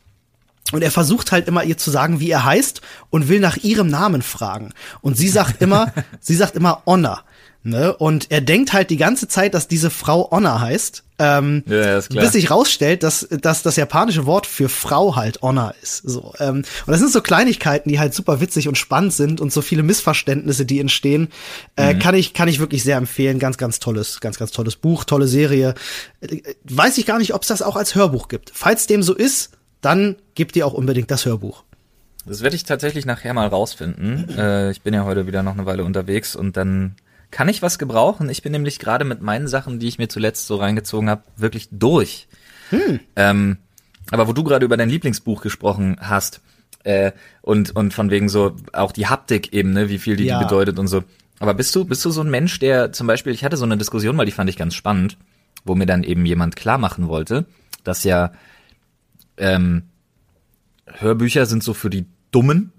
und 0.73 0.81
er 0.81 0.91
versucht 0.91 1.31
halt 1.31 1.47
immer 1.47 1.63
ihr 1.63 1.77
zu 1.77 1.91
sagen, 1.91 2.19
wie 2.19 2.29
er 2.29 2.43
heißt 2.43 2.81
und 3.09 3.29
will 3.29 3.39
nach 3.39 3.57
ihrem 3.57 3.87
Namen 3.87 4.21
fragen. 4.21 4.73
Und 5.01 5.17
sie 5.17 5.29
sagt 5.29 5.61
immer, 5.61 5.93
sie 6.19 6.35
sagt 6.35 6.55
immer 6.55 6.83
Honor. 6.85 7.23
Ne? 7.67 7.93
Und 7.93 8.31
er 8.31 8.39
denkt 8.39 8.71
halt 8.71 8.89
die 8.89 8.97
ganze 8.97 9.27
Zeit, 9.27 9.53
dass 9.53 9.67
diese 9.67 9.89
Frau 9.89 10.31
Honor 10.31 10.61
heißt. 10.61 11.03
Ähm, 11.19 11.63
ja. 11.65 11.99
Bis 11.99 12.31
sich 12.31 12.49
rausstellt, 12.49 13.03
dass, 13.03 13.27
dass 13.29 13.61
das 13.61 13.75
japanische 13.75 14.25
Wort 14.25 14.45
für 14.45 14.69
Frau 14.69 15.17
halt 15.17 15.41
Honor 15.41 15.73
ist. 15.81 15.97
So, 15.97 16.33
ähm, 16.39 16.57
und 16.57 16.87
das 16.87 16.99
sind 16.99 17.11
so 17.11 17.21
Kleinigkeiten, 17.21 17.89
die 17.89 17.99
halt 17.99 18.13
super 18.13 18.39
witzig 18.39 18.69
und 18.69 18.77
spannend 18.77 19.11
sind 19.11 19.41
und 19.41 19.51
so 19.51 19.61
viele 19.61 19.83
Missverständnisse, 19.83 20.65
die 20.65 20.79
entstehen. 20.79 21.27
Äh, 21.75 21.95
mhm. 21.95 21.99
Kann 21.99 22.15
ich, 22.15 22.33
kann 22.33 22.47
ich 22.47 22.59
wirklich 22.59 22.83
sehr 22.83 22.95
empfehlen. 22.95 23.37
Ganz, 23.37 23.57
ganz 23.57 23.79
tolles, 23.79 24.21
ganz, 24.21 24.37
ganz 24.37 24.51
tolles 24.51 24.77
Buch, 24.77 25.03
tolle 25.03 25.27
Serie. 25.27 25.75
Äh, 26.21 26.41
weiß 26.63 26.97
ich 26.99 27.05
gar 27.05 27.17
nicht, 27.17 27.33
ob 27.33 27.41
es 27.41 27.49
das 27.49 27.61
auch 27.61 27.75
als 27.75 27.95
Hörbuch 27.95 28.29
gibt. 28.29 28.51
Falls 28.53 28.87
dem 28.87 29.03
so 29.03 29.13
ist, 29.13 29.56
dann 29.87 30.17
gebt 30.35 30.57
ihr 30.57 30.67
auch 30.67 30.73
unbedingt 30.73 31.09
das 31.11 31.25
Hörbuch. 31.25 31.63
Das 32.25 32.41
werde 32.41 32.57
ich 32.57 32.65
tatsächlich 32.65 33.05
nachher 33.05 33.33
mal 33.33 33.47
rausfinden. 33.47 34.27
Äh, 34.37 34.69
ich 34.71 34.81
bin 34.81 34.93
ja 34.93 35.05
heute 35.05 35.27
wieder 35.27 35.43
noch 35.43 35.53
eine 35.53 35.65
Weile 35.65 35.85
unterwegs 35.85 36.35
und 36.35 36.57
dann 36.57 36.97
kann 37.31 37.47
ich 37.47 37.61
was 37.61 37.79
gebrauchen. 37.79 38.29
Ich 38.29 38.41
bin 38.41 38.51
nämlich 38.51 38.79
gerade 38.79 39.05
mit 39.05 39.21
meinen 39.21 39.47
Sachen, 39.47 39.79
die 39.79 39.87
ich 39.87 39.97
mir 39.97 40.09
zuletzt 40.09 40.45
so 40.45 40.57
reingezogen 40.57 41.09
habe, 41.09 41.23
wirklich 41.37 41.69
durch. 41.71 42.27
Hm. 42.69 42.99
Ähm, 43.15 43.57
aber 44.11 44.27
wo 44.27 44.33
du 44.33 44.43
gerade 44.43 44.65
über 44.65 44.75
dein 44.75 44.89
Lieblingsbuch 44.89 45.41
gesprochen 45.41 45.95
hast 46.01 46.41
äh, 46.83 47.13
und 47.41 47.73
und 47.73 47.93
von 47.93 48.11
wegen 48.11 48.27
so 48.27 48.57
auch 48.73 48.91
die 48.91 49.07
Haptik 49.07 49.53
eben, 49.53 49.71
ne, 49.71 49.87
wie 49.87 49.99
viel 49.99 50.17
die, 50.17 50.25
ja. 50.25 50.37
die 50.37 50.43
bedeutet 50.43 50.79
und 50.79 50.87
so. 50.87 51.05
Aber 51.39 51.53
bist 51.53 51.73
du 51.73 51.85
bist 51.85 52.03
du 52.03 52.09
so 52.09 52.19
ein 52.19 52.29
Mensch, 52.29 52.59
der 52.59 52.91
zum 52.91 53.07
Beispiel, 53.07 53.31
ich 53.31 53.45
hatte 53.45 53.55
so 53.55 53.63
eine 53.63 53.77
Diskussion, 53.77 54.17
mal 54.17 54.25
die 54.25 54.33
fand 54.33 54.49
ich 54.49 54.57
ganz 54.57 54.75
spannend, 54.75 55.17
wo 55.63 55.75
mir 55.75 55.85
dann 55.85 56.03
eben 56.03 56.25
jemand 56.25 56.57
klar 56.57 56.77
machen 56.77 57.07
wollte, 57.07 57.45
dass 57.85 58.03
ja 58.03 58.33
ähm, 59.37 59.83
Hörbücher 60.85 61.45
sind 61.45 61.63
so 61.63 61.73
für 61.73 61.89
die 61.89 62.05
Dummen, 62.31 62.71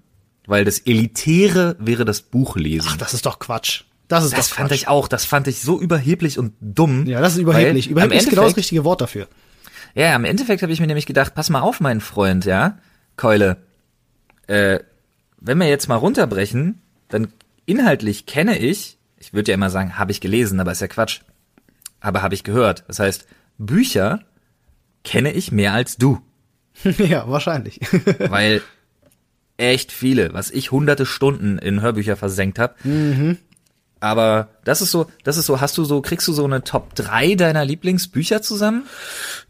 weil 0.45 0.65
das 0.65 0.79
Elitäre 0.79 1.75
wäre 1.79 2.05
das 2.05 2.21
Buchlesen. 2.21 2.89
Ach, 2.91 2.97
das 2.97 3.13
ist 3.13 3.25
doch 3.25 3.39
Quatsch. 3.39 3.83
Das 4.07 4.23
ist 4.23 4.35
das 4.35 4.49
doch 4.49 4.55
fand 4.55 4.71
ich 4.71 4.87
auch. 4.87 5.07
Das 5.07 5.25
fand 5.25 5.47
ich 5.47 5.61
so 5.61 5.79
überheblich 5.79 6.39
und 6.39 6.53
dumm. 6.59 7.05
Ja, 7.05 7.21
das 7.21 7.33
ist 7.33 7.39
überheblich. 7.39 7.89
Überheblich 7.89 8.21
ist 8.21 8.29
genau 8.29 8.43
das 8.43 8.57
richtige 8.57 8.83
Wort 8.83 9.01
dafür. 9.01 9.27
Ja, 9.93 10.15
im 10.15 10.25
Endeffekt 10.25 10.61
habe 10.61 10.71
ich 10.71 10.79
mir 10.79 10.87
nämlich 10.87 11.05
gedacht, 11.05 11.35
pass 11.35 11.49
mal 11.49 11.61
auf, 11.61 11.79
mein 11.79 12.01
Freund, 12.01 12.45
ja, 12.45 12.79
Keule. 13.17 13.57
Äh, 14.47 14.79
wenn 15.39 15.57
wir 15.59 15.67
jetzt 15.67 15.87
mal 15.87 15.95
runterbrechen, 15.95 16.81
dann 17.07 17.33
inhaltlich 17.65 18.25
kenne 18.25 18.57
ich, 18.57 18.97
ich 19.17 19.33
würde 19.33 19.51
ja 19.51 19.55
immer 19.55 19.69
sagen, 19.69 19.97
habe 19.97 20.11
ich 20.11 20.21
gelesen, 20.21 20.59
aber 20.59 20.71
ist 20.71 20.81
ja 20.81 20.87
Quatsch. 20.87 21.21
Aber 21.99 22.21
habe 22.21 22.33
ich 22.33 22.43
gehört. 22.43 22.83
Das 22.87 22.99
heißt, 22.99 23.27
Bücher 23.57 24.21
kenne 25.03 25.31
ich 25.33 25.51
mehr 25.51 25.73
als 25.73 25.97
du. 25.97 26.19
ja, 26.97 27.29
wahrscheinlich. 27.29 27.79
Weil 28.19 28.61
echt 29.57 29.91
viele, 29.91 30.33
was 30.33 30.51
ich 30.51 30.71
hunderte 30.71 31.05
Stunden 31.05 31.57
in 31.57 31.81
Hörbücher 31.81 32.15
versenkt 32.15 32.59
habe. 32.59 32.75
Mhm. 32.83 33.37
Aber 34.01 34.47
das 34.63 34.81
ist 34.81 34.91
so, 34.91 35.07
das 35.23 35.37
ist 35.37 35.45
so, 35.45 35.59
hast 35.59 35.77
du 35.77 35.83
so, 35.83 36.01
kriegst 36.01 36.27
du 36.27 36.33
so 36.33 36.45
eine 36.45 36.63
Top 36.63 36.95
3 36.95 37.35
deiner 37.35 37.65
Lieblingsbücher 37.65 38.41
zusammen? 38.41 38.83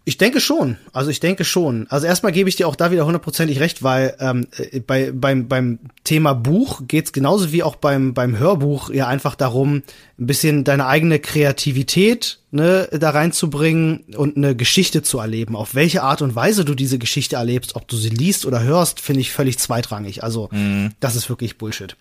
Ich 0.05 0.17
denke 0.17 0.39
schon. 0.39 0.77
Also 0.91 1.11
ich 1.11 1.19
denke 1.19 1.45
schon. 1.45 1.85
Also 1.89 2.07
erstmal 2.07 2.31
gebe 2.31 2.49
ich 2.49 2.55
dir 2.55 2.67
auch 2.67 2.75
da 2.75 2.89
wieder 2.89 3.05
hundertprozentig 3.05 3.59
recht, 3.59 3.83
weil 3.83 4.15
ähm, 4.19 4.47
äh, 4.57 4.79
bei, 4.79 5.11
beim, 5.11 5.47
beim 5.47 5.77
Thema 6.03 6.33
Buch 6.33 6.81
geht's 6.87 7.11
genauso 7.11 7.51
wie 7.51 7.61
auch 7.61 7.75
beim, 7.75 8.15
beim 8.15 8.39
Hörbuch 8.39 8.89
ja 8.89 9.07
einfach 9.07 9.35
darum, 9.35 9.83
ein 10.17 10.25
bisschen 10.25 10.63
deine 10.63 10.87
eigene 10.87 11.19
Kreativität 11.19 12.39
ne, 12.49 12.87
da 12.91 13.11
reinzubringen 13.11 14.05
und 14.17 14.35
eine 14.35 14.55
Geschichte 14.55 15.03
zu 15.03 15.19
erleben. 15.19 15.55
Auf 15.55 15.75
welche 15.75 16.01
Art 16.01 16.23
und 16.23 16.35
Weise 16.35 16.65
du 16.65 16.73
diese 16.73 16.97
Geschichte 16.97 17.35
erlebst, 17.35 17.75
ob 17.75 17.87
du 17.87 17.97
sie 17.97 18.09
liest 18.09 18.47
oder 18.47 18.63
hörst, 18.63 18.99
finde 18.99 19.21
ich 19.21 19.31
völlig 19.31 19.59
zweitrangig. 19.59 20.23
Also 20.23 20.49
mhm. 20.51 20.91
das 20.99 21.15
ist 21.15 21.29
wirklich 21.29 21.59
Bullshit. 21.59 21.95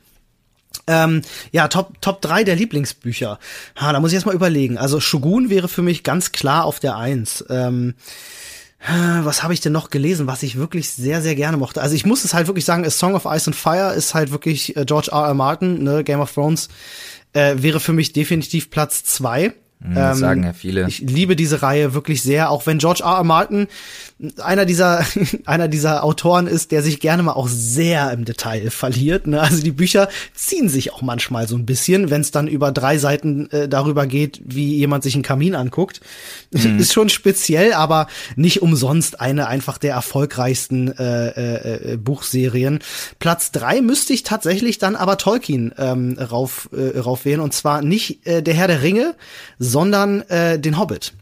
Ähm, 0.86 1.22
ja, 1.52 1.68
Top, 1.68 2.00
Top 2.00 2.22
3 2.22 2.44
der 2.44 2.56
Lieblingsbücher. 2.56 3.38
Ha, 3.76 3.92
da 3.92 4.00
muss 4.00 4.10
ich 4.10 4.14
erst 4.14 4.26
mal 4.26 4.34
überlegen. 4.34 4.78
Also 4.78 5.00
Shogun 5.00 5.50
wäre 5.50 5.68
für 5.68 5.82
mich 5.82 6.02
ganz 6.02 6.32
klar 6.32 6.64
auf 6.64 6.80
der 6.80 6.96
Eins. 6.96 7.44
Ähm, 7.50 7.94
was 9.22 9.42
habe 9.42 9.52
ich 9.52 9.60
denn 9.60 9.72
noch 9.72 9.90
gelesen, 9.90 10.28
was 10.28 10.42
ich 10.42 10.56
wirklich 10.56 10.90
sehr, 10.90 11.20
sehr 11.20 11.34
gerne 11.34 11.56
mochte? 11.56 11.82
Also 11.82 11.96
ich 11.96 12.06
muss 12.06 12.24
es 12.24 12.32
halt 12.32 12.46
wirklich 12.46 12.64
sagen, 12.64 12.84
A 12.86 12.90
Song 12.90 13.14
of 13.14 13.24
Ice 13.24 13.48
and 13.48 13.56
Fire 13.56 13.92
ist 13.94 14.14
halt 14.14 14.30
wirklich 14.30 14.76
äh, 14.76 14.84
George 14.84 15.08
R. 15.10 15.26
R. 15.26 15.34
Martin, 15.34 15.82
ne, 15.82 16.04
Game 16.04 16.20
of 16.20 16.32
Thrones, 16.32 16.68
äh, 17.32 17.56
wäre 17.58 17.80
für 17.80 17.92
mich 17.92 18.12
definitiv 18.12 18.70
Platz 18.70 19.02
zwei. 19.02 19.52
Mhm, 19.80 19.94
das 19.94 20.16
ähm, 20.16 20.20
sagen 20.20 20.44
ja 20.44 20.52
viele. 20.52 20.86
Ich 20.86 21.00
liebe 21.00 21.34
diese 21.34 21.62
Reihe 21.62 21.92
wirklich 21.92 22.22
sehr, 22.22 22.50
auch 22.50 22.66
wenn 22.66 22.78
George 22.78 23.02
R. 23.02 23.16
R. 23.16 23.24
Martin 23.24 23.66
einer 24.42 24.64
dieser 24.64 25.04
einer 25.44 25.68
dieser 25.68 26.04
Autoren 26.04 26.46
ist, 26.46 26.72
der 26.72 26.82
sich 26.82 27.00
gerne 27.00 27.22
mal 27.22 27.32
auch 27.32 27.48
sehr 27.48 28.12
im 28.12 28.24
Detail 28.24 28.70
verliert. 28.70 29.26
Ne? 29.26 29.40
Also 29.40 29.62
die 29.62 29.72
Bücher 29.72 30.08
ziehen 30.34 30.68
sich 30.68 30.92
auch 30.92 31.02
manchmal 31.02 31.46
so 31.46 31.56
ein 31.56 31.66
bisschen, 31.66 32.10
wenn 32.10 32.20
es 32.20 32.30
dann 32.30 32.48
über 32.48 32.72
drei 32.72 32.98
Seiten 32.98 33.50
äh, 33.50 33.68
darüber 33.68 34.06
geht, 34.06 34.40
wie 34.44 34.74
jemand 34.74 35.04
sich 35.04 35.14
einen 35.14 35.22
Kamin 35.22 35.54
anguckt. 35.54 36.00
Mhm. 36.50 36.78
Ist 36.78 36.94
schon 36.94 37.10
speziell, 37.10 37.74
aber 37.74 38.08
nicht 38.34 38.62
umsonst 38.62 39.20
eine 39.20 39.48
einfach 39.48 39.76
der 39.76 39.92
erfolgreichsten 39.92 40.88
äh, 40.88 41.28
äh, 41.28 41.92
äh, 41.92 41.96
Buchserien. 41.96 42.80
Platz 43.18 43.52
drei 43.52 43.82
müsste 43.82 44.14
ich 44.14 44.22
tatsächlich 44.22 44.78
dann 44.78 44.96
aber 44.96 45.18
Tolkien 45.18 45.74
ähm, 45.76 46.18
rauf, 46.18 46.70
äh, 46.72 46.98
raufwählen 46.98 47.40
und 47.40 47.52
zwar 47.52 47.82
nicht 47.82 48.26
äh, 48.26 48.42
der 48.42 48.54
Herr 48.54 48.66
der 48.66 48.82
Ringe, 48.82 49.14
sondern 49.58 50.22
äh, 50.22 50.58
den 50.58 50.78
Hobbit. 50.78 51.12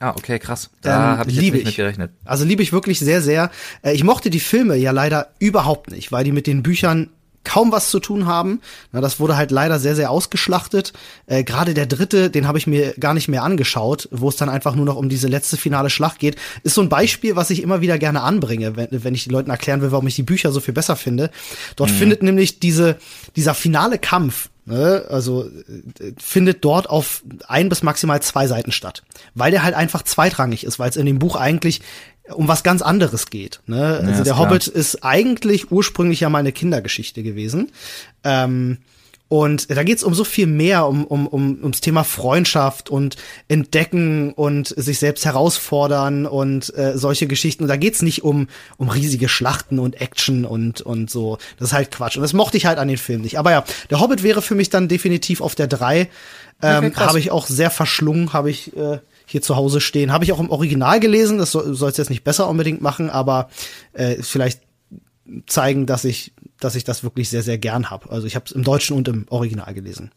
Ah, 0.00 0.14
okay, 0.16 0.38
krass. 0.38 0.70
Da 0.80 1.12
ähm, 1.12 1.18
habe 1.18 1.30
ich 1.30 1.36
liebe 1.36 1.56
nicht 1.58 1.62
ich. 1.62 1.66
mit 1.66 1.76
gerechnet. 1.76 2.12
Also 2.24 2.44
liebe 2.46 2.62
ich 2.62 2.72
wirklich 2.72 2.98
sehr, 2.98 3.20
sehr. 3.20 3.50
Äh, 3.82 3.92
ich 3.92 4.02
mochte 4.02 4.30
die 4.30 4.40
Filme 4.40 4.76
ja 4.76 4.92
leider 4.92 5.28
überhaupt 5.38 5.90
nicht, 5.90 6.10
weil 6.10 6.24
die 6.24 6.32
mit 6.32 6.46
den 6.46 6.62
Büchern 6.62 7.10
kaum 7.44 7.72
was 7.72 7.90
zu 7.90 8.00
tun 8.00 8.26
haben. 8.26 8.60
Na, 8.92 9.00
das 9.00 9.20
wurde 9.20 9.36
halt 9.36 9.50
leider 9.50 9.78
sehr, 9.78 9.94
sehr 9.94 10.10
ausgeschlachtet. 10.10 10.92
Äh, 11.26 11.44
Gerade 11.44 11.74
der 11.74 11.86
dritte, 11.86 12.30
den 12.30 12.46
habe 12.46 12.58
ich 12.58 12.66
mir 12.66 12.94
gar 12.98 13.12
nicht 13.12 13.28
mehr 13.28 13.42
angeschaut, 13.42 14.08
wo 14.10 14.28
es 14.28 14.36
dann 14.36 14.48
einfach 14.48 14.74
nur 14.74 14.86
noch 14.86 14.96
um 14.96 15.08
diese 15.08 15.28
letzte 15.28 15.58
finale 15.58 15.90
Schlacht 15.90 16.18
geht, 16.18 16.36
ist 16.62 16.74
so 16.74 16.82
ein 16.82 16.88
Beispiel, 16.88 17.36
was 17.36 17.50
ich 17.50 17.62
immer 17.62 17.82
wieder 17.82 17.98
gerne 17.98 18.22
anbringe, 18.22 18.76
wenn, 18.76 18.88
wenn 18.90 19.14
ich 19.14 19.24
den 19.24 19.32
Leuten 19.32 19.50
erklären 19.50 19.82
will, 19.82 19.92
warum 19.92 20.06
ich 20.06 20.16
die 20.16 20.22
Bücher 20.22 20.50
so 20.50 20.60
viel 20.60 20.74
besser 20.74 20.96
finde. 20.96 21.30
Dort 21.76 21.90
mhm. 21.90 21.94
findet 21.94 22.22
nämlich 22.22 22.58
diese, 22.58 22.96
dieser 23.36 23.54
finale 23.54 23.98
Kampf 23.98 24.48
Ne? 24.70 25.04
Also 25.08 25.46
äh, 25.46 26.12
findet 26.18 26.64
dort 26.64 26.88
auf 26.88 27.22
ein 27.48 27.68
bis 27.68 27.82
maximal 27.82 28.22
zwei 28.22 28.46
Seiten 28.46 28.72
statt, 28.72 29.02
weil 29.34 29.50
der 29.50 29.62
halt 29.62 29.74
einfach 29.74 30.02
zweitrangig 30.02 30.64
ist, 30.64 30.78
weil 30.78 30.88
es 30.88 30.96
in 30.96 31.06
dem 31.06 31.18
Buch 31.18 31.36
eigentlich 31.36 31.80
um 32.32 32.46
was 32.46 32.62
ganz 32.62 32.80
anderes 32.80 33.30
geht. 33.30 33.60
Ne? 33.66 33.98
Also 34.04 34.18
ja, 34.18 34.22
der 34.22 34.38
Hobbit 34.38 34.68
ist 34.68 35.02
eigentlich 35.02 35.72
ursprünglich 35.72 36.20
ja 36.20 36.28
mal 36.28 36.38
eine 36.38 36.52
Kindergeschichte 36.52 37.22
gewesen. 37.24 37.72
Ähm, 38.22 38.78
und 39.30 39.70
da 39.70 39.84
geht's 39.84 40.02
um 40.02 40.12
so 40.12 40.24
viel 40.24 40.48
mehr, 40.48 40.88
um, 40.88 41.04
um, 41.06 41.28
um 41.28 41.58
ums 41.62 41.80
Thema 41.80 42.02
Freundschaft 42.02 42.90
und 42.90 43.14
Entdecken 43.46 44.32
und 44.32 44.66
sich 44.66 44.98
selbst 44.98 45.24
herausfordern 45.24 46.26
und 46.26 46.76
äh, 46.76 46.98
solche 46.98 47.28
Geschichten. 47.28 47.62
Und 47.62 47.68
da 47.68 47.76
geht's 47.76 48.02
nicht 48.02 48.24
um, 48.24 48.48
um 48.76 48.88
riesige 48.88 49.28
Schlachten 49.28 49.78
und 49.78 50.00
Action 50.00 50.44
und, 50.44 50.80
und 50.80 51.10
so. 51.10 51.38
Das 51.60 51.68
ist 51.68 51.72
halt 51.72 51.92
Quatsch. 51.92 52.16
Und 52.16 52.22
das 52.22 52.32
mochte 52.32 52.56
ich 52.56 52.66
halt 52.66 52.78
an 52.78 52.88
den 52.88 52.96
Film 52.96 53.20
nicht. 53.20 53.38
Aber 53.38 53.52
ja, 53.52 53.64
der 53.88 54.00
Hobbit 54.00 54.24
wäre 54.24 54.42
für 54.42 54.56
mich 54.56 54.68
dann 54.68 54.88
definitiv 54.88 55.42
auf 55.42 55.54
der 55.54 55.68
drei. 55.68 56.10
Ähm, 56.60 56.86
okay, 56.86 56.96
habe 56.96 57.20
ich 57.20 57.30
auch 57.30 57.46
sehr 57.46 57.70
verschlungen, 57.70 58.32
habe 58.32 58.50
ich 58.50 58.76
äh, 58.76 58.98
hier 59.26 59.42
zu 59.42 59.54
Hause 59.54 59.80
stehen. 59.80 60.10
Habe 60.10 60.24
ich 60.24 60.32
auch 60.32 60.40
im 60.40 60.50
Original 60.50 60.98
gelesen, 60.98 61.38
das 61.38 61.52
soll 61.52 61.88
es 61.88 61.96
jetzt 61.96 62.10
nicht 62.10 62.24
besser 62.24 62.48
unbedingt 62.48 62.82
machen, 62.82 63.10
aber 63.10 63.48
äh, 63.92 64.16
vielleicht 64.22 64.60
zeigen, 65.46 65.86
dass 65.86 66.04
ich, 66.04 66.32
dass 66.60 66.74
ich 66.74 66.84
das 66.84 67.02
wirklich 67.02 67.28
sehr, 67.28 67.42
sehr 67.42 67.58
gern 67.58 67.90
habe. 67.90 68.10
Also 68.10 68.26
ich 68.26 68.36
habe 68.36 68.44
es 68.46 68.52
im 68.52 68.62
Deutschen 68.62 68.96
und 68.96 69.08
im 69.08 69.26
Original 69.30 69.72
gelesen. 69.74 70.12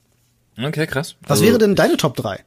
Okay, 0.58 0.86
krass. 0.86 1.16
Was 1.24 1.40
also, 1.40 1.46
wäre 1.46 1.58
denn 1.58 1.76
deine 1.76 1.98
Top 1.98 2.16
3? 2.16 2.44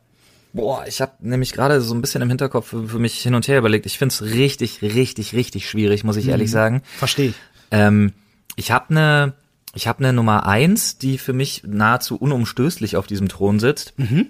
Boah, 0.53 0.85
ich 0.87 1.01
habe 1.01 1.13
nämlich 1.21 1.53
gerade 1.53 1.81
so 1.81 1.95
ein 1.95 2.01
bisschen 2.01 2.23
im 2.23 2.29
Hinterkopf 2.29 2.69
für, 2.69 2.89
für, 2.89 2.99
mich 2.99 3.21
hin 3.21 3.35
und 3.35 3.49
her 3.49 3.59
überlegt. 3.59 3.85
Ich 3.87 3.99
find's 3.99 4.23
richtig, 4.23 4.81
richtig, 4.83 5.35
richtig 5.35 5.69
schwierig, 5.69 6.05
muss 6.05 6.17
ich 6.17 6.27
mhm. 6.27 6.31
ehrlich 6.31 6.51
sagen. 6.51 6.83
Verstehe 6.97 7.31
ich. 7.31 7.35
Ähm, 7.71 8.13
ich 8.55 8.71
habe 8.71 8.91
eine 8.91 9.35
ich 9.77 9.87
habe 9.87 9.99
eine 9.99 10.15
Nummer 10.15 10.47
eins, 10.47 10.97
die 10.97 11.19
für 11.19 11.35
mich 11.35 11.63
nahezu 11.67 12.17
unumstößlich 12.17 12.97
auf 12.97 13.07
diesem 13.07 13.29
Thron 13.29 13.61
sitzt. 13.61 13.93
Mhm. 13.99 14.29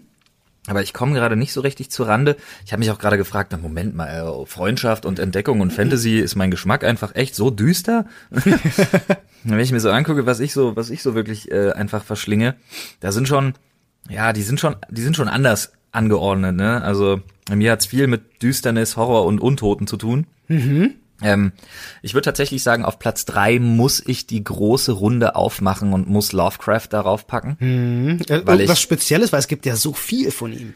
Aber 0.66 0.82
ich 0.82 0.92
komme 0.92 1.14
gerade 1.14 1.36
nicht 1.36 1.52
so 1.52 1.60
richtig 1.60 1.90
zu 1.90 2.02
Rande. 2.02 2.36
Ich 2.64 2.72
habe 2.72 2.80
mich 2.80 2.90
auch 2.90 2.98
gerade 2.98 3.16
gefragt, 3.16 3.52
na 3.52 3.58
Moment 3.58 3.94
mal, 3.94 4.08
äh, 4.08 4.46
Freundschaft 4.46 5.06
und 5.06 5.18
Entdeckung 5.18 5.60
und 5.60 5.72
Fantasy 5.72 6.18
ist 6.18 6.34
mein 6.34 6.50
Geschmack 6.50 6.84
einfach 6.84 7.14
echt 7.14 7.34
so 7.34 7.50
düster. 7.50 8.06
Wenn 9.44 9.60
ich 9.60 9.72
mir 9.72 9.80
so 9.80 9.90
angucke, 9.90 10.26
was 10.26 10.40
ich 10.40 10.52
so, 10.52 10.74
was 10.74 10.90
ich 10.90 11.02
so 11.02 11.14
wirklich 11.14 11.50
äh, 11.50 11.72
einfach 11.72 12.02
verschlinge, 12.02 12.56
da 13.00 13.12
sind 13.12 13.28
schon, 13.28 13.54
ja, 14.08 14.32
die 14.32 14.42
sind 14.42 14.58
schon, 14.58 14.76
die 14.90 15.02
sind 15.02 15.16
schon 15.16 15.28
anders 15.28 15.72
angeordnet. 15.92 16.56
Ne? 16.56 16.82
Also 16.82 17.20
mir 17.50 17.72
hat's 17.72 17.86
viel 17.86 18.08
mit 18.08 18.42
Düsternis, 18.42 18.96
Horror 18.96 19.24
und 19.24 19.40
Untoten 19.40 19.86
zu 19.86 19.96
tun. 19.96 20.26
Mhm. 20.48 20.94
Ähm, 21.22 21.52
ich 22.02 22.14
würde 22.14 22.26
tatsächlich 22.26 22.62
sagen, 22.62 22.84
auf 22.84 22.98
Platz 22.98 23.24
drei 23.24 23.58
muss 23.58 24.02
ich 24.04 24.26
die 24.26 24.42
große 24.42 24.92
Runde 24.92 25.34
aufmachen 25.34 25.92
und 25.92 26.08
muss 26.08 26.32
Lovecraft 26.32 26.88
darauf 26.90 27.26
packen. 27.26 27.56
Mhm. 27.58 28.20
Äh, 28.28 28.46
weil 28.46 28.68
was 28.68 28.80
Spezielles, 28.80 29.32
weil 29.32 29.40
es 29.40 29.48
gibt 29.48 29.66
ja 29.66 29.76
so 29.76 29.92
viel 29.92 30.30
von 30.30 30.52
ihm. 30.52 30.74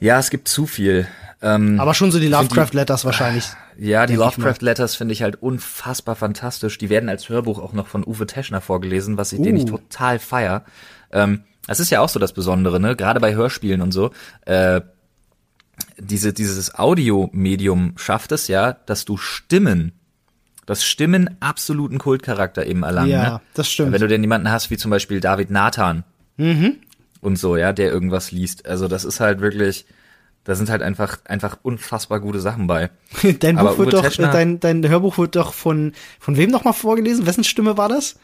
Ja, 0.00 0.18
es 0.18 0.30
gibt 0.30 0.48
zu 0.48 0.66
viel. 0.66 1.06
Ähm, 1.42 1.78
Aber 1.78 1.94
schon 1.94 2.10
so 2.10 2.18
die 2.18 2.28
Lovecraft-Letters 2.28 3.04
wahrscheinlich. 3.04 3.44
Ja, 3.78 4.06
die 4.06 4.16
Lovecraft-Letters 4.16 4.96
finde 4.96 5.12
ich 5.12 5.22
halt 5.22 5.40
unfassbar 5.40 6.16
fantastisch. 6.16 6.76
Die 6.78 6.90
werden 6.90 7.08
als 7.08 7.28
Hörbuch 7.28 7.60
auch 7.60 7.72
noch 7.72 7.86
von 7.86 8.04
Uwe 8.04 8.26
Teschner 8.26 8.60
vorgelesen, 8.60 9.16
was 9.16 9.32
ich, 9.32 9.38
uh. 9.38 9.44
den 9.44 9.56
ich 9.56 9.64
total 9.64 10.18
feier. 10.18 10.64
Ähm, 11.12 11.44
das 11.66 11.78
ist 11.78 11.90
ja 11.90 12.00
auch 12.00 12.08
so 12.08 12.18
das 12.18 12.32
Besondere, 12.32 12.80
ne? 12.80 12.96
Gerade 12.96 13.20
bei 13.20 13.34
Hörspielen 13.34 13.80
und 13.80 13.92
so. 13.92 14.10
Äh, 14.44 14.80
diese, 15.98 16.32
dieses 16.32 16.74
Audiomedium 16.74 17.94
schafft 17.96 18.32
es 18.32 18.48
ja, 18.48 18.72
dass 18.72 19.04
du 19.04 19.16
Stimmen, 19.16 19.92
das 20.66 20.84
Stimmen 20.84 21.36
absoluten 21.40 21.98
Kultcharakter 21.98 22.66
eben 22.66 22.82
erlangen. 22.82 23.10
Ja, 23.10 23.30
ne? 23.34 23.40
das 23.54 23.70
stimmt. 23.70 23.92
Wenn 23.92 24.00
du 24.00 24.08
denn 24.08 24.22
jemanden 24.22 24.50
hast, 24.50 24.70
wie 24.70 24.76
zum 24.76 24.90
Beispiel 24.90 25.20
David 25.20 25.50
Nathan 25.50 26.04
mhm. 26.36 26.76
und 27.20 27.36
so, 27.36 27.56
ja, 27.56 27.72
der 27.72 27.90
irgendwas 27.90 28.30
liest. 28.32 28.66
Also 28.66 28.88
das 28.88 29.04
ist 29.04 29.20
halt 29.20 29.40
wirklich, 29.40 29.86
da 30.44 30.54
sind 30.54 30.70
halt 30.70 30.82
einfach, 30.82 31.18
einfach 31.24 31.58
unfassbar 31.62 32.20
gute 32.20 32.40
Sachen 32.40 32.66
bei. 32.66 32.90
dein 33.40 33.56
Buch 33.56 33.78
wird 33.78 33.92
doch, 33.92 34.02
Teschner, 34.02 34.30
dein, 34.30 34.60
dein 34.60 34.88
Hörbuch 34.88 35.18
wird 35.18 35.36
doch 35.36 35.52
von, 35.52 35.92
von 36.20 36.36
wem 36.36 36.50
nochmal 36.50 36.74
vorgelesen? 36.74 37.26
Wessen 37.26 37.44
Stimme 37.44 37.76
war 37.76 37.88
das? 37.88 38.16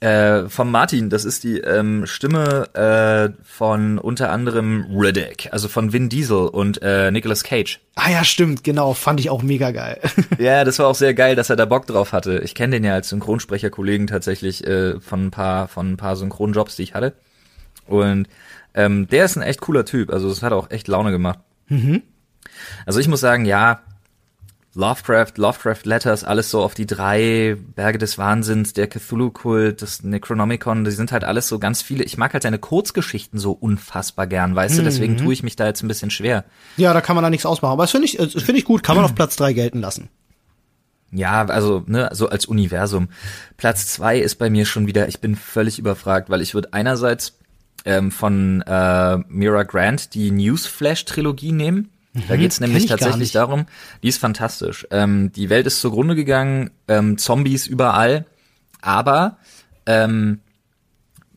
Äh, 0.00 0.48
von 0.48 0.70
Martin, 0.70 1.10
das 1.10 1.24
ist 1.24 1.42
die 1.42 1.58
ähm, 1.58 2.06
Stimme 2.06 2.72
äh, 2.74 3.42
von 3.42 3.98
unter 3.98 4.30
anderem 4.30 4.86
Riddick, 4.96 5.48
also 5.50 5.66
von 5.66 5.92
Vin 5.92 6.08
Diesel 6.08 6.46
und 6.46 6.80
äh, 6.82 7.10
Nicolas 7.10 7.42
Cage. 7.42 7.80
Ah 7.96 8.08
ja, 8.08 8.22
stimmt, 8.22 8.62
genau, 8.62 8.94
fand 8.94 9.18
ich 9.18 9.28
auch 9.28 9.42
mega 9.42 9.72
geil. 9.72 9.98
ja, 10.38 10.62
das 10.62 10.78
war 10.78 10.86
auch 10.86 10.94
sehr 10.94 11.14
geil, 11.14 11.34
dass 11.34 11.50
er 11.50 11.56
da 11.56 11.64
Bock 11.64 11.88
drauf 11.88 12.12
hatte. 12.12 12.38
Ich 12.44 12.54
kenne 12.54 12.76
den 12.76 12.84
ja 12.84 12.94
als 12.94 13.08
Synchronsprecher-Kollegen 13.08 14.06
tatsächlich 14.06 14.64
äh, 14.64 15.00
von 15.00 15.26
ein 15.26 15.30
paar 15.32 15.66
von 15.66 15.92
ein 15.92 15.96
paar 15.96 16.14
Synchronjobs, 16.14 16.76
die 16.76 16.84
ich 16.84 16.94
hatte. 16.94 17.14
Und 17.88 18.28
ähm, 18.74 19.08
der 19.08 19.24
ist 19.24 19.36
ein 19.36 19.42
echt 19.42 19.60
cooler 19.60 19.84
Typ, 19.84 20.12
also 20.12 20.28
es 20.28 20.44
hat 20.44 20.52
auch 20.52 20.70
echt 20.70 20.86
Laune 20.86 21.10
gemacht. 21.10 21.40
Mhm. 21.66 22.02
Also 22.86 23.00
ich 23.00 23.08
muss 23.08 23.20
sagen, 23.20 23.46
ja, 23.46 23.80
Lovecraft, 24.74 25.32
Lovecraft 25.36 25.84
Letters, 25.84 26.24
alles 26.24 26.50
so 26.50 26.62
auf 26.62 26.74
die 26.74 26.86
drei 26.86 27.56
Berge 27.74 27.98
des 27.98 28.18
Wahnsinns, 28.18 28.74
der 28.74 28.86
Cthulhu-Kult, 28.86 29.80
das 29.82 30.02
Necronomicon, 30.02 30.84
die 30.84 30.90
sind 30.90 31.10
halt 31.10 31.24
alles 31.24 31.48
so 31.48 31.58
ganz 31.58 31.80
viele. 31.80 32.04
Ich 32.04 32.18
mag 32.18 32.32
halt 32.34 32.42
seine 32.42 32.58
Kurzgeschichten 32.58 33.38
so 33.38 33.52
unfassbar 33.52 34.26
gern, 34.26 34.54
weißt 34.54 34.74
mhm. 34.74 34.78
du, 34.78 34.84
deswegen 34.84 35.12
mhm. 35.14 35.18
tue 35.18 35.32
ich 35.32 35.42
mich 35.42 35.56
da 35.56 35.66
jetzt 35.66 35.82
ein 35.82 35.88
bisschen 35.88 36.10
schwer. 36.10 36.44
Ja, 36.76 36.92
da 36.92 37.00
kann 37.00 37.16
man 37.16 37.22
da 37.22 37.30
nichts 37.30 37.46
ausmachen, 37.46 37.72
aber 37.72 37.84
das 37.84 37.92
finde 37.92 38.06
ich, 38.06 38.18
das 38.18 38.42
finde 38.42 38.58
ich 38.58 38.64
gut, 38.64 38.82
kann 38.82 38.96
man 38.96 39.04
auf 39.04 39.14
Platz 39.14 39.36
drei 39.36 39.52
gelten 39.52 39.80
lassen. 39.80 40.10
Ja, 41.10 41.46
also, 41.46 41.82
ne, 41.86 42.10
so 42.12 42.28
als 42.28 42.44
Universum. 42.44 43.08
Platz 43.56 43.86
zwei 43.86 44.18
ist 44.18 44.34
bei 44.34 44.50
mir 44.50 44.66
schon 44.66 44.86
wieder, 44.86 45.08
ich 45.08 45.20
bin 45.20 45.36
völlig 45.36 45.78
überfragt, 45.78 46.28
weil 46.28 46.42
ich 46.42 46.52
würde 46.52 46.74
einerseits 46.74 47.38
ähm, 47.86 48.10
von 48.10 48.62
äh, 48.66 49.16
Mira 49.28 49.62
Grant 49.62 50.14
die 50.14 50.30
Newsflash-Trilogie 50.30 51.52
nehmen 51.52 51.90
da 52.26 52.34
mhm, 52.34 52.40
geht's 52.40 52.60
nämlich 52.60 52.86
tatsächlich 52.86 53.32
darum, 53.32 53.66
die 54.02 54.08
ist 54.08 54.18
fantastisch. 54.18 54.86
Ähm, 54.90 55.30
die 55.32 55.50
Welt 55.50 55.66
ist 55.66 55.80
zugrunde 55.80 56.14
gegangen, 56.14 56.70
ähm, 56.88 57.18
Zombies 57.18 57.66
überall, 57.66 58.26
aber 58.80 59.38
ähm, 59.86 60.40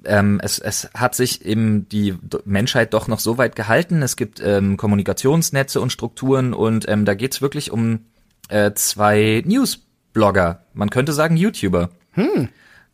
ähm, 0.05 0.39
es, 0.43 0.59
es 0.59 0.89
hat 0.93 1.15
sich 1.15 1.45
eben 1.45 1.87
die 1.89 2.15
Menschheit 2.45 2.93
doch 2.93 3.07
noch 3.07 3.19
so 3.19 3.37
weit 3.37 3.55
gehalten. 3.55 4.01
Es 4.01 4.15
gibt 4.15 4.41
ähm, 4.43 4.77
Kommunikationsnetze 4.77 5.79
und 5.79 5.91
Strukturen 5.91 6.53
und 6.53 6.87
ähm, 6.89 7.05
da 7.05 7.13
geht's 7.13 7.41
wirklich 7.41 7.71
um 7.71 8.05
äh, 8.49 8.73
zwei 8.73 9.43
Newsblogger, 9.45 10.63
man 10.73 10.89
könnte 10.89 11.13
sagen 11.13 11.37
YouTuber, 11.37 11.89
hm. 12.11 12.49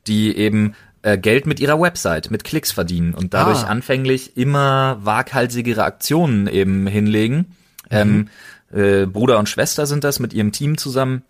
die 0.06 0.36
eben 0.36 0.76
äh, 1.02 1.18
Geld 1.18 1.46
mit 1.46 1.60
ihrer 1.60 1.80
Website, 1.80 2.32
mit 2.32 2.44
Klicks 2.44 2.72
verdienen 2.72 3.14
und 3.14 3.34
dadurch 3.34 3.60
ah. 3.60 3.68
anfänglich 3.68 4.38
immer 4.38 5.00
waghalsigere 5.02 5.84
Aktionen 5.84 6.48
eben 6.48 6.88
hinlegen 6.88 7.56
ähm, 7.90 8.30
äh, 8.72 9.06
Bruder 9.06 9.40
und 9.40 9.50
Schwester 9.50 9.86
sind 9.86 10.04
das 10.04 10.20
mit 10.20 10.34
ihrem 10.34 10.52
Team 10.52 10.78
zusammen. 10.78 11.24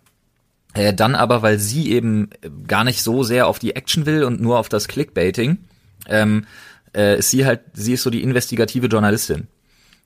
Äh, 0.74 0.92
dann 0.92 1.14
aber, 1.14 1.42
weil 1.42 1.58
sie 1.58 1.92
eben 1.92 2.30
gar 2.66 2.84
nicht 2.84 3.02
so 3.02 3.22
sehr 3.22 3.46
auf 3.46 3.58
die 3.58 3.74
Action 3.74 4.06
will 4.06 4.24
und 4.24 4.40
nur 4.40 4.58
auf 4.58 4.68
das 4.68 4.88
Clickbaiting, 4.88 5.58
ähm, 6.08 6.46
äh, 6.94 7.18
ist 7.18 7.30
sie 7.30 7.46
halt, 7.46 7.60
sie 7.72 7.94
ist 7.94 8.02
so 8.02 8.10
die 8.10 8.22
investigative 8.22 8.86
Journalistin. 8.86 9.48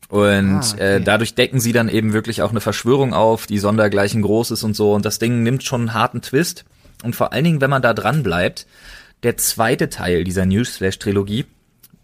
Und 0.09 0.61
ah, 0.61 0.73
okay. 0.73 0.97
äh, 0.97 1.01
dadurch 1.01 1.35
decken 1.35 1.59
sie 1.59 1.73
dann 1.73 1.89
eben 1.89 2.13
wirklich 2.13 2.43
auch 2.43 2.51
eine 2.51 2.61
Verschwörung 2.61 3.15
auf, 3.15 3.47
die 3.47 3.59
sondergleichen 3.59 4.23
groß 4.23 4.51
ist 4.51 4.63
und 4.63 4.77
so. 4.77 4.93
Und 4.93 5.07
das 5.07 5.19
Ding 5.19 5.43
nimmt 5.43 5.65
schon 5.65 5.83
einen 5.83 5.95
harten 5.95 6.21
Twist. 6.21 6.65
Und 7.03 7.17
vor 7.17 7.33
allen 7.33 7.45
Dingen, 7.45 7.61
wenn 7.61 7.71
man 7.71 7.83
da 7.83 7.95
dran 7.95 8.23
bleibt, 8.23 8.67
der 9.23 9.37
zweite 9.37 9.89
Teil 9.89 10.25
dieser 10.25 10.45
Newsflash-Trilogie, 10.45 11.47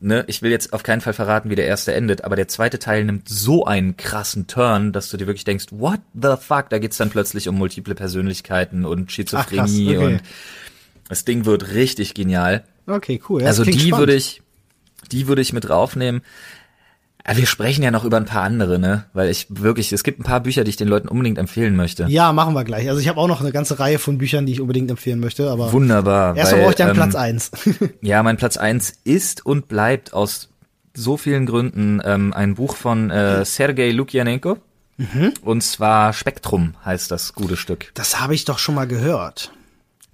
ne, 0.01 0.25
ich 0.27 0.43
will 0.43 0.51
jetzt 0.51 0.73
auf 0.73 0.83
keinen 0.83 1.01
Fall 1.01 1.13
verraten, 1.13 1.51
wie 1.51 1.55
der 1.55 1.67
erste 1.67 1.95
endet, 1.95 2.25
aber 2.25 2.37
der 2.37 2.49
zweite 2.49 2.79
Teil 2.79 3.05
nimmt 3.05 3.29
so 3.29 3.65
einen 3.65 3.97
krassen 3.97 4.47
Turn, 4.47 4.93
dass 4.93 5.11
du 5.11 5.17
dir 5.17 5.27
wirklich 5.27 5.45
denkst, 5.45 5.67
what 5.71 6.01
the 6.15 6.35
fuck? 6.41 6.71
Da 6.71 6.79
geht's 6.79 6.97
dann 6.97 7.11
plötzlich 7.11 7.49
um 7.49 7.57
multiple 7.57 7.95
Persönlichkeiten 7.95 8.85
und 8.85 9.11
Schizophrenie 9.11 9.97
Ach, 9.97 10.03
okay. 10.03 10.15
und 10.15 10.23
das 11.09 11.25
Ding 11.25 11.45
wird 11.45 11.73
richtig 11.73 12.15
genial. 12.15 12.65
Okay, 12.87 13.21
cool. 13.29 13.43
Ja, 13.43 13.49
also 13.49 13.65
die 13.65 13.93
würde 13.93 14.15
ich, 14.15 14.43
die 15.11 15.27
würde 15.27 15.43
ich 15.43 15.53
mit 15.53 15.69
draufnehmen. 15.69 16.23
Ja, 17.29 17.37
wir 17.37 17.47
sprechen 17.47 17.83
ja 17.83 17.91
noch 17.91 18.05
über 18.05 18.17
ein 18.17 18.25
paar 18.25 18.43
andere, 18.43 18.79
ne? 18.79 19.05
Weil 19.13 19.29
ich 19.29 19.47
wirklich, 19.51 19.93
es 19.93 20.03
gibt 20.03 20.19
ein 20.19 20.23
paar 20.23 20.41
Bücher, 20.41 20.65
die 20.65 20.71
ich 20.71 20.77
den 20.77 20.89
Leuten 20.89 21.09
unbedingt 21.09 21.37
empfehlen 21.37 21.77
möchte. 21.77 22.07
Ja, 22.09 22.33
machen 22.33 22.55
wir 22.55 22.65
gleich. 22.65 22.89
Also 22.89 23.01
ich 23.01 23.09
habe 23.09 23.21
auch 23.21 23.29
noch 23.29 23.41
eine 23.41 23.53
ganze 23.53 23.79
Reihe 23.79 23.99
von 23.99 24.17
Büchern, 24.17 24.47
die 24.47 24.53
ich 24.53 24.61
unbedingt 24.63 24.91
empfehlen 24.91 25.21
möchte, 25.21 25.51
aber. 25.51 25.73
Wunderbar. 25.73 26.37
Erstmal 26.37 26.63
brauche 26.63 26.71
ich 26.71 26.77
dann 26.77 26.89
ähm, 26.89 26.95
Platz 26.95 27.15
eins. 27.15 27.51
ja, 28.01 28.23
mein 28.23 28.39
Platz 28.39 28.57
eins 28.57 28.95
ist 29.05 29.45
und 29.45 29.69
bleibt 29.69 30.15
aus 30.15 30.49
so 30.95 31.19
vielen 31.19 31.45
Gründen 31.45 32.01
ähm, 32.03 32.33
ein 32.33 32.55
Buch 32.55 32.75
von 32.75 33.11
äh, 33.11 33.45
Sergei 33.45 33.91
Lukianenko. 33.91 34.57
Mhm. 34.97 35.35
Und 35.43 35.63
zwar 35.63 36.15
Spektrum 36.15 36.75
heißt 36.85 37.11
das 37.11 37.35
gute 37.35 37.57
Stück. 37.57 37.91
Das 37.95 38.21
habe 38.21 38.35
ich 38.35 38.47
doch 38.47 38.59
schon 38.59 38.75
mal 38.75 38.87
gehört. 38.87 39.53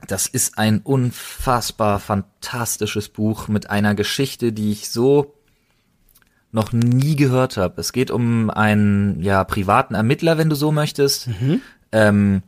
Das 0.09 0.27
ist 0.27 0.59
ein 0.59 0.81
unfassbar 0.81 2.00
fantastisches 2.00 3.09
Buch 3.09 3.48
mit 3.48 3.70
einer 3.70 3.94
Geschichte, 3.94 4.53
die 4.53 4.72
ich 4.72 4.90
so 4.90 5.35
noch 6.55 6.73
nie 6.73 7.17
gehört 7.17 7.57
habe. 7.57 7.81
Es 7.81 7.93
geht 7.93 8.11
um 8.11 8.49
einen 8.49 9.21
ja 9.21 9.43
privaten 9.43 9.95
Ermittler, 9.95 10.38
wenn 10.38 10.49
du 10.49 10.57
so 10.57 10.71
möchtest. 10.71 11.27
Mhm. 11.27 11.61
Ähm, 11.90 12.43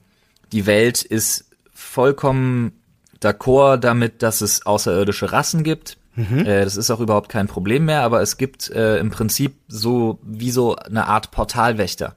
die 0.53 0.65
Welt 0.65 1.03
ist 1.03 1.47
vollkommen 1.75 2.73
d'accord 3.21 3.79
damit, 3.79 4.23
dass 4.23 4.43
es 4.43 4.65
außerirdische 4.65 5.33
Rassen 5.33 5.65
gibt. 5.65 5.99
Mhm. 6.15 6.47
Äh, 6.47 6.65
das 6.65 6.77
ist 6.77 6.91
auch 6.91 7.01
überhaupt 7.01 7.29
kein 7.29 7.49
Problem 7.49 7.85
mehr, 7.85 8.03
aber 8.03 8.23
es 8.23 8.37
gibt 8.37 8.71
äh, 8.71 8.99
im 8.99 9.11
Prinzip 9.11 9.57
so 9.67 10.21
wie 10.23 10.53
so 10.53 10.77
eine 10.77 11.09
Art 11.09 11.33
Portalwächter. 11.33 12.15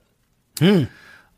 Mhm. 0.60 0.88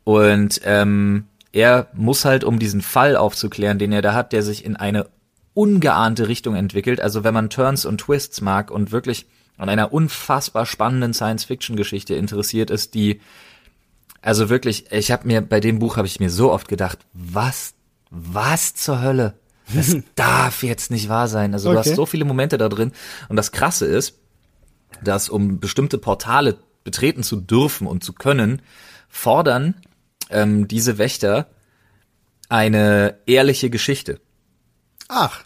Und 0.04 0.60
ähm, 0.64 1.24
er 1.52 1.86
muss 1.94 2.26
halt, 2.26 2.44
um 2.44 2.58
diesen 2.58 2.82
Fall 2.82 3.16
aufzuklären, 3.16 3.78
den 3.78 3.92
er 3.92 4.02
da 4.02 4.12
hat, 4.12 4.32
der 4.32 4.42
sich 4.42 4.66
in 4.66 4.76
eine 4.76 5.06
ungeahnte 5.54 6.28
Richtung 6.28 6.56
entwickelt. 6.56 7.00
Also 7.00 7.24
wenn 7.24 7.32
man 7.32 7.48
Turns 7.48 7.86
und 7.86 8.02
Twists 8.02 8.42
mag 8.42 8.70
und 8.70 8.92
wirklich 8.92 9.26
an 9.56 9.68
einer 9.68 9.92
unfassbar 9.92 10.66
spannenden 10.66 11.14
Science-Fiction-Geschichte 11.14 12.14
interessiert 12.14 12.70
ist, 12.70 12.94
die 12.94 13.20
also 14.20 14.48
wirklich, 14.48 14.90
ich 14.92 15.10
habe 15.10 15.26
mir 15.26 15.40
bei 15.40 15.58
dem 15.58 15.80
Buch 15.80 15.96
habe 15.96 16.06
ich 16.06 16.20
mir 16.20 16.30
so 16.30 16.52
oft 16.52 16.68
gedacht, 16.68 16.98
was 17.12 17.74
was 18.12 18.74
zur 18.74 19.02
Hölle? 19.02 19.34
Das 19.74 19.96
darf 20.14 20.62
jetzt 20.62 20.90
nicht 20.90 21.08
wahr 21.08 21.28
sein. 21.28 21.54
Also 21.54 21.70
okay. 21.70 21.74
du 21.74 21.80
hast 21.80 21.96
so 21.96 22.06
viele 22.06 22.24
Momente 22.24 22.58
da 22.58 22.68
drin 22.68 22.92
und 23.28 23.36
das 23.36 23.52
krasse 23.52 23.86
ist, 23.86 24.18
dass 25.02 25.28
um 25.28 25.58
bestimmte 25.58 25.98
Portale 25.98 26.58
betreten 26.84 27.22
zu 27.22 27.36
dürfen 27.36 27.86
und 27.86 28.04
zu 28.04 28.12
können, 28.12 28.62
fordern 29.08 29.74
ähm, 30.30 30.68
diese 30.68 30.98
Wächter 30.98 31.48
eine 32.48 33.18
ehrliche 33.26 33.70
Geschichte. 33.70 34.20
Ach. 35.08 35.42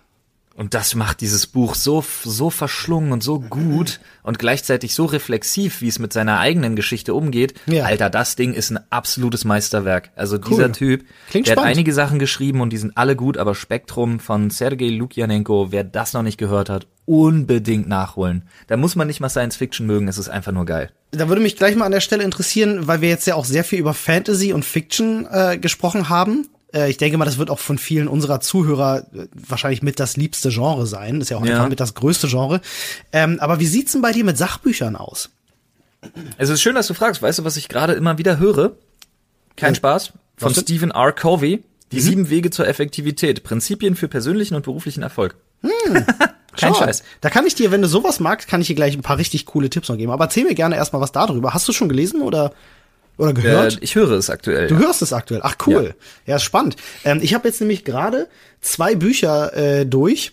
Und 0.57 0.73
das 0.73 0.95
macht 0.95 1.21
dieses 1.21 1.47
Buch 1.47 1.75
so, 1.75 2.03
so 2.25 2.49
verschlungen 2.49 3.12
und 3.12 3.23
so 3.23 3.40
gut 3.40 4.01
und 4.23 4.38
gleichzeitig 4.38 4.95
so 4.95 5.05
reflexiv, 5.05 5.83
wie 5.83 5.88
es 5.88 5.99
mit 5.99 6.14
seiner 6.14 6.38
eigenen 6.38 6.77
Geschichte 6.77 7.12
umgeht. 7.12 7.53
Ja. 7.66 7.85
Alter, 7.85 8.09
das 8.09 8.37
Ding 8.37 8.55
ist 8.55 8.71
ein 8.71 8.81
absolutes 8.88 9.45
Meisterwerk. 9.45 10.11
Also 10.16 10.37
cool. 10.37 10.42
dieser 10.49 10.73
Typ, 10.73 11.05
Klingt 11.29 11.47
der 11.47 11.53
spannend. 11.53 11.69
hat 11.69 11.77
einige 11.77 11.92
Sachen 11.92 12.19
geschrieben 12.19 12.62
und 12.62 12.71
die 12.71 12.79
sind 12.79 12.97
alle 12.97 13.16
gut, 13.16 13.37
aber 13.37 13.55
Spektrum 13.55 14.19
von 14.19 14.49
Sergei 14.49 14.88
Lukianenko, 14.88 15.73
wer 15.73 15.85
das 15.85 16.14
noch 16.14 16.23
nicht 16.23 16.38
gehört 16.38 16.71
hat, 16.71 16.87
unbedingt 17.05 17.87
nachholen. 17.87 18.49
Da 18.66 18.79
muss 18.79 18.97
man 18.97 19.09
nicht 19.09 19.21
mal 19.21 19.29
Science 19.29 19.57
Fiction 19.57 19.87
mögen, 19.87 20.09
es 20.09 20.16
ist 20.16 20.31
einfach 20.31 20.53
nur 20.53 20.64
geil. 20.64 20.90
Da 21.11 21.29
würde 21.29 21.42
mich 21.42 21.57
gleich 21.57 21.77
mal 21.77 21.85
an 21.85 21.92
der 21.92 22.01
Stelle 22.01 22.25
interessieren, 22.25 22.87
weil 22.88 23.03
wir 23.03 23.11
jetzt 23.11 23.27
ja 23.27 23.35
auch 23.35 23.45
sehr 23.45 23.62
viel 23.62 23.79
über 23.79 23.92
Fantasy 23.92 24.55
und 24.55 24.64
Fiction 24.64 25.27
äh, 25.31 25.59
gesprochen 25.59 26.09
haben. 26.09 26.49
Äh, 26.72 26.90
ich 26.90 26.96
denke 26.96 27.18
mal, 27.18 27.24
das 27.24 27.38
wird 27.38 27.50
auch 27.50 27.59
von 27.59 27.79
vielen 27.79 28.09
unserer 28.09 28.40
Zuhörer 28.40 29.07
äh, 29.14 29.26
wahrscheinlich 29.33 29.83
mit 29.83 30.00
das 30.00 30.16
liebste 30.16 30.50
Genre 30.50 30.87
sein. 30.87 31.18
Das 31.18 31.26
ist 31.26 31.31
ja 31.31 31.38
auch 31.38 31.46
ja. 31.46 31.55
einfach 31.55 31.68
mit 31.68 31.81
das 31.81 31.94
größte 31.94 32.29
Genre. 32.29 32.61
Ähm, 33.12 33.38
aber 33.40 33.61
wie 33.61 33.66
sieht's 33.66 33.92
denn 33.92 34.02
bei 34.02 34.12
dir 34.12 34.24
mit 34.24 34.38
Sachbüchern 34.38 34.96
aus? 34.96 35.31
Es 36.38 36.48
ist 36.48 36.62
schön, 36.62 36.74
dass 36.74 36.87
du 36.87 36.94
fragst. 36.94 37.22
Weißt 37.22 37.38
du, 37.38 37.44
was 37.44 37.57
ich 37.57 37.68
gerade 37.68 37.94
immer 37.94 38.18
wieder 38.18 38.38
höre? 38.38 38.72
Kein 39.57 39.72
ja. 39.72 39.76
Spaß. 39.76 40.12
Von 40.37 40.55
Stephen 40.55 40.90
R. 40.90 41.12
Covey. 41.12 41.62
Die 41.92 41.96
mhm. 41.96 42.00
sieben 42.00 42.31
Wege 42.31 42.50
zur 42.50 42.66
Effektivität. 42.66 43.42
Prinzipien 43.42 43.96
für 43.96 44.09
persönlichen 44.09 44.55
und 44.55 44.62
beruflichen 44.62 45.02
Erfolg. 45.02 45.37
Hm. 45.62 46.05
Kein 46.57 46.74
Schau, 46.74 46.85
Scheiß. 46.85 47.02
Da 47.20 47.31
kann 47.31 47.46
ich 47.46 47.55
dir, 47.55 47.70
wenn 47.70 47.83
du 47.83 47.88
sowas 47.88 48.18
magst, 48.18 48.48
kann 48.48 48.61
ich 48.61 48.66
dir 48.66 48.74
gleich 48.74 48.96
ein 48.96 49.02
paar 49.02 49.18
richtig 49.18 49.46
coole 49.46 49.68
Tipps 49.68 49.88
noch 49.88 49.96
geben. 49.96 50.11
Aber 50.11 50.24
erzähl 50.24 50.44
mir 50.44 50.55
gerne 50.55 50.76
erstmal 50.76 51.02
was 51.02 51.12
darüber. 51.12 51.55
Hast 51.55 51.68
du 51.68 51.72
schon 51.72 51.88
gelesen 51.88 52.22
oder 52.22 52.52
oder 53.18 53.33
gehört? 53.33 53.76
Äh, 53.76 53.79
ich 53.81 53.94
höre 53.94 54.12
es 54.12 54.31
aktuell. 54.31 54.68
Du 54.68 54.74
ja. 54.74 54.81
hörst 54.81 55.02
es 55.02 55.12
aktuell. 55.12 55.40
Ach 55.42 55.57
cool. 55.66 55.94
Ja, 56.26 56.35
ja 56.35 56.38
spannend. 56.38 56.76
Ähm, 57.05 57.20
ich 57.22 57.35
habe 57.35 57.48
jetzt 57.48 57.61
nämlich 57.61 57.85
gerade 57.85 58.29
zwei 58.61 58.94
Bücher 58.94 59.55
äh, 59.57 59.87
durch, 59.87 60.33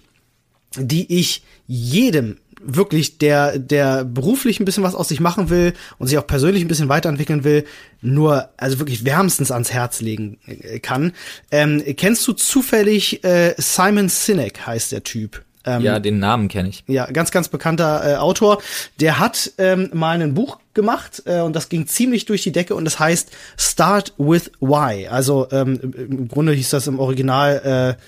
die 0.76 1.20
ich 1.20 1.44
jedem 1.68 2.38
wirklich, 2.66 3.18
der, 3.18 3.60
der 3.60 4.06
beruflich 4.06 4.60
ein 4.60 4.66
bisschen 4.66 4.84
was 4.84 4.96
aus 4.96 5.10
sich 5.10 5.20
machen 5.20 5.50
will 5.50 5.74
und 5.98 6.08
sich 6.08 6.18
auch 6.18 6.28
persönlich 6.28 6.64
ein 6.64 6.68
bisschen 6.68 6.90
weiterentwickeln 6.90 7.44
will, 7.44 7.66
nur, 8.02 8.50
also 8.58 8.80
wirklich 8.80 9.06
wärmstens 9.06 9.52
ans 9.52 9.72
Herz 9.72 10.02
legen 10.02 10.40
äh, 10.46 10.80
kann. 10.80 11.14
Ähm, 11.52 11.84
kennst 11.98 12.28
du 12.28 12.34
zufällig 12.34 13.24
äh, 13.24 13.54
Simon 13.58 14.10
Sinek 14.10 14.66
heißt 14.66 14.92
der 14.92 15.04
Typ? 15.04 15.44
Ähm, 15.66 15.82
ja, 15.82 16.00
den 16.00 16.20
Namen 16.20 16.48
kenne 16.48 16.70
ich. 16.70 16.84
Ja, 16.88 17.06
ganz, 17.12 17.32
ganz 17.32 17.48
bekannter 17.48 18.14
äh, 18.14 18.16
Autor. 18.16 18.62
Der 19.00 19.20
hat 19.20 19.52
ähm, 19.58 19.90
mal 19.94 20.22
ein 20.22 20.34
Buch 20.34 20.60
gemacht 20.74 21.24
äh, 21.26 21.40
und 21.40 21.56
das 21.56 21.70
ging 21.70 21.88
ziemlich 21.88 22.26
durch 22.26 22.44
die 22.44 22.52
Decke 22.52 22.76
und 22.76 22.86
das 22.86 23.00
heißt 23.00 23.32
Start 23.58 24.14
with 24.18 24.52
Why. 24.60 25.08
Also 25.08 25.48
ähm, 25.52 25.80
im 25.96 26.28
Grunde 26.28 26.54
hieß 26.54 26.70
das 26.70 26.88
im 26.88 27.00
Original 27.00 27.98
äh, 27.98 28.04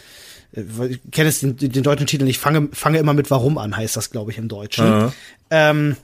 ich 0.89 0.99
kenne 1.11 1.29
es 1.29 1.39
den, 1.41 1.57
den, 1.57 1.83
deutschen 1.83 2.07
Titel 2.07 2.23
nicht, 2.23 2.39
fange, 2.39 2.69
fange 2.71 2.97
immer 2.97 3.13
mit 3.13 3.29
Warum 3.29 3.57
an, 3.57 3.75
heißt 3.75 3.97
das, 3.97 4.09
glaube 4.09 4.31
ich, 4.31 4.37
im 4.37 4.47
Deutschen. 4.47 4.87
Mhm. 4.87 5.11
Ähm, 5.49 5.97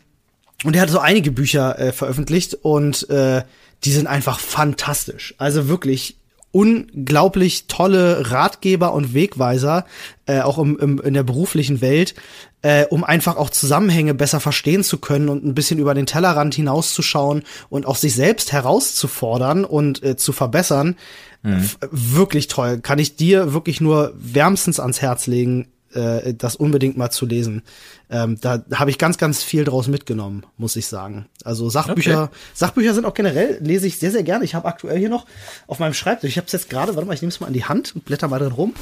und 0.64 0.76
er 0.76 0.82
hat 0.82 0.90
so 0.90 1.00
einige 1.00 1.32
Bücher 1.32 1.80
äh, 1.80 1.92
veröffentlicht 1.92 2.56
und 2.62 3.10
äh, 3.10 3.44
die 3.84 3.92
sind 3.92 4.08
einfach 4.08 4.40
fantastisch. 4.40 5.34
Also 5.38 5.68
wirklich 5.68 6.18
unglaublich 6.52 7.68
tolle 7.68 8.32
Ratgeber 8.32 8.94
und 8.94 9.14
Wegweiser, 9.14 9.86
äh, 10.26 10.42
auch 10.42 10.58
im, 10.58 10.78
im, 10.78 11.00
in 11.00 11.14
der 11.14 11.24
beruflichen 11.24 11.82
Welt, 11.82 12.14
äh, 12.62 12.86
um 12.86 13.04
einfach 13.04 13.38
auch 13.38 13.50
Zusammenhänge 13.50 14.14
besser 14.14 14.40
verstehen 14.40 14.84
zu 14.84 14.98
können 14.98 15.30
und 15.30 15.46
ein 15.46 15.56
bisschen 15.56 15.80
über 15.80 15.94
den 15.94 16.06
Tellerrand 16.06 16.54
hinauszuschauen 16.54 17.44
und 17.70 17.86
auch 17.86 17.96
sich 17.96 18.14
selbst 18.16 18.52
herauszufordern 18.52 19.66
und 19.66 20.04
äh, 20.04 20.18
zu 20.18 20.34
verbessern. 20.34 20.96
Mhm. 21.44 21.70
Wirklich 21.90 22.48
toll. 22.48 22.80
Kann 22.80 23.00
ich 23.00 23.16
dir 23.16 23.54
wirklich 23.54 23.82
nur 23.82 24.14
wärmstens 24.16 24.80
ans 24.80 25.02
Herz 25.02 25.28
legen, 25.28 25.68
äh, 25.94 26.34
das 26.34 26.56
unbedingt 26.56 26.98
mal 26.98 27.10
zu 27.10 27.26
lesen. 27.26 27.64
Ähm, 28.10 28.38
da 28.42 28.64
habe 28.74 28.90
ich 28.90 28.98
ganz, 28.98 29.18
ganz 29.18 29.44
viel 29.44 29.64
draus 29.64 29.88
mitgenommen, 29.88 30.46
muss 30.58 30.76
ich 30.76 30.88
sagen. 30.88 31.28
Also 31.44 31.70
Sachbücher, 31.70 32.24
okay. 32.24 32.36
Sachbücher 32.54 32.94
sind 32.94 33.06
auch 33.06 33.14
generell, 33.14 33.58
lese 33.62 33.88
ich 33.88 34.00
sehr, 34.00 34.12
sehr 34.12 34.24
gerne. 34.24 34.44
Ich 34.44 34.56
habe 34.56 34.68
aktuell 34.68 34.98
hier 34.98 35.10
noch 35.10 35.26
auf 35.68 35.80
meinem 35.80 35.94
Schreibtisch, 35.94 36.32
ich 36.32 36.38
habe 36.38 36.48
es 36.48 36.54
jetzt 36.54 36.70
gerade, 36.70 36.96
warte 36.96 37.08
mal, 37.08 37.14
ich 37.14 37.22
nehme 37.22 37.32
es 37.32 37.40
mal 37.40 37.48
in 37.48 37.54
die 37.54 37.66
Hand 37.66 37.96
und 37.96 38.06
blätter 38.06 38.28
mal 38.28 38.40
drin 38.40 38.52
rum. 38.52 38.74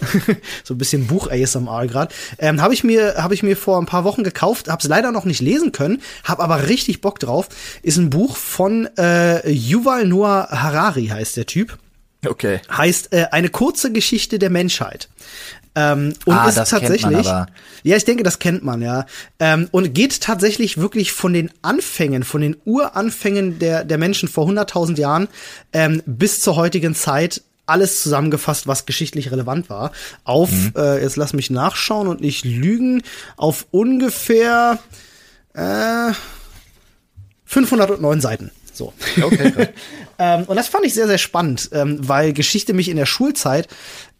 so 0.64 0.74
ein 0.74 0.78
bisschen 0.78 1.06
Buch 1.06 1.30
ASMR 1.30 1.86
gerade. 1.86 2.12
Ähm, 2.38 2.60
habe 2.60 2.74
ich 2.74 2.82
mir 2.82 3.14
habe 3.18 3.34
ich 3.34 3.42
mir 3.42 3.56
vor 3.56 3.78
ein 3.78 3.86
paar 3.86 4.04
Wochen 4.04 4.24
gekauft, 4.24 4.68
habe 4.68 4.80
es 4.82 4.88
leider 4.88 5.12
noch 5.12 5.24
nicht 5.24 5.40
lesen 5.40 5.72
können, 5.72 6.02
habe 6.24 6.42
aber 6.42 6.68
richtig 6.68 7.00
Bock 7.00 7.18
drauf. 7.18 7.48
Ist 7.82 7.98
ein 7.98 8.10
Buch 8.10 8.36
von 8.36 8.88
äh, 8.98 9.48
Yuval 9.48 10.06
Noah 10.06 10.48
Harari 10.50 11.06
heißt 11.06 11.36
der 11.36 11.46
Typ. 11.46 11.78
Okay. 12.24 12.60
Heißt 12.70 13.12
äh, 13.12 13.26
eine 13.32 13.48
kurze 13.48 13.92
Geschichte 13.92 14.38
der 14.38 14.50
Menschheit. 14.50 15.08
Ähm, 15.74 16.12
und 16.26 16.34
ah, 16.34 16.48
ist 16.48 16.56
tatsächlich, 16.68 17.24
ja, 17.24 17.46
ich 17.82 18.04
denke, 18.04 18.22
das 18.22 18.38
kennt 18.38 18.62
man, 18.62 18.82
ja. 18.82 19.06
Ähm, 19.38 19.68
und 19.70 19.94
geht 19.94 20.20
tatsächlich 20.20 20.76
wirklich 20.78 21.12
von 21.12 21.32
den 21.32 21.50
Anfängen, 21.62 22.24
von 22.24 22.42
den 22.42 22.56
Uranfängen 22.64 23.58
der, 23.58 23.84
der 23.84 23.98
Menschen 23.98 24.28
vor 24.28 24.46
100.000 24.46 24.98
Jahren 24.98 25.28
ähm, 25.72 26.02
bis 26.04 26.40
zur 26.40 26.56
heutigen 26.56 26.94
Zeit 26.94 27.42
alles 27.64 28.02
zusammengefasst, 28.02 28.66
was 28.66 28.86
geschichtlich 28.86 29.30
relevant 29.30 29.70
war, 29.70 29.92
auf, 30.24 30.50
mhm. 30.50 30.72
äh, 30.76 31.00
jetzt 31.00 31.16
lass 31.16 31.32
mich 31.32 31.48
nachschauen 31.50 32.08
und 32.08 32.20
nicht 32.20 32.44
lügen, 32.44 33.02
auf 33.36 33.66
ungefähr 33.70 34.78
äh, 35.54 36.12
509 37.44 38.20
Seiten. 38.20 38.50
So. 38.72 38.92
Okay. 39.20 39.68
ähm, 40.18 40.44
und 40.44 40.56
das 40.56 40.68
fand 40.68 40.84
ich 40.84 40.94
sehr, 40.94 41.06
sehr 41.06 41.18
spannend, 41.18 41.70
ähm, 41.72 41.98
weil 42.00 42.32
Geschichte 42.32 42.72
mich 42.74 42.88
in 42.88 42.96
der 42.96 43.06
Schulzeit 43.06 43.68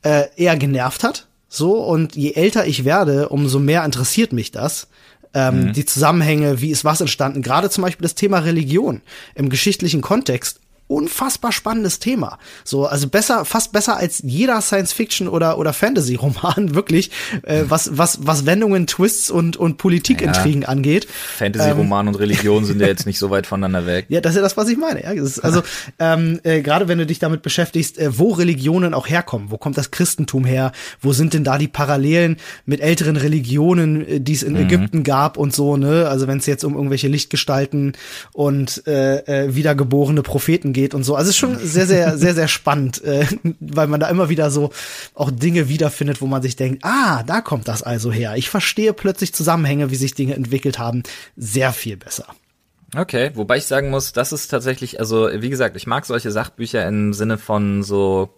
äh, 0.02 0.28
eher 0.36 0.56
genervt 0.56 1.04
hat. 1.04 1.26
So, 1.54 1.84
und 1.84 2.16
je 2.16 2.32
älter 2.32 2.66
ich 2.66 2.86
werde, 2.86 3.28
umso 3.28 3.58
mehr 3.58 3.84
interessiert 3.84 4.32
mich 4.32 4.52
das. 4.52 4.88
Ähm, 5.34 5.66
mhm. 5.66 5.72
Die 5.74 5.84
Zusammenhänge, 5.84 6.62
wie 6.62 6.70
ist 6.70 6.82
was 6.82 7.02
entstanden, 7.02 7.42
gerade 7.42 7.68
zum 7.68 7.82
Beispiel 7.82 8.04
das 8.04 8.14
Thema 8.14 8.38
Religion 8.38 9.02
im 9.34 9.50
geschichtlichen 9.50 10.00
Kontext 10.00 10.61
unfassbar 10.92 11.52
spannendes 11.52 11.98
Thema. 11.98 12.38
So, 12.64 12.86
also 12.86 13.08
besser, 13.08 13.44
fast 13.44 13.72
besser 13.72 13.96
als 13.96 14.22
jeder 14.24 14.60
Science-Fiction 14.60 15.28
oder 15.28 15.58
oder 15.58 15.72
Fantasy-Roman 15.72 16.74
wirklich, 16.74 17.10
äh, 17.42 17.64
was 17.68 17.96
was 17.96 18.20
was 18.22 18.46
Wendungen, 18.46 18.86
Twists 18.86 19.30
und 19.30 19.56
und 19.56 19.76
Politikintrigen 19.76 20.62
ja, 20.62 20.68
angeht. 20.68 21.06
Fantasy-Roman 21.38 22.06
ähm, 22.06 22.14
und 22.14 22.20
Religion 22.20 22.64
sind 22.64 22.80
ja 22.80 22.86
jetzt 22.86 23.06
nicht 23.06 23.18
so 23.18 23.30
weit 23.30 23.46
voneinander 23.46 23.86
weg. 23.86 24.06
Ja, 24.08 24.20
das 24.20 24.32
ist 24.32 24.36
ja 24.36 24.42
das, 24.42 24.56
was 24.56 24.68
ich 24.68 24.78
meine. 24.78 25.02
Ja, 25.02 25.10
also 25.10 25.62
ähm, 25.98 26.40
äh, 26.42 26.62
gerade 26.62 26.88
wenn 26.88 26.98
du 26.98 27.06
dich 27.06 27.18
damit 27.18 27.42
beschäftigst, 27.42 27.98
äh, 27.98 28.18
wo 28.18 28.30
Religionen 28.32 28.94
auch 28.94 29.08
herkommen, 29.08 29.50
wo 29.50 29.58
kommt 29.58 29.76
das 29.76 29.90
Christentum 29.90 30.44
her, 30.44 30.72
wo 31.00 31.12
sind 31.12 31.34
denn 31.34 31.44
da 31.44 31.58
die 31.58 31.68
Parallelen 31.68 32.36
mit 32.66 32.80
älteren 32.80 33.16
Religionen, 33.16 34.06
äh, 34.06 34.20
die 34.20 34.32
es 34.32 34.42
in 34.42 34.54
mhm. 34.54 34.60
Ägypten 34.60 35.02
gab 35.02 35.36
und 35.36 35.52
so 35.54 35.76
ne? 35.76 36.08
Also 36.08 36.26
wenn 36.26 36.38
es 36.38 36.46
jetzt 36.46 36.64
um 36.64 36.74
irgendwelche 36.74 37.08
Lichtgestalten 37.08 37.92
und 38.32 38.86
äh, 38.86 39.18
äh, 39.18 39.54
wiedergeborene 39.54 40.22
Propheten 40.22 40.72
geht 40.72 40.81
geht 40.82 40.94
und 40.94 41.04
so. 41.04 41.14
Also 41.14 41.28
es 41.28 41.36
ist 41.36 41.38
schon 41.38 41.58
sehr, 41.58 41.86
sehr, 41.86 42.18
sehr, 42.18 42.34
sehr 42.34 42.48
spannend, 42.58 43.02
äh, 43.04 43.26
weil 43.60 43.86
man 43.86 44.00
da 44.00 44.08
immer 44.08 44.28
wieder 44.28 44.50
so 44.50 44.70
auch 45.14 45.30
Dinge 45.30 45.68
wiederfindet, 45.68 46.20
wo 46.20 46.26
man 46.26 46.42
sich 46.42 46.56
denkt, 46.56 46.84
ah, 46.84 47.22
da 47.22 47.40
kommt 47.40 47.68
das 47.68 47.82
also 47.82 48.10
her. 48.10 48.34
Ich 48.36 48.50
verstehe 48.50 48.92
plötzlich 48.92 49.32
Zusammenhänge, 49.32 49.90
wie 49.90 49.96
sich 49.96 50.14
Dinge 50.14 50.34
entwickelt 50.34 50.78
haben, 50.78 51.02
sehr 51.36 51.72
viel 51.72 51.96
besser. 51.96 52.26
Okay, 52.94 53.30
wobei 53.34 53.56
ich 53.56 53.64
sagen 53.64 53.88
muss, 53.90 54.12
das 54.12 54.32
ist 54.32 54.48
tatsächlich, 54.48 55.00
also 55.00 55.30
wie 55.32 55.48
gesagt, 55.48 55.76
ich 55.76 55.86
mag 55.86 56.04
solche 56.04 56.30
Sachbücher 56.30 56.86
im 56.86 57.14
Sinne 57.14 57.38
von 57.38 57.82
so 57.82 58.28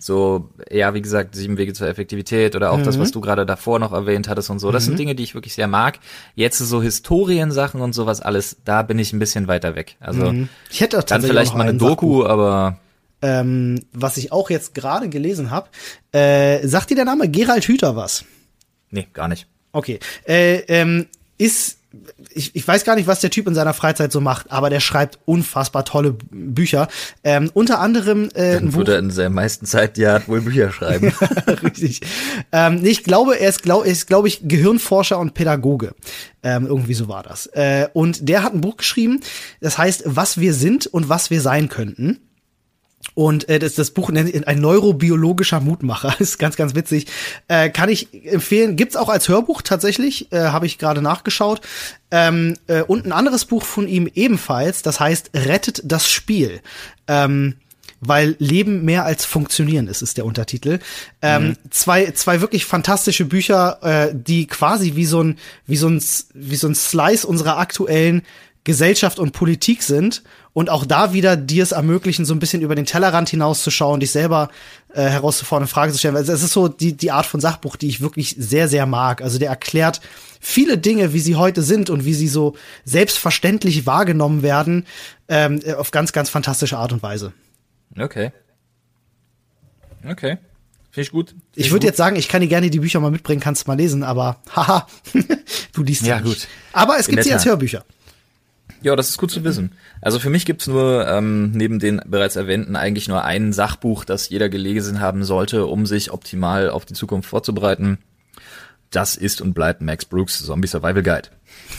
so, 0.00 0.48
ja, 0.70 0.94
wie 0.94 1.02
gesagt, 1.02 1.34
sieben 1.34 1.58
Wege 1.58 1.72
zur 1.74 1.86
Effektivität 1.86 2.56
oder 2.56 2.72
auch 2.72 2.78
mhm. 2.78 2.84
das, 2.84 2.98
was 2.98 3.12
du 3.12 3.20
gerade 3.20 3.46
davor 3.46 3.78
noch 3.78 3.92
erwähnt 3.92 4.28
hattest 4.28 4.50
und 4.50 4.58
so. 4.58 4.72
Das 4.72 4.84
mhm. 4.84 4.88
sind 4.88 4.98
Dinge, 4.98 5.14
die 5.14 5.22
ich 5.22 5.34
wirklich 5.34 5.54
sehr 5.54 5.68
mag. 5.68 5.98
Jetzt 6.34 6.58
so 6.58 6.82
Historiensachen 6.82 7.80
und 7.80 7.94
sowas 7.94 8.20
alles, 8.20 8.56
da 8.64 8.82
bin 8.82 8.98
ich 8.98 9.12
ein 9.12 9.18
bisschen 9.18 9.46
weiter 9.46 9.76
weg. 9.76 9.96
Also 10.00 10.32
mhm. 10.32 10.48
ich 10.70 10.80
hätte 10.80 11.02
dann 11.06 11.22
vielleicht 11.22 11.54
mal 11.54 11.68
eine 11.68 11.78
Doku, 11.78 12.22
Sachbuch. 12.22 12.28
aber 12.28 12.78
ähm, 13.22 13.82
was 13.92 14.16
ich 14.16 14.32
auch 14.32 14.48
jetzt 14.48 14.74
gerade 14.74 15.08
gelesen 15.08 15.50
habe, 15.50 15.68
äh, 16.12 16.66
sagt 16.66 16.90
dir 16.90 16.96
der 16.96 17.04
Name 17.04 17.28
Gerald 17.28 17.64
Hüther 17.64 17.94
was? 17.94 18.24
Nee, 18.90 19.06
gar 19.12 19.28
nicht. 19.28 19.46
Okay. 19.72 20.00
Äh, 20.26 20.60
ähm, 20.68 21.06
ist 21.36 21.79
ich, 22.32 22.54
ich 22.54 22.66
weiß 22.66 22.84
gar 22.84 22.96
nicht, 22.96 23.06
was 23.06 23.20
der 23.20 23.30
Typ 23.30 23.46
in 23.46 23.54
seiner 23.54 23.74
Freizeit 23.74 24.12
so 24.12 24.20
macht, 24.20 24.50
aber 24.50 24.70
der 24.70 24.80
schreibt 24.80 25.18
unfassbar 25.24 25.84
tolle 25.84 26.16
Bücher. 26.30 26.88
Ähm, 27.24 27.50
unter 27.54 27.80
anderem 27.80 28.28
äh, 28.34 28.54
Dann 28.54 28.74
würde 28.74 28.92
er 28.92 28.98
in 28.98 29.10
seiner 29.10 29.30
meisten 29.30 29.66
Zeit 29.66 29.98
ja 29.98 30.26
wohl 30.26 30.40
Bücher 30.40 30.70
schreiben. 30.72 31.12
Richtig. 31.62 32.00
Ähm, 32.52 32.84
ich 32.84 33.04
glaube, 33.04 33.38
er 33.38 33.48
ist, 33.48 33.62
glaube 33.62 33.86
ist, 33.86 34.06
glaube 34.06 34.28
ich, 34.28 34.40
Gehirnforscher 34.44 35.18
und 35.18 35.34
Pädagoge. 35.34 35.94
Ähm, 36.42 36.66
irgendwie 36.66 36.94
so 36.94 37.08
war 37.08 37.22
das. 37.22 37.46
Äh, 37.46 37.88
und 37.92 38.28
der 38.28 38.42
hat 38.42 38.54
ein 38.54 38.60
Buch 38.60 38.78
geschrieben, 38.78 39.20
das 39.60 39.78
heißt, 39.78 40.04
was 40.06 40.40
wir 40.40 40.54
sind 40.54 40.86
und 40.86 41.08
was 41.08 41.30
wir 41.30 41.40
sein 41.40 41.68
könnten. 41.68 42.20
Und 43.20 43.50
äh, 43.50 43.58
das, 43.58 43.74
das 43.74 43.90
Buch 43.90 44.10
nennt 44.10 44.48
ein 44.48 44.60
neurobiologischer 44.62 45.60
Mutmacher. 45.60 46.14
ist 46.20 46.38
ganz, 46.38 46.56
ganz 46.56 46.74
witzig. 46.74 47.06
Äh, 47.48 47.68
kann 47.68 47.90
ich 47.90 48.08
empfehlen. 48.24 48.76
Gibt's 48.76 48.96
auch 48.96 49.10
als 49.10 49.28
Hörbuch 49.28 49.60
tatsächlich. 49.60 50.32
Äh, 50.32 50.38
Habe 50.38 50.64
ich 50.64 50.78
gerade 50.78 51.02
nachgeschaut. 51.02 51.60
Ähm, 52.10 52.56
äh, 52.66 52.80
und 52.80 53.04
ein 53.04 53.12
anderes 53.12 53.44
Buch 53.44 53.62
von 53.62 53.86
ihm 53.86 54.08
ebenfalls. 54.14 54.80
Das 54.80 55.00
heißt 55.00 55.32
Rettet 55.34 55.82
das 55.84 56.10
Spiel. 56.10 56.62
Ähm, 57.08 57.56
weil 58.00 58.36
Leben 58.38 58.86
mehr 58.86 59.04
als 59.04 59.26
funktionieren 59.26 59.86
ist, 59.86 60.00
ist 60.00 60.16
der 60.16 60.24
Untertitel. 60.24 60.78
Ähm, 61.20 61.48
mhm. 61.48 61.56
zwei, 61.68 62.12
zwei 62.12 62.40
wirklich 62.40 62.64
fantastische 62.64 63.26
Bücher, 63.26 63.80
äh, 63.82 64.14
die 64.14 64.46
quasi 64.46 64.96
wie 64.96 65.04
so 65.04 65.22
ein, 65.22 65.38
wie 65.66 65.76
so 65.76 65.90
ein, 65.90 66.02
wie 66.32 66.56
so 66.56 66.68
ein 66.68 66.74
Slice 66.74 67.26
unserer 67.26 67.58
aktuellen 67.58 68.22
Gesellschaft 68.64 69.18
und 69.18 69.32
Politik 69.32 69.82
sind 69.82 70.22
und 70.52 70.68
auch 70.68 70.84
da 70.84 71.12
wieder 71.12 71.36
dir 71.36 71.62
es 71.62 71.72
ermöglichen, 71.72 72.24
so 72.24 72.34
ein 72.34 72.40
bisschen 72.40 72.62
über 72.62 72.74
den 72.74 72.86
Tellerrand 72.86 73.28
hinauszuschauen, 73.28 74.00
dich 74.00 74.10
selber 74.10 74.50
äh, 74.92 75.02
herauszufordern, 75.02 75.64
eine 75.64 75.68
Frage 75.68 75.92
zu 75.92 75.98
stellen. 75.98 76.16
Also 76.16 76.32
es 76.32 76.42
ist 76.42 76.52
so 76.52 76.68
die, 76.68 76.96
die 76.96 77.12
Art 77.12 77.26
von 77.26 77.40
Sachbuch, 77.40 77.76
die 77.76 77.88
ich 77.88 78.00
wirklich 78.00 78.34
sehr, 78.38 78.68
sehr 78.68 78.86
mag. 78.86 79.22
Also 79.22 79.38
der 79.38 79.48
erklärt 79.48 80.00
viele 80.40 80.78
Dinge, 80.78 81.12
wie 81.12 81.20
sie 81.20 81.36
heute 81.36 81.62
sind 81.62 81.90
und 81.90 82.04
wie 82.04 82.14
sie 82.14 82.28
so 82.28 82.56
selbstverständlich 82.84 83.86
wahrgenommen 83.86 84.42
werden, 84.42 84.86
ähm, 85.28 85.60
auf 85.76 85.92
ganz, 85.92 86.12
ganz 86.12 86.30
fantastische 86.30 86.78
Art 86.78 86.92
und 86.92 87.02
Weise. 87.02 87.32
Okay. 87.96 88.32
Okay. 90.04 90.38
Finde 90.90 91.02
ich 91.02 91.12
gut. 91.12 91.28
Find 91.30 91.42
ich 91.54 91.70
würde 91.70 91.86
jetzt 91.86 91.98
sagen, 91.98 92.16
ich 92.16 92.28
kann 92.28 92.40
dir 92.40 92.48
gerne 92.48 92.70
die 92.70 92.80
Bücher 92.80 92.98
mal 92.98 93.12
mitbringen, 93.12 93.40
kannst 93.40 93.68
mal 93.68 93.74
lesen, 93.74 94.02
aber 94.02 94.42
haha, 94.56 94.88
du 95.72 95.82
liest 95.82 96.06
ja 96.06 96.18
gut. 96.20 96.48
Aber 96.72 96.98
es 96.98 97.06
gibt 97.06 97.22
sie 97.22 97.32
als 97.32 97.44
Hörbücher. 97.44 97.84
Ja, 98.82 98.96
das 98.96 99.10
ist 99.10 99.18
gut 99.18 99.30
zu 99.30 99.44
wissen. 99.44 99.72
Also 100.00 100.18
für 100.18 100.30
mich 100.30 100.46
gibt's 100.46 100.66
nur 100.66 101.06
ähm, 101.06 101.52
neben 101.52 101.78
den 101.78 102.00
bereits 102.06 102.36
erwähnten 102.36 102.76
eigentlich 102.76 103.08
nur 103.08 103.24
ein 103.24 103.52
Sachbuch, 103.52 104.04
das 104.04 104.28
jeder 104.28 104.48
gelesen 104.48 105.00
haben 105.00 105.24
sollte, 105.24 105.66
um 105.66 105.86
sich 105.86 106.12
optimal 106.12 106.70
auf 106.70 106.84
die 106.84 106.94
Zukunft 106.94 107.28
vorzubereiten. 107.28 107.98
Das 108.90 109.16
ist 109.16 109.40
und 109.40 109.54
bleibt 109.54 109.82
Max 109.82 110.04
Brooks 110.04 110.44
Zombie 110.44 110.66
Survival 110.66 111.02
Guide. 111.02 111.28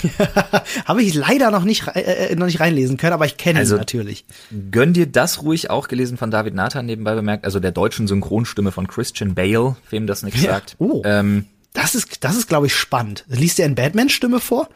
Habe 0.86 1.04
ich 1.04 1.14
leider 1.14 1.52
noch 1.52 1.66
nicht, 1.66 1.86
äh, 1.88 2.30
äh, 2.30 2.36
noch 2.36 2.46
nicht 2.46 2.62
reinlesen 2.62 2.96
können, 2.98 3.14
aber 3.14 3.26
ich 3.26 3.36
kenne 3.36 3.60
also, 3.60 3.76
ihn 3.76 3.80
natürlich. 3.80 4.26
Gönn 4.72 4.94
dir 4.94 5.08
das 5.08 5.42
ruhig 5.42 5.70
auch 5.70 5.90
gelesen 5.90 6.18
von 6.18 6.32
David 6.32 6.54
Nathan 6.54 6.86
nebenbei 6.86 7.14
bemerkt, 7.14 7.44
also 7.44 7.60
der 7.60 7.72
deutschen 7.72 8.08
Synchronstimme 8.08 8.72
von 8.72 8.88
Christian 8.88 9.36
Bale, 9.36 9.76
wem 9.90 10.08
das 10.08 10.24
nicht 10.24 10.38
ja. 10.38 10.52
sagt. 10.52 10.76
Oh. 10.80 11.02
Ähm, 11.04 11.48
das 11.74 11.96
ist, 11.96 12.24
das 12.24 12.38
ist, 12.38 12.48
glaube 12.48 12.68
ich, 12.68 12.76
spannend. 12.76 13.26
Liest 13.28 13.60
er 13.60 13.66
in 13.66 13.76
Batman-Stimme 13.76 14.40
vor? 14.40 14.70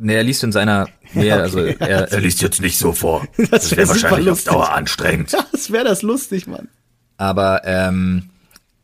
Nee, 0.00 0.14
er 0.14 0.22
liest 0.22 0.42
in 0.42 0.52
seiner, 0.52 0.88
ja, 1.14 1.20
okay. 1.20 1.32
also 1.32 1.58
er, 1.64 2.10
er 2.10 2.20
liest 2.20 2.42
jetzt 2.42 2.60
nicht 2.60 2.78
so 2.78 2.92
vor. 2.92 3.26
Das, 3.36 3.48
das 3.48 3.70
wäre 3.72 3.80
wär 3.80 3.88
wahrscheinlich 3.88 4.30
auf 4.30 4.44
Dauer 4.44 4.72
anstrengend. 4.72 5.32
Ja, 5.32 5.46
das 5.52 5.70
wäre 5.70 5.84
das 5.84 6.02
lustig, 6.02 6.46
Mann. 6.46 6.68
Aber 7.16 7.62
ähm, 7.64 8.30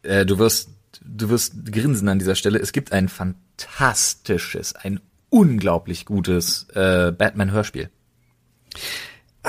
äh, 0.03 0.27
du 0.27 0.39
wirst, 0.39 0.71
du 1.03 1.29
wirst 1.31 1.73
grinsen 1.73 2.09
an 2.09 2.19
dieser 2.19 2.35
Stelle. 2.35 2.59
Es 2.59 2.73
gibt 2.73 2.93
ein 2.93 3.09
fantastisches, 3.09 4.75
ein 4.75 5.01
unglaublich 5.31 6.05
gutes 6.05 6.67
äh, 6.75 7.13
Batman-Hörspiel. 7.13 7.91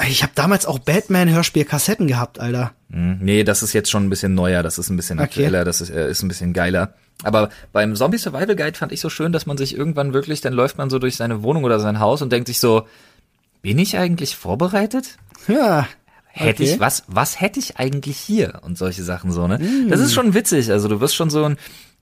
Ich 0.07 0.21
habe 0.21 0.33
damals 0.36 0.65
auch 0.65 0.79
Batman-Hörspiel-Kassetten 0.79 2.07
gehabt, 2.07 2.39
Alter. 2.39 2.73
Hm, 2.91 3.19
nee, 3.21 3.43
das 3.43 3.63
ist 3.63 3.73
jetzt 3.73 3.89
schon 3.89 4.05
ein 4.05 4.10
bisschen 4.10 4.36
neuer, 4.36 4.63
das 4.63 4.77
ist 4.77 4.89
ein 4.89 4.95
bisschen 4.95 5.19
aktueller, 5.19 5.60
okay. 5.60 5.65
das 5.65 5.81
ist, 5.81 5.89
äh, 5.89 6.10
ist 6.10 6.21
ein 6.21 6.27
bisschen 6.27 6.53
geiler. 6.53 6.93
Aber 7.23 7.49
beim 7.73 7.95
Zombie 7.95 8.17
Survival 8.19 8.55
Guide 8.55 8.77
fand 8.77 8.91
ich 8.91 9.01
so 9.01 9.10
schön, 9.10 9.31
dass 9.31 9.45
man 9.45 9.57
sich 9.57 9.75
irgendwann 9.75 10.13
wirklich, 10.13 10.41
dann 10.41 10.53
läuft 10.53 10.77
man 10.77 10.89
so 10.89 10.99
durch 10.99 11.15
seine 11.15 11.41
Wohnung 11.41 11.63
oder 11.63 11.79
sein 11.79 11.99
Haus 11.99 12.21
und 12.21 12.31
denkt 12.31 12.47
sich 12.47 12.60
so, 12.60 12.88
bin 13.62 13.79
ich 13.79 13.97
eigentlich 13.97 14.36
vorbereitet? 14.36 15.17
Ja. 15.47 15.88
Hätte 16.27 16.63
okay. 16.63 16.73
ich, 16.73 16.79
was, 16.79 17.03
was 17.07 17.41
hätte 17.41 17.60
ich 17.60 17.77
eigentlich 17.77 18.17
hier? 18.17 18.60
Und 18.62 18.77
solche 18.77 19.03
Sachen 19.03 19.31
so, 19.31 19.47
ne? 19.47 19.57
Mm. 19.57 19.89
Das 19.89 19.99
ist 19.99 20.13
schon 20.13 20.36
witzig. 20.36 20.71
Also 20.71 20.88
du 20.88 21.01
wirst 21.01 21.15
schon 21.15 21.31
so 21.31 21.43
ein, 21.43 21.57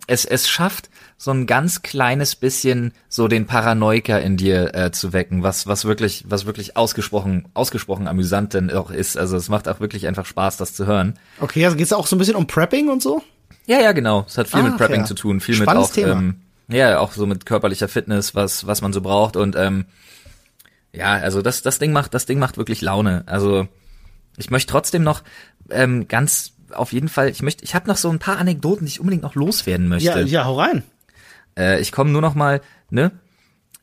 es, 0.07 0.25
es 0.25 0.49
schafft 0.49 0.89
so 1.17 1.31
ein 1.31 1.45
ganz 1.45 1.81
kleines 1.81 2.35
bisschen 2.35 2.91
so 3.07 3.27
den 3.27 3.45
Paranoiker 3.45 4.21
in 4.21 4.37
dir 4.37 4.75
äh, 4.75 4.91
zu 4.91 5.13
wecken, 5.13 5.43
was, 5.43 5.65
was 5.65 5.85
wirklich, 5.85 6.25
was 6.27 6.45
wirklich 6.45 6.75
ausgesprochen, 6.75 7.47
ausgesprochen 7.53 8.07
amüsant 8.07 8.53
denn 8.53 8.69
auch 8.71 8.91
ist. 8.91 9.17
Also 9.17 9.37
es 9.37 9.47
macht 9.47 9.67
auch 9.67 9.79
wirklich 9.79 10.07
einfach 10.07 10.25
Spaß, 10.25 10.57
das 10.57 10.73
zu 10.73 10.85
hören. 10.85 11.17
Okay, 11.39 11.63
also 11.65 11.77
geht's 11.77 11.93
auch 11.93 12.07
so 12.07 12.15
ein 12.15 12.19
bisschen 12.19 12.35
um 12.35 12.47
Prepping 12.47 12.89
und 12.89 13.01
so? 13.01 13.23
Ja, 13.65 13.79
ja, 13.79 13.93
genau. 13.93 14.25
Es 14.27 14.37
hat 14.37 14.47
viel 14.49 14.59
ah, 14.59 14.63
mit 14.63 14.77
Prepping 14.77 15.01
fair. 15.01 15.05
zu 15.05 15.15
tun, 15.15 15.39
viel 15.39 15.55
Spannendes 15.55 15.95
mit 15.95 16.05
auch, 16.05 16.09
ähm, 16.11 16.41
ja, 16.67 16.99
auch 16.99 17.13
so 17.13 17.25
mit 17.25 17.45
körperlicher 17.45 17.87
Fitness, 17.87 18.35
was, 18.35 18.67
was 18.67 18.81
man 18.81 18.91
so 18.91 19.01
braucht 19.01 19.37
und 19.37 19.55
ähm, 19.55 19.85
ja, 20.91 21.13
also 21.13 21.41
das, 21.41 21.61
das 21.61 21.79
Ding 21.79 21.91
macht, 21.91 22.13
das 22.13 22.25
Ding 22.25 22.39
macht 22.39 22.57
wirklich 22.57 22.81
Laune. 22.81 23.23
Also 23.25 23.67
ich 24.37 24.49
möchte 24.49 24.71
trotzdem 24.71 25.03
noch 25.03 25.23
ähm, 25.69 26.07
ganz 26.07 26.53
auf 26.71 26.93
jeden 26.93 27.09
Fall, 27.09 27.29
ich 27.29 27.41
möchte, 27.41 27.63
ich 27.63 27.75
habe 27.75 27.87
noch 27.87 27.97
so 27.97 28.09
ein 28.09 28.19
paar 28.19 28.37
Anekdoten, 28.37 28.85
die 28.85 28.91
ich 28.91 28.99
unbedingt 28.99 29.23
noch 29.23 29.35
loswerden 29.35 29.87
möchte. 29.87 30.09
Ja, 30.09 30.19
ja, 30.19 30.45
hau 30.45 30.59
rein. 30.59 30.83
Äh, 31.57 31.81
ich 31.81 31.91
komme 31.91 32.11
nur 32.11 32.21
noch 32.21 32.35
mal, 32.35 32.61
ne? 32.89 33.11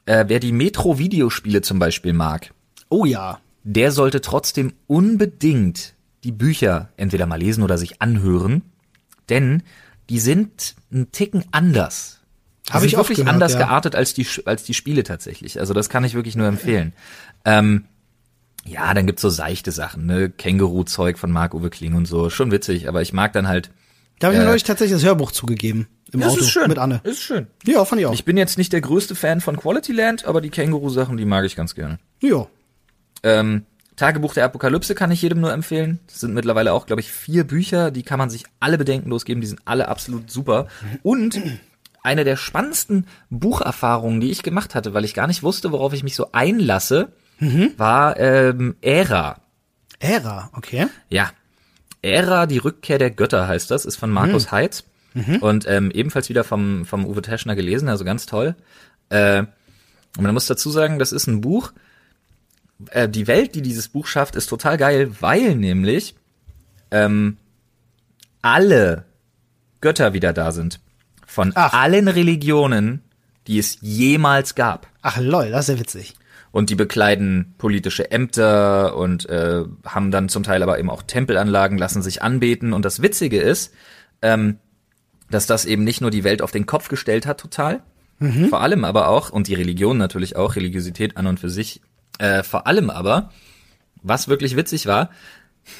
Äh, 0.05 0.25
wer 0.29 0.41
die 0.41 0.53
Metro-Videospiele 0.53 1.63
zum 1.63 1.79
Beispiel 1.79 2.13
mag. 2.13 2.53
Oh 2.89 3.05
ja. 3.05 3.41
Der 3.65 3.93
sollte 3.93 4.21
trotzdem 4.21 4.73
unbedingt 4.87 5.95
die 6.25 6.33
Bücher 6.33 6.89
entweder 6.97 7.27
mal 7.27 7.39
lesen 7.39 7.63
oder 7.63 7.79
sich 7.79 8.03
anhören 8.03 8.63
denn 9.33 9.63
die 10.11 10.21
sind 10.21 10.75
ein 10.93 11.11
Ticken 11.13 11.45
anders. 11.53 12.21
Habe 12.71 12.87
ich 12.87 12.97
wirklich 12.97 13.19
gehört, 13.19 13.33
anders 13.33 13.55
ja. 13.55 13.61
geartet 13.61 13.97
als 13.97 14.15
die 14.15 14.27
als 14.45 14.63
die 14.63 14.75
Spiele 14.75 15.03
tatsächlich. 15.03 15.59
Also 15.59 15.75
das 15.75 15.89
kann 15.89 16.05
ich 16.05 16.15
wirklich 16.15 16.37
nur 16.37 16.47
empfehlen. 16.47 16.93
Ähm, 17.45 17.87
ja, 18.65 18.95
dann 18.95 19.07
gibt's 19.07 19.23
so 19.23 19.31
seichte 19.31 19.73
Sachen, 19.73 20.07
ne, 20.07 20.31
Känguru-Zeug 20.31 21.19
von 21.19 21.33
Marc-Uwe 21.33 21.71
Kling 21.71 21.95
und 21.95 22.07
so, 22.07 22.31
schon 22.31 22.53
witzig. 22.53 22.89
Aber 22.89 23.03
ich 23.03 23.13
mag 23.13 23.33
dann 23.33 23.49
halt. 23.49 23.71
Da 24.21 24.29
habe 24.29 24.35
ich 24.35 24.39
mir 24.39 24.45
äh, 24.45 24.49
neulich 24.49 24.63
tatsächlich 24.63 24.97
das 24.97 25.05
Hörbuch 25.05 25.33
zugegeben 25.33 25.89
im 26.12 26.20
ja, 26.20 26.27
Auto 26.27 26.40
ist 26.40 26.51
schön. 26.51 26.68
mit 26.68 26.79
Anne. 26.79 27.01
Ist 27.05 27.22
schön. 27.22 27.46
Ja, 27.64 27.85
fand 27.85 28.01
ich 28.01 28.07
auch. 28.07 28.12
Ich 28.12 28.25
bin 28.25 28.37
jetzt 28.37 28.59
nicht 28.59 28.72
der 28.72 28.81
größte 28.81 29.14
Fan 29.14 29.40
von 29.40 29.57
Quality 29.57 29.92
Land, 29.92 30.25
aber 30.27 30.40
die 30.40 30.51
Känguru-Sachen, 30.51 31.16
die 31.16 31.25
mag 31.25 31.44
ich 31.44 31.57
ganz 31.57 31.75
gerne. 31.75 31.98
Ja. 32.20 32.46
Ähm, 33.22 33.64
Tagebuch 33.96 34.35
der 34.35 34.44
Apokalypse 34.44 34.94
kann 34.94 35.11
ich 35.11 35.22
jedem 35.22 35.40
nur 35.40 35.53
empfehlen. 35.53 36.01
Das 36.07 36.20
sind 36.20 36.35
mittlerweile 36.35 36.72
auch, 36.72 36.87
glaube 36.87 37.01
ich, 37.01 37.11
vier 37.11 37.44
Bücher, 37.44 37.90
die 37.90 38.03
kann 38.03 38.18
man 38.18 38.31
sich 38.31 38.44
alle 38.61 38.79
bedenkenlos 38.79 39.25
geben, 39.25 39.40
die 39.40 39.46
sind 39.46 39.61
alle 39.64 39.88
absolut 39.88 40.31
super. 40.31 40.66
Und 41.03 41.40
eine 42.03 42.25
der 42.25 42.37
spannendsten 42.37 43.07
Bucherfahrungen, 43.31 44.20
die 44.20 44.31
ich 44.31 44.42
gemacht 44.42 44.75
hatte, 44.75 44.92
weil 44.94 45.05
ich 45.05 45.14
gar 45.14 45.27
nicht 45.27 45.42
wusste, 45.42 45.72
worauf 45.72 45.92
ich 45.92 46.03
mich 46.03 46.14
so 46.14 46.33
einlasse, 46.33 47.12
mhm. 47.38 47.72
war 47.77 48.18
ähm, 48.18 48.77
Ära. 48.81 49.40
Ära, 49.98 50.51
okay. 50.55 50.88
Ja. 51.09 51.31
Ära, 52.03 52.46
die 52.46 52.59
Rückkehr 52.59 52.98
der 52.98 53.11
Götter 53.11 53.46
heißt 53.46 53.70
das, 53.70 53.85
ist 53.85 53.96
von 53.96 54.11
Markus 54.11 54.46
mhm. 54.46 54.51
Heitz. 54.53 54.85
Mhm. 55.14 55.37
Und 55.37 55.66
ähm, 55.68 55.90
ebenfalls 55.90 56.29
wieder 56.29 56.44
vom, 56.44 56.85
vom 56.85 57.05
Uwe 57.05 57.22
Teschner 57.22 57.55
gelesen, 57.55 57.88
also 57.88 58.05
ganz 58.05 58.27
toll. 58.27 58.55
Äh, 59.09 59.44
und 60.16 60.25
man 60.25 60.35
muss 60.35 60.46
dazu 60.46 60.70
sagen, 60.70 60.98
das 60.98 61.12
ist 61.12 61.27
ein 61.27 61.40
Buch, 61.40 61.72
äh, 62.90 63.09
die 63.09 63.27
Welt, 63.27 63.55
die 63.55 63.62
dieses 63.62 63.88
Buch 63.88 64.07
schafft, 64.07 64.37
ist 64.37 64.46
total 64.46 64.77
geil, 64.77 65.11
weil 65.20 65.55
nämlich 65.55 66.14
ähm, 66.90 67.37
alle 68.42 69.05
Götter 69.81 70.12
wieder 70.12 70.33
da 70.33 70.53
sind. 70.53 70.81
Von 71.27 71.53
Ach. 71.55 71.72
allen 71.72 72.09
Religionen, 72.09 73.03
die 73.46 73.59
es 73.59 73.79
jemals 73.81 74.55
gab. 74.55 74.87
Ach 75.01 75.18
lol, 75.18 75.51
das 75.51 75.68
ist 75.68 75.75
ja 75.75 75.81
witzig. 75.81 76.14
Und 76.51 76.68
die 76.68 76.75
bekleiden 76.75 77.55
politische 77.57 78.11
Ämter 78.11 78.96
und 78.96 79.27
äh, 79.31 79.64
haben 79.87 80.11
dann 80.11 80.29
zum 80.29 80.42
Teil 80.42 80.62
aber 80.62 80.79
eben 80.79 80.90
auch 80.90 81.03
Tempelanlagen, 81.03 81.79
lassen 81.79 82.03
sich 82.03 82.22
anbeten. 82.22 82.75
Und 82.75 82.85
das 82.85 83.01
Witzige 83.01 83.40
ist, 83.40 83.72
ähm, 84.20 84.59
dass 85.33 85.47
das 85.47 85.64
eben 85.64 85.83
nicht 85.83 86.01
nur 86.01 86.11
die 86.11 86.25
Welt 86.25 86.42
auf 86.42 86.53
den 86.53 86.66
Kopf 86.66 86.88
gestellt 86.88 87.27
hat, 87.27 87.40
total. 87.40 87.83
Mhm. 88.18 88.49
Vor 88.49 88.61
allem 88.61 88.85
aber 88.85 89.09
auch, 89.09 89.31
und 89.31 89.49
die 89.49 89.55
Religion 89.55 89.99
natürlich 89.99 90.37
auch, 90.37 90.55
Religiosität 90.55 91.16
an 91.16 91.27
und 91.27 91.40
für 91.40 91.51
sich 91.51 91.81
äh, 92.18 92.42
vor 92.42 92.66
allem 92.66 92.90
aber, 92.90 93.31
was 94.03 94.29
wirklich 94.29 94.57
witzig 94.57 94.87
war, 94.87 95.11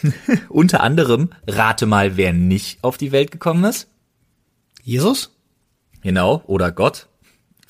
unter 0.49 0.83
anderem, 0.83 1.31
rate 1.47 1.87
mal, 1.87 2.17
wer 2.17 2.33
nicht 2.33 2.83
auf 2.83 2.97
die 2.97 3.13
Welt 3.13 3.31
gekommen 3.31 3.65
ist. 3.65 3.89
Jesus? 4.83 5.37
Genau, 6.03 6.43
oder 6.47 6.73
Gott. 6.73 7.09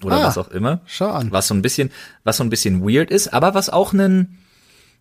Oder 0.03 0.16
ah, 0.16 0.25
was 0.25 0.38
auch 0.38 0.49
immer. 0.49 0.81
Schau 0.87 1.11
an. 1.11 1.33
Was 1.33 1.49
so 1.49 1.55
ein 1.55 1.62
bisschen, 1.62 1.90
was 2.25 2.38
so 2.38 2.45
ein 2.45 2.51
bisschen 2.51 2.83
weird 2.83 3.11
ist, 3.11 3.33
aber 3.33 3.55
was 3.55 3.71
auch 3.71 3.92
einen, 3.92 4.38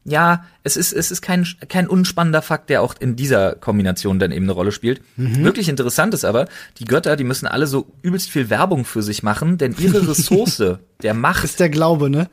ja, 0.04 0.46
es 0.64 0.78
ist, 0.78 0.94
es 0.94 1.12
ist 1.12 1.22
kein, 1.22 1.46
kein 1.70 1.88
unspannender 1.88 2.42
Fakt, 2.42 2.70
der 2.70 2.82
auch 2.82 2.96
in 3.00 3.16
dieser 3.16 3.54
Kombination 3.56 4.18
dann 4.18 4.32
eben 4.32 4.46
eine 4.46 4.54
Rolle 4.54 4.72
spielt. 4.72 5.02
Mhm. 5.16 5.44
Wirklich 5.44 5.70
interessant 5.70 6.14
ist 6.14 6.26
aber, 6.26 6.48
die 6.80 6.86
Götter, 6.86 7.16
die 7.16 7.24
müssen 7.24 7.48
alle 7.48 7.68
so 7.68 7.88
übelst 8.02 8.30
viel 8.30 8.50
Werbung 8.50 8.86
für 8.86 9.04
sich 9.04 9.22
machen, 9.22 9.58
denn 9.58 9.76
ihre 9.78 10.08
Ressource, 10.10 10.64
der 11.04 11.14
Macht. 11.14 11.44
Ist 11.44 11.60
der 11.60 11.70
Glaube, 11.70 12.10
ne? 12.10 12.30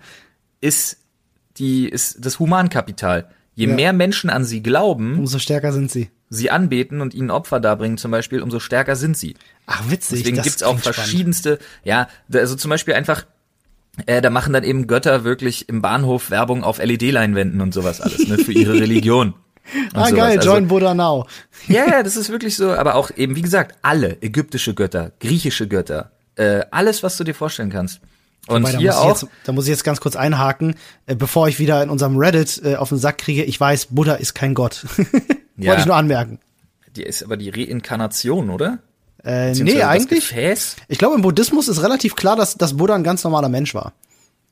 Ist 0.61 0.98
die 1.59 1.88
ist 1.88 2.24
das 2.24 2.38
Humankapital. 2.38 3.28
Je 3.54 3.66
ja. 3.66 3.74
mehr 3.74 3.92
Menschen 3.92 4.31
an 4.31 4.44
sie 4.44 4.62
glauben, 4.62 5.18
umso 5.18 5.38
stärker 5.38 5.72
sind 5.72 5.90
sie. 5.90 6.11
Sie 6.31 6.50
anbeten 6.50 7.00
und 7.00 7.14
ihnen 7.14 7.31
Opfer 7.31 7.59
darbringen 7.59 7.98
zum 7.98 8.11
Beispiel, 8.11 8.42
umso 8.42 8.61
stärker 8.61 8.96
sind 8.96 9.16
sie. 9.16 9.35
Ach, 9.66 9.90
witzig. 9.90 10.20
Deswegen 10.20 10.42
gibt's 10.42 10.62
auch 10.62 10.78
verschiedenste, 10.78 11.54
spannend. 11.54 11.85
ja, 11.85 12.09
also 12.33 12.54
zum 12.54 12.68
Beispiel 12.70 12.94
einfach, 12.94 13.24
äh, 14.06 14.20
da 14.20 14.30
machen 14.30 14.52
dann 14.52 14.64
eben 14.64 14.87
Götter 14.87 15.24
wirklich 15.24 15.68
im 15.68 15.82
Bahnhof 15.82 16.30
Werbung 16.30 16.64
auf 16.64 16.78
LED-Leinwänden 16.78 17.61
und 17.61 17.74
sowas 17.74 18.00
alles, 18.00 18.26
ne, 18.26 18.38
für 18.38 18.52
ihre 18.52 18.74
Religion. 18.74 19.34
ah, 19.94 20.06
sowas. 20.06 20.14
geil, 20.14 20.40
join 20.42 20.68
Buddha 20.68 20.94
now. 20.94 21.26
ja, 21.68 21.87
ja, 21.87 22.02
das 22.02 22.16
ist 22.16 22.30
wirklich 22.30 22.56
so, 22.56 22.70
aber 22.70 22.94
auch 22.94 23.11
eben, 23.16 23.37
wie 23.37 23.42
gesagt, 23.42 23.76
alle 23.82 24.20
ägyptische 24.22 24.74
Götter, 24.74 25.12
griechische 25.20 25.68
Götter, 25.68 26.12
äh, 26.37 26.62
alles, 26.70 27.02
was 27.02 27.16
du 27.16 27.24
dir 27.24 27.34
vorstellen 27.34 27.70
kannst. 27.70 28.00
Und 28.46 28.62
Wobei, 28.62 28.78
hier 28.78 28.98
auch. 28.98 29.08
Jetzt, 29.08 29.26
da 29.44 29.52
muss 29.52 29.64
ich 29.64 29.70
jetzt 29.70 29.84
ganz 29.84 30.00
kurz 30.00 30.16
einhaken, 30.16 30.74
äh, 31.06 31.14
bevor 31.14 31.48
ich 31.48 31.58
wieder 31.58 31.82
in 31.82 31.90
unserem 31.90 32.16
Reddit 32.16 32.62
äh, 32.64 32.76
auf 32.76 32.88
den 32.88 32.98
Sack 32.98 33.18
kriege. 33.18 33.44
Ich 33.44 33.61
weiß, 33.61 33.88
Buddha 33.90 34.14
ist 34.14 34.34
kein 34.34 34.54
Gott. 34.54 34.87
ja. 35.56 35.68
Wollte 35.68 35.80
ich 35.80 35.87
nur 35.87 35.96
anmerken. 35.96 36.38
Die 36.96 37.02
ist 37.02 37.22
aber 37.22 37.37
die 37.37 37.50
Reinkarnation, 37.50 38.48
oder? 38.48 38.78
Äh, 39.24 39.52
nee, 39.52 39.83
eigentlich. 39.83 40.33
Ich 40.88 40.98
glaube, 40.98 41.16
im 41.16 41.22
Buddhismus 41.22 41.68
ist 41.68 41.83
relativ 41.83 42.14
klar, 42.14 42.37
dass, 42.37 42.57
dass 42.57 42.76
Buddha 42.76 42.94
ein 42.94 43.04
ganz 43.04 43.24
normaler 43.24 43.48
Mensch 43.48 43.74
war. 43.74 43.92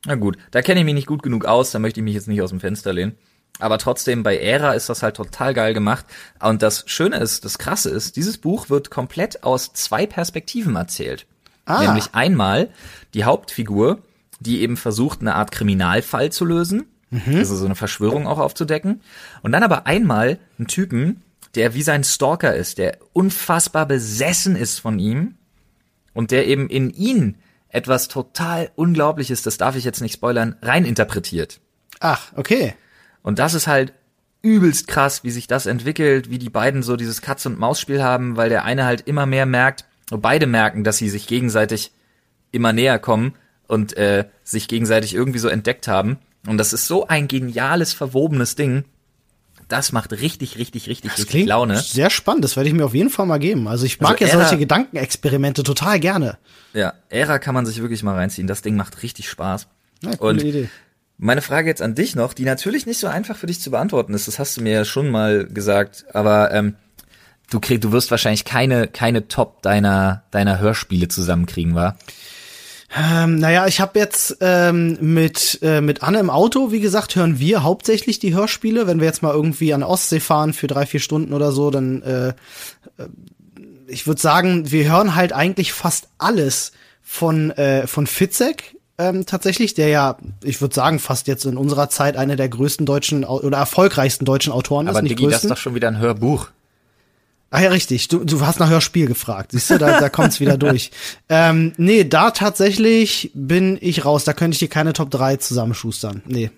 Na 0.05 0.15
gut, 0.15 0.37
da 0.51 0.63
kenne 0.63 0.81
ich 0.81 0.87
mich 0.87 0.95
nicht 0.95 1.07
gut 1.07 1.23
genug 1.23 1.45
aus, 1.45 1.71
da 1.71 1.79
möchte 1.79 2.01
ich 2.01 2.05
mich 2.05 2.15
jetzt 2.15 2.29
nicht 2.29 2.43
aus 2.43 2.51
dem 2.51 2.61
Fenster 2.61 2.93
lehnen. 2.93 3.17
Aber 3.59 3.79
trotzdem, 3.79 4.23
bei 4.23 4.37
Ära 4.39 4.73
ist 4.73 4.89
das 4.89 5.03
halt 5.03 5.17
total 5.17 5.55
geil 5.55 5.73
gemacht. 5.73 6.05
Und 6.41 6.63
das 6.63 6.85
Schöne 6.87 7.17
ist, 7.17 7.45
das 7.45 7.59
Krasse 7.59 7.91
ist, 7.91 8.17
dieses 8.17 8.39
Buch 8.39 8.69
wird 8.69 8.91
komplett 8.91 9.45
aus 9.45 9.73
zwei 9.73 10.07
Perspektiven 10.07 10.77
erzählt. 10.77 11.27
Ah. 11.65 11.83
Nämlich 11.83 12.11
einmal 12.13 12.69
die 13.15 13.25
Hauptfigur, 13.25 14.01
die 14.41 14.61
eben 14.61 14.77
versucht, 14.77 15.21
eine 15.21 15.35
Art 15.35 15.53
Kriminalfall 15.53 16.31
zu 16.31 16.45
lösen. 16.45 16.87
Mhm. 17.11 17.37
Also 17.37 17.57
so 17.57 17.65
eine 17.65 17.75
Verschwörung 17.75 18.27
auch 18.27 18.39
aufzudecken. 18.39 19.01
Und 19.43 19.53
dann 19.53 19.63
aber 19.63 19.87
einmal 19.87 20.39
einen 20.59 20.69
Typen, 20.69 21.23
der 21.57 21.75
wie 21.75 21.83
sein 21.83 22.05
Stalker 22.05 22.55
ist, 22.55 22.79
der 22.79 22.99
unfassbar 23.13 23.87
besessen 23.87 24.57
ist 24.57 24.79
von 24.79 24.99
ihm 24.99 25.37
und 26.13 26.31
der 26.31 26.47
eben 26.47 26.69
in 26.69 26.91
ihn 26.91 27.37
etwas 27.69 28.09
total 28.09 28.71
Unglaubliches, 28.75 29.43
das 29.43 29.59
darf 29.59 29.77
ich 29.77 29.85
jetzt 29.85 30.01
nicht 30.01 30.15
spoilern, 30.15 30.57
reininterpretiert. 30.63 31.61
Ach, 32.01 32.33
okay. 32.37 32.75
Und 33.23 33.39
das 33.39 33.55
ist 33.55 33.67
halt 33.67 33.93
übelst 34.43 34.87
krass, 34.87 35.25
wie 35.25 35.31
sich 35.31 35.47
das 35.47 35.67
entwickelt, 35.67 36.31
wie 36.31 36.39
die 36.39 36.51
beiden 36.51 36.83
so 36.83 36.97
dieses 36.97 37.21
Katz- 37.21 37.47
und 37.47 37.59
Maus-Spiel 37.59 38.03
haben, 38.03 38.37
weil 38.37 38.49
der 38.49 38.65
eine 38.65 38.85
halt 38.85 39.03
immer 39.03 39.27
mehr 39.27 39.47
merkt, 39.47 39.85
beide 40.11 40.47
merken, 40.47 40.85
dass 40.85 40.99
sie 40.99 41.09
sich 41.09 41.27
gegenseitig 41.27 41.93
immer 42.53 42.73
näher 42.73 42.99
kommen 42.99 43.35
und 43.67 43.97
äh, 43.97 44.27
sich 44.45 44.69
gegenseitig 44.69 45.15
irgendwie 45.15 45.41
so 45.41 45.49
entdeckt 45.49 45.89
haben. 45.89 46.19
Und 46.47 46.59
das 46.59 46.73
ist 46.73 46.87
so 46.87 47.09
ein 47.09 47.27
geniales, 47.27 47.93
verwobenes 47.93 48.55
Ding. 48.55 48.85
Das 49.69 49.91
macht 49.91 50.13
richtig, 50.13 50.59
richtig, 50.59 50.89
richtig, 50.89 51.11
das 51.11 51.21
richtig 51.21 51.47
Laune. 51.47 51.77
Sehr 51.79 52.11
spannend, 52.11 52.45
das 52.45 52.57
werde 52.57 52.69
ich 52.69 52.75
mir 52.75 52.85
auf 52.85 52.95
jeden 52.95 53.11
Fall 53.11 53.27
mal 53.27 53.39
geben. 53.39 53.67
Also 53.67 53.85
ich 53.85 54.01
mag 54.01 54.21
also 54.23 54.25
ja 54.25 54.45
solche 54.45 54.59
Gedankenexperimente 54.59 55.65
total 55.65 55.99
gerne. 55.99 56.39
Ja, 56.73 56.95
Ära 57.09 57.39
kann 57.39 57.55
man 57.55 57.67
sich 57.67 57.81
wirklich 57.81 58.03
mal 58.03 58.15
reinziehen. 58.15 58.47
Das 58.47 58.63
Ding 58.63 58.77
macht 58.77 59.03
richtig 59.03 59.29
Spaß. 59.29 59.67
Ja, 60.03 60.11
Und 60.19 60.43
Idee. 60.43 60.69
Meine 61.19 61.41
Frage 61.41 61.69
jetzt 61.69 61.81
an 61.81 61.95
dich 61.95 62.15
noch, 62.15 62.35
die 62.35 62.45
natürlich 62.45 62.85
nicht 62.87 63.01
so 63.01 63.07
einfach 63.07 63.37
für 63.37 63.47
dich 63.47 63.61
zu 63.61 63.71
beantworten 63.71 64.13
ist, 64.13 64.29
das 64.29 64.39
hast 64.39 64.57
du 64.57 64.61
mir 64.63 64.73
ja 64.73 64.85
schon 64.85 65.11
mal 65.11 65.47
gesagt, 65.47 66.05
aber 66.13 66.53
ähm, 66.53 66.75
du 67.51 67.59
krieg, 67.59 67.81
du 67.81 67.91
wirst 67.91 68.11
wahrscheinlich 68.11 68.45
keine 68.45 68.87
keine 68.87 69.27
Top 69.27 69.63
deiner 69.63 70.25
deiner 70.31 70.59
Hörspiele 70.59 71.09
zusammenkriegen, 71.09 71.75
wa? 71.75 71.97
Ähm, 72.95 73.39
naja, 73.39 73.67
ich 73.67 73.81
habe 73.81 73.99
jetzt 73.99 74.39
ähm, 74.41 74.97
mit 75.01 75.59
äh, 75.63 75.81
mit 75.81 76.03
Anne 76.03 76.21
im 76.21 76.31
Auto, 76.31 76.71
wie 76.71 76.81
gesagt, 76.81 77.17
hören 77.17 77.39
wir 77.39 77.63
hauptsächlich 77.63 78.19
die 78.19 78.35
Hörspiele. 78.35 78.87
Wenn 78.87 79.01
wir 79.01 79.07
jetzt 79.07 79.23
mal 79.23 79.35
irgendwie 79.35 79.75
an 79.75 79.83
Ostsee 79.83 80.21
fahren 80.21 80.53
für 80.53 80.67
drei 80.67 80.87
vier 80.87 81.01
Stunden 81.01 81.33
oder 81.33 81.53
so, 81.53 81.71
dann 81.71 82.03
äh, 82.03 82.29
äh 82.29 82.33
ich 83.89 84.09
würde 84.09 84.21
sagen, 84.21 84.73
wir 84.73 84.91
hören 84.91 85.15
halt 85.15 85.33
eigentlich 85.33 85.73
fast 85.73 86.09
alles 86.19 86.73
von 87.03 87.51
äh, 87.53 87.87
von 87.87 88.07
Fitzek 88.07 88.77
ähm, 88.99 89.27
tatsächlich, 89.27 89.75
der 89.75 89.89
ja, 89.89 90.17
ich 90.43 90.61
würde 90.61 90.75
sagen, 90.75 90.99
fast 90.99 91.27
jetzt 91.27 91.45
in 91.45 91.57
unserer 91.57 91.91
Zeit 91.91 92.17
einer 92.17 92.37
der 92.37 92.49
größten 92.49 92.87
deutschen 92.87 93.25
oder 93.25 93.59
erfolgreichsten 93.59 94.25
deutschen 94.25 94.53
Autoren 94.53 94.89
Aber 94.89 94.99
ist. 94.99 95.01
Aber 95.01 95.09
Digi, 95.09 95.29
das 95.29 95.45
ist 95.45 95.51
doch 95.51 95.57
schon 95.57 95.75
wieder 95.75 95.89
ein 95.89 95.99
Hörbuch. 95.99 96.49
Ah 97.57 97.63
ja, 97.63 97.71
richtig. 97.71 98.09
Du, 98.09 98.23
du 98.23 98.45
hast 98.45 98.61
nach 98.61 98.69
Hörspiel 98.69 99.07
gefragt. 99.07 99.53
Siehst 99.53 99.71
du, 99.71 99.79
da, 99.79 99.99
da 99.99 100.11
kommt's 100.11 100.41
wieder 100.41 100.59
durch. 100.59 100.91
Ähm, 101.29 101.73
nee, 101.77 102.05
da 102.05 102.31
tatsächlich 102.31 103.31
bin 103.35 103.79
ich 103.81 104.05
raus. 104.05 104.25
Da 104.25 104.33
könnte 104.33 104.55
ich 104.55 104.59
dir 104.59 104.69
keine 104.69 104.93
Top 104.93 105.11
3 105.11 105.39
zusammenschustern. 105.39 106.23
Nee. 106.27 106.51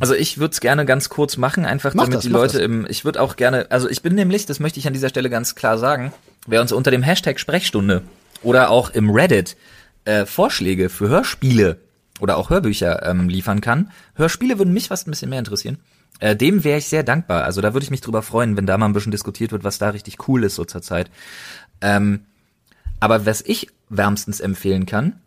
Also 0.00 0.14
ich 0.14 0.38
würde 0.38 0.52
es 0.52 0.60
gerne 0.60 0.86
ganz 0.86 1.08
kurz 1.08 1.36
machen, 1.36 1.64
einfach 1.64 1.94
mach 1.94 2.04
damit 2.04 2.18
das, 2.18 2.22
die 2.22 2.30
Leute 2.30 2.54
das. 2.54 2.62
im. 2.62 2.86
Ich 2.88 3.04
würde 3.04 3.20
auch 3.20 3.36
gerne, 3.36 3.66
also 3.70 3.90
ich 3.90 4.00
bin 4.02 4.14
nämlich, 4.14 4.46
das 4.46 4.60
möchte 4.60 4.78
ich 4.78 4.86
an 4.86 4.92
dieser 4.92 5.08
Stelle 5.08 5.28
ganz 5.28 5.54
klar 5.54 5.76
sagen, 5.76 6.12
wer 6.46 6.60
uns 6.60 6.70
unter 6.72 6.90
dem 6.92 7.02
Hashtag 7.02 7.40
Sprechstunde 7.40 8.02
oder 8.42 8.70
auch 8.70 8.90
im 8.90 9.10
Reddit 9.10 9.56
äh, 10.04 10.24
Vorschläge 10.24 10.88
für 10.88 11.08
Hörspiele 11.08 11.78
oder 12.20 12.36
auch 12.36 12.50
Hörbücher 12.50 13.04
ähm, 13.04 13.28
liefern 13.28 13.60
kann. 13.60 13.90
Hörspiele 14.14 14.58
würden 14.58 14.72
mich 14.72 14.88
fast 14.88 15.08
ein 15.08 15.10
bisschen 15.10 15.30
mehr 15.30 15.40
interessieren. 15.40 15.78
Äh, 16.20 16.36
dem 16.36 16.64
wäre 16.64 16.78
ich 16.78 16.86
sehr 16.86 17.02
dankbar. 17.02 17.44
Also 17.44 17.60
da 17.60 17.74
würde 17.74 17.84
ich 17.84 17.90
mich 17.90 18.00
drüber 18.00 18.22
freuen, 18.22 18.56
wenn 18.56 18.66
da 18.66 18.76
mal 18.76 18.86
ein 18.86 18.92
bisschen 18.92 19.12
diskutiert 19.12 19.52
wird, 19.52 19.64
was 19.64 19.78
da 19.78 19.90
richtig 19.90 20.28
cool 20.28 20.44
ist 20.44 20.56
so 20.56 20.64
zur 20.64 20.82
Zeit. 20.82 21.10
Ähm, 21.80 22.26
aber 23.00 23.26
was 23.26 23.40
ich 23.42 23.68
wärmstens 23.88 24.40
empfehlen 24.40 24.86
kann, 24.86 25.20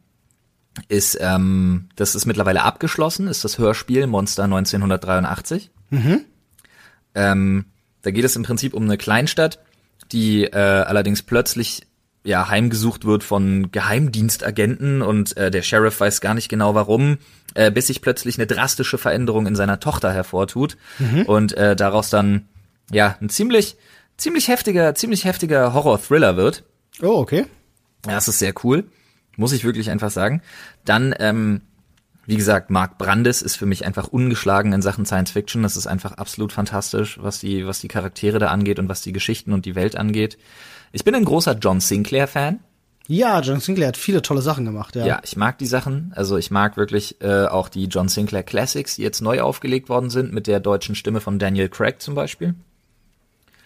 ist, 0.88 1.18
ähm, 1.22 1.90
das 1.96 2.16
ist 2.16 2.26
mittlerweile 2.26 2.64
abgeschlossen, 2.64 3.28
ist 3.28 3.44
das 3.44 3.58
Hörspiel 3.58 4.08
Monster 4.08 4.44
1983. 4.44 5.70
Mhm. 5.90 6.22
Ähm, 7.16 7.66
da 8.02 8.12
geht 8.12 8.26
es 8.26 8.36
im 8.36 8.44
Prinzip 8.44 8.74
um 8.74 8.84
eine 8.84 8.98
Kleinstadt, 8.98 9.60
die 10.12 10.46
äh, 10.46 10.58
allerdings 10.58 11.22
plötzlich 11.22 11.88
ja 12.24 12.50
heimgesucht 12.50 13.06
wird 13.06 13.24
von 13.24 13.72
Geheimdienstagenten 13.72 15.02
und 15.02 15.36
äh, 15.38 15.52
der 15.52 15.64
Sheriff 15.64 16.00
weiß 16.00 16.22
gar 16.22 16.34
nicht 16.34 16.50
genau 16.50 16.76
warum, 16.76 17.18
äh, 17.56 17.72
bis 17.72 17.88
sich 17.88 18.02
plötzlich 18.02 18.38
eine 18.38 18.48
drastische 18.48 18.98
Veränderung 18.98 19.48
in 19.48 19.56
seiner 19.56 19.80
Tochter 19.80 20.12
hervortut 20.12 20.78
mhm. 21.00 21.24
und 21.24 21.58
äh, 21.58 21.76
daraus 21.76 22.10
dann 22.10 22.48
ja 22.92 23.18
ein 23.22 23.30
ziemlich 23.30 23.78
ziemlich 24.18 24.48
heftiger 24.48 24.96
ziemlich 24.96 25.26
heftiger 25.26 25.74
Horror-Thriller 25.74 26.38
wird. 26.38 26.64
Oh 27.02 27.18
okay. 27.18 27.46
Ja, 28.06 28.14
das 28.14 28.28
ist 28.28 28.40
sehr 28.40 28.54
cool, 28.64 28.86
muss 29.38 29.54
ich 29.54 29.64
wirklich 29.64 29.90
einfach 29.90 30.12
sagen. 30.12 30.42
Dann 30.86 31.14
ähm, 31.20 31.62
wie 32.26 32.38
gesagt, 32.38 32.70
Mark 32.70 32.98
Brandes 32.98 33.42
ist 33.42 33.56
für 33.56 33.66
mich 33.66 33.86
einfach 33.86 34.08
ungeschlagen 34.08 34.74
in 34.74 34.82
Sachen 34.82 35.06
Science 35.06 35.32
Fiction. 35.32 35.64
Das 35.64 35.76
ist 35.76 35.88
einfach 35.88 36.14
absolut 36.14 36.54
fantastisch, 36.54 37.18
was 37.22 37.40
die, 37.40 37.66
was 37.66 37.80
die 37.80 37.88
Charaktere 37.88 38.40
da 38.40 38.48
angeht 38.48 38.80
und 38.80 38.90
was 38.90 39.02
die 39.02 39.12
Geschichten 39.12 39.54
und 39.54 39.66
die 39.66 39.76
Welt 39.76 39.96
angeht. 39.96 40.38
Ich 40.92 41.04
bin 41.04 41.16
ein 41.16 41.26
großer 41.26 41.58
John 41.60 41.80
Sinclair-Fan. 41.80 42.60
Ja, 43.08 43.42
John 43.42 43.60
Sinclair 43.60 43.90
hat 43.90 43.98
viele 43.98 44.22
tolle 44.22 44.42
Sachen 44.42 44.66
gemacht, 44.66 44.96
ja. 44.96 45.06
Ja, 45.06 45.22
ich 45.24 45.36
mag 45.36 45.58
die 45.58 45.66
Sachen. 45.66 46.14
Also 46.16 46.38
ich 46.38 46.52
mag 46.52 46.78
wirklich 46.78 47.22
äh, 47.22 47.46
auch 47.46 47.68
die 47.68 47.86
John 47.86 48.08
Sinclair 48.08 48.44
Classics, 48.44 48.96
die 48.96 49.02
jetzt 49.02 49.22
neu 49.22 49.42
aufgelegt 49.42 49.90
worden 49.90 50.10
sind, 50.10 50.32
mit 50.32 50.48
der 50.48 50.60
deutschen 50.60 50.96
Stimme 50.96 51.20
von 51.20 51.40
Daniel 51.40 51.68
Craig 51.68 52.02
zum 52.02 52.16
Beispiel. 52.16 52.56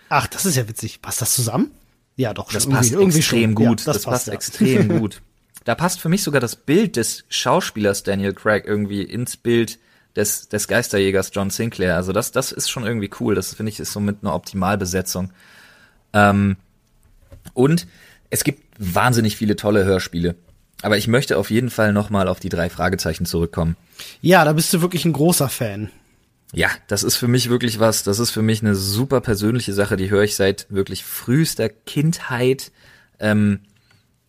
Ach, 0.09 0.27
das 0.27 0.45
ist 0.45 0.55
ja 0.55 0.67
witzig. 0.67 1.01
Passt 1.01 1.21
das 1.21 1.35
zusammen? 1.35 1.71
Ja, 2.15 2.33
doch. 2.33 2.51
Das 2.51 2.67
passt 2.67 2.93
irgendwie 2.93 3.17
extrem 3.17 3.51
schon. 3.51 3.55
gut. 3.55 3.81
Ja, 3.81 3.85
das, 3.85 3.95
das, 3.95 4.03
passt, 4.03 4.05
passt 4.05 4.27
ja. 4.27 4.33
extrem 4.33 4.99
gut. 4.99 5.21
Da 5.63 5.75
passt 5.75 5.99
für 5.99 6.09
mich 6.09 6.23
sogar 6.23 6.41
das 6.41 6.55
Bild 6.55 6.95
des 6.95 7.25
Schauspielers 7.29 8.03
Daniel 8.03 8.33
Craig 8.33 8.65
irgendwie 8.65 9.01
ins 9.01 9.35
Bild 9.35 9.79
des, 10.15 10.47
des 10.47 10.67
Geisterjägers 10.67 11.31
John 11.33 11.49
Sinclair. 11.49 11.95
Also 11.95 12.13
das, 12.13 12.31
das 12.31 12.51
ist 12.51 12.69
schon 12.69 12.85
irgendwie 12.85 13.09
cool. 13.19 13.35
Das 13.35 13.53
finde 13.53 13.71
ich 13.71 13.79
ist 13.79 13.91
so 13.91 13.99
mit 13.99 14.17
einer 14.21 14.33
Optimalbesetzung. 14.33 15.31
Ähm, 16.13 16.55
und 17.53 17.87
es 18.29 18.43
gibt 18.43 18.64
wahnsinnig 18.77 19.35
viele 19.35 19.55
tolle 19.55 19.85
Hörspiele. 19.85 20.35
Aber 20.81 20.97
ich 20.97 21.07
möchte 21.07 21.37
auf 21.37 21.49
jeden 21.49 21.69
Fall 21.69 21.93
nochmal 21.93 22.27
auf 22.27 22.39
die 22.39 22.49
drei 22.49 22.69
Fragezeichen 22.69 23.25
zurückkommen. 23.25 23.75
Ja, 24.21 24.43
da 24.45 24.53
bist 24.53 24.73
du 24.73 24.81
wirklich 24.81 25.05
ein 25.05 25.13
großer 25.13 25.49
Fan. 25.49 25.89
Ja, 26.53 26.69
das 26.87 27.03
ist 27.03 27.15
für 27.15 27.27
mich 27.27 27.49
wirklich 27.49 27.79
was, 27.79 28.03
das 28.03 28.19
ist 28.19 28.31
für 28.31 28.41
mich 28.41 28.61
eine 28.61 28.75
super 28.75 29.19
persönliche 29.19 29.73
Sache, 29.73 29.97
die 29.97 30.09
höre 30.09 30.23
ich 30.23 30.35
seit 30.35 30.67
wirklich 30.69 31.03
frühester 31.03 31.69
Kindheit. 31.69 32.71
Ähm, 33.19 33.61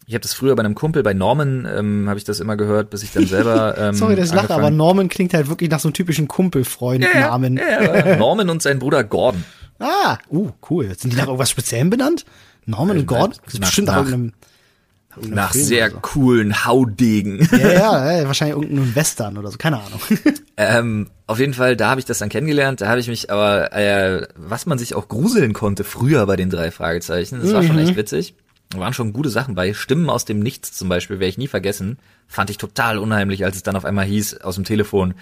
ich 0.07 0.15
habe 0.15 0.23
das 0.23 0.35
früher 0.35 0.55
bei 0.55 0.61
einem 0.65 0.77
Kumpel, 0.77 1.03
bei 1.03 1.15
Norman, 1.15 1.69
ähm, 1.71 2.09
habe 2.09 2.19
ich 2.19 2.25
das 2.25 2.39
immer 2.39 2.57
gehört, 2.57 2.91
bis 2.91 3.03
ich 3.03 3.13
dann 3.13 3.27
selber. 3.27 3.75
Ähm, 3.79 3.95
Sorry, 3.95 4.19
ich 4.21 4.33
lache, 4.33 4.55
aber 4.55 4.71
Norman 4.71 5.09
klingt 5.09 5.35
halt 5.35 5.49
wirklich 5.49 5.71
nach 5.71 5.81
so 5.81 5.89
einem 5.89 5.95
typischen 5.95 6.29
Kumpelfreund-Namen. 6.29 7.57
Ja, 7.59 8.07
ja, 8.07 8.17
Norman 8.17 8.49
und 8.49 8.63
sein 8.63 8.79
Bruder 8.79 9.05
Gordon. 9.05 9.45
Ah, 9.79 10.17
uh, 10.31 10.53
cool. 10.71 10.95
Sind 10.97 11.13
die 11.13 11.19
nach 11.19 11.27
irgendwas 11.27 11.51
Speziellem 11.51 11.91
benannt? 11.91 12.25
Norman 12.67 12.99
und 12.99 13.07
Gordon? 13.07 13.39
Ist 13.47 13.61
bestimmt 13.61 13.89
nach, 13.89 14.05
nach, 14.05 15.29
nach 15.29 15.53
sehr 15.53 15.91
so. 15.91 15.99
coolen 16.01 16.65
Haudegen. 16.65 17.49
Ja, 17.53 17.73
ja, 17.73 18.13
ja, 18.13 18.27
wahrscheinlich 18.27 18.57
irgendein 18.57 18.95
Western 18.95 19.39
oder 19.39 19.51
so, 19.51 19.57
keine 19.57 19.79
Ahnung. 19.79 20.01
ähm, 20.57 21.11
auf 21.27 21.39
jeden 21.39 21.55
Fall, 21.55 21.77
da 21.77 21.91
habe 21.91 22.01
ich 22.01 22.07
das 22.07 22.19
dann 22.19 22.29
kennengelernt. 22.29 22.81
Da 22.81 22.89
habe 22.89 23.01
ich 23.01 23.09
mich 23.09 23.31
aber, 23.31 23.73
äh, 23.73 24.27
was 24.37 24.67
man 24.67 24.79
sich 24.79 24.95
auch 24.95 25.09
gruseln 25.09 25.53
konnte 25.53 25.85
früher 25.85 26.27
bei 26.27 26.37
den 26.37 26.51
drei 26.51 26.71
Fragezeichen, 26.71 27.41
das 27.41 27.53
war 27.53 27.63
mhm. 27.63 27.67
schon 27.69 27.79
echt 27.79 27.97
witzig. 27.97 28.35
Da 28.71 28.81
waren 28.81 28.93
schon 28.93 29.13
gute 29.13 29.31
Sachen 29.31 29.55
bei. 29.55 29.75
Stimmen 29.75 30.11
aus 30.11 30.25
dem 30.25 30.41
Nichts 30.41 30.73
zum 30.73 30.89
Beispiel, 30.89 31.21
werde 31.21 31.29
ich 31.29 31.39
nie 31.39 31.47
vergessen. 31.47 31.99
Fand 32.27 32.51
ich 32.51 32.59
total 32.59 32.99
unheimlich, 32.99 33.45
als 33.45 33.57
es 33.57 33.63
dann 33.63 33.77
auf 33.77 33.85
einmal 33.85 34.07
hieß 34.07 34.41
aus 34.41 34.57
dem 34.57 34.65
Telefon, 34.65 35.15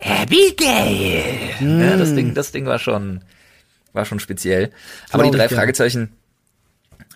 Abigail! 0.00 1.24
Mm. 1.60 1.80
Ja, 1.80 1.96
das 1.96 2.14
Ding, 2.14 2.34
das 2.34 2.52
Ding 2.52 2.66
war 2.66 2.78
schon, 2.78 3.22
war 3.92 4.04
schon 4.04 4.20
speziell. 4.20 4.70
Aber 5.10 5.24
die 5.24 5.32
drei 5.32 5.48
Fragezeichen, 5.48 6.10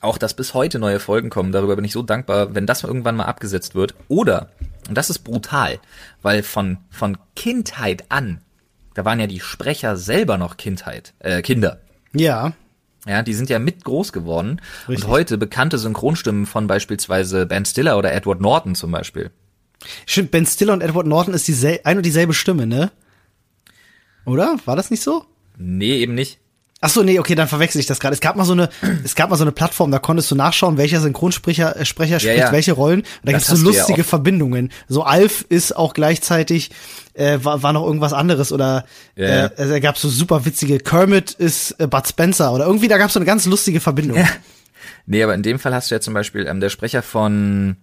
auch 0.07 0.19
dass 0.19 0.35
bis 0.35 0.55
heute 0.55 0.79
neue 0.79 1.01
Folgen 1.01 1.31
kommen, 1.31 1.53
darüber 1.53 1.77
bin 1.77 1.85
ich 1.85 1.93
so 1.93 2.03
dankbar, 2.03 2.55
wenn 2.55 2.67
das 2.67 2.85
irgendwann 2.85 3.17
mal 3.17 3.25
abgesetzt 3.25 3.75
wird. 3.75 3.95
Oder, 4.09 4.51
und 4.89 4.97
das 4.97 5.11
ist 5.11 5.21
brutal, 5.21 5.79
weil 6.23 6.43
von, 6.43 6.79
von 6.91 7.19
Kindheit 7.35 8.05
an, 8.09 8.41
da 8.95 9.05
waren 9.05 9.21
ja 9.21 9.27
die 9.27 9.41
Sprecher 9.41 9.97
selber 9.97 10.39
noch 10.39 10.57
Kindheit, 10.57 11.13
äh, 11.19 11.43
Kinder. 11.43 11.81
Ja. 12.15 12.53
Ja, 13.07 13.23
die 13.23 13.35
sind 13.35 13.51
ja 13.51 13.59
mit 13.59 13.85
groß 13.85 14.13
geworden. 14.13 14.61
Richtig. 14.89 15.05
Und 15.05 15.11
heute 15.11 15.39
bekannte 15.39 15.79
Synchronstimmen 15.79 16.47
von 16.47 16.67
beispielsweise 16.67 17.47
Ben 17.47 17.65
Stiller 17.65 17.99
oder 17.99 18.13
Edward 18.13 18.41
Norton 18.41 18.75
zum 18.75 18.91
Beispiel. 18.91 19.31
Stimmt, 20.07 20.31
Ben 20.31 20.47
Stiller 20.47 20.73
und 20.73 20.83
Edward 20.83 21.07
Norton 21.07 21.35
ist 21.35 21.47
die 21.47 21.85
ein 21.85 21.99
und 21.99 22.07
dieselbe 22.07 22.35
Stimme, 22.35 22.67
ne? 22.67 22.91
Oder? 24.25 24.57
War 24.65 24.75
das 24.75 24.91
nicht 24.91 25.03
so? 25.03 25.25
Nee, 25.57 25.99
eben 25.99 26.15
nicht. 26.15 26.41
Ach 26.83 26.91
so, 26.91 27.03
nee, 27.03 27.19
okay, 27.19 27.35
dann 27.35 27.49
verwechsel 27.49 27.81
ich 27.81 27.87
das 27.87 28.01
gerade. 28.01 28.13
Es 28.15 28.21
gab 28.21 28.37
mal 28.37 28.45
so 28.45 28.53
eine, 28.53 28.69
es 29.05 29.15
gab 29.15 29.31
mal 29.31 29.37
so 29.37 29.45
eine 29.45 29.53
Plattform, 29.53 29.91
da 29.91 29.99
konntest 29.99 30.31
du 30.31 30.35
nachschauen, 30.35 30.77
welcher 30.77 31.01
Synchronsprecher 31.01 31.77
äh, 31.77 31.85
Sprecher 31.87 32.21
spricht 32.21 32.39
ja, 32.39 32.47
ja. 32.47 32.53
welche 32.53 32.73
Rollen. 32.73 33.01
Und 33.01 33.07
da 33.23 33.33
gibt's 33.33 33.47
so 33.47 33.57
lustige 33.57 33.99
ja 33.99 34.05
Verbindungen. 34.05 34.71
So 34.87 35.03
Alf 35.03 35.47
ist 35.49 35.75
auch 35.75 35.95
gleichzeitig 35.95 36.71
äh, 37.15 37.39
war, 37.43 37.63
war 37.63 37.73
noch 37.73 37.85
irgendwas 37.85 38.13
anderes 38.13 38.53
oder 38.53 38.85
äh, 39.15 39.49
da 39.57 39.79
gab's 39.79 40.03
so 40.03 40.11
super 40.11 40.45
witzige. 40.45 40.79
Kermit 40.79 41.33
ist 41.33 41.73
äh, 41.81 41.87
Bud 41.87 42.07
Spencer 42.07 42.53
oder 42.53 42.67
irgendwie 42.67 42.89
da 42.89 42.99
gab's 42.99 43.15
so 43.15 43.21
eine 43.21 43.27
ganz 43.27 43.47
lustige 43.47 43.81
Verbindung. 43.81 44.19
Nee, 45.07 45.23
aber 45.23 45.35
in 45.35 45.43
dem 45.43 45.59
Fall 45.59 45.73
hast 45.73 45.91
du 45.91 45.95
ja 45.95 46.01
zum 46.01 46.15
Beispiel 46.15 46.47
ähm, 46.47 46.61
der 46.61 46.69
Sprecher 46.69 47.01
von 47.01 47.77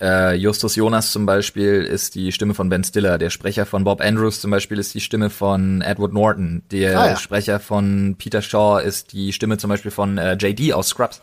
äh, 0.00 0.34
Justus 0.34 0.76
Jonas 0.76 1.12
zum 1.12 1.26
Beispiel 1.26 1.82
ist 1.82 2.14
die 2.14 2.30
Stimme 2.32 2.54
von 2.54 2.68
Ben 2.68 2.84
Stiller. 2.84 3.18
Der 3.18 3.30
Sprecher 3.30 3.66
von 3.66 3.84
Bob 3.84 4.00
Andrews 4.00 4.40
zum 4.40 4.50
Beispiel 4.50 4.78
ist 4.78 4.94
die 4.94 5.00
Stimme 5.00 5.30
von 5.30 5.80
Edward 5.80 6.12
Norton. 6.12 6.62
Der 6.70 6.98
ah, 6.98 7.06
ja. 7.08 7.16
Sprecher 7.16 7.58
von 7.58 8.14
Peter 8.16 8.42
Shaw 8.42 8.80
ist 8.80 9.12
die 9.12 9.32
Stimme 9.32 9.58
zum 9.58 9.70
Beispiel 9.70 9.90
von 9.90 10.18
äh, 10.18 10.34
JD 10.34 10.72
aus 10.72 10.88
Scrubs. 10.88 11.20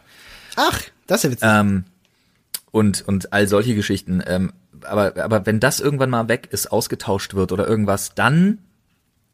Ach, 0.56 0.82
das 1.08 1.20
ist 1.20 1.24
ja 1.24 1.32
witzig. 1.32 1.50
Ähm, 1.50 1.84
und, 2.72 3.08
und 3.08 3.32
all 3.32 3.48
solche 3.48 3.76
Geschichten. 3.76 4.22
Ähm, 4.28 4.52
aber, 4.84 5.14
aber 5.24 5.46
wenn 5.46 5.60
das 5.60 5.80
irgendwann 5.80 6.10
mal 6.10 6.28
weg 6.28 6.50
ist, 6.52 6.72
ausgetauscht 6.72 7.34
wird 7.34 7.52
oder 7.52 7.68
irgendwas, 7.68 8.14
dann 8.14 8.60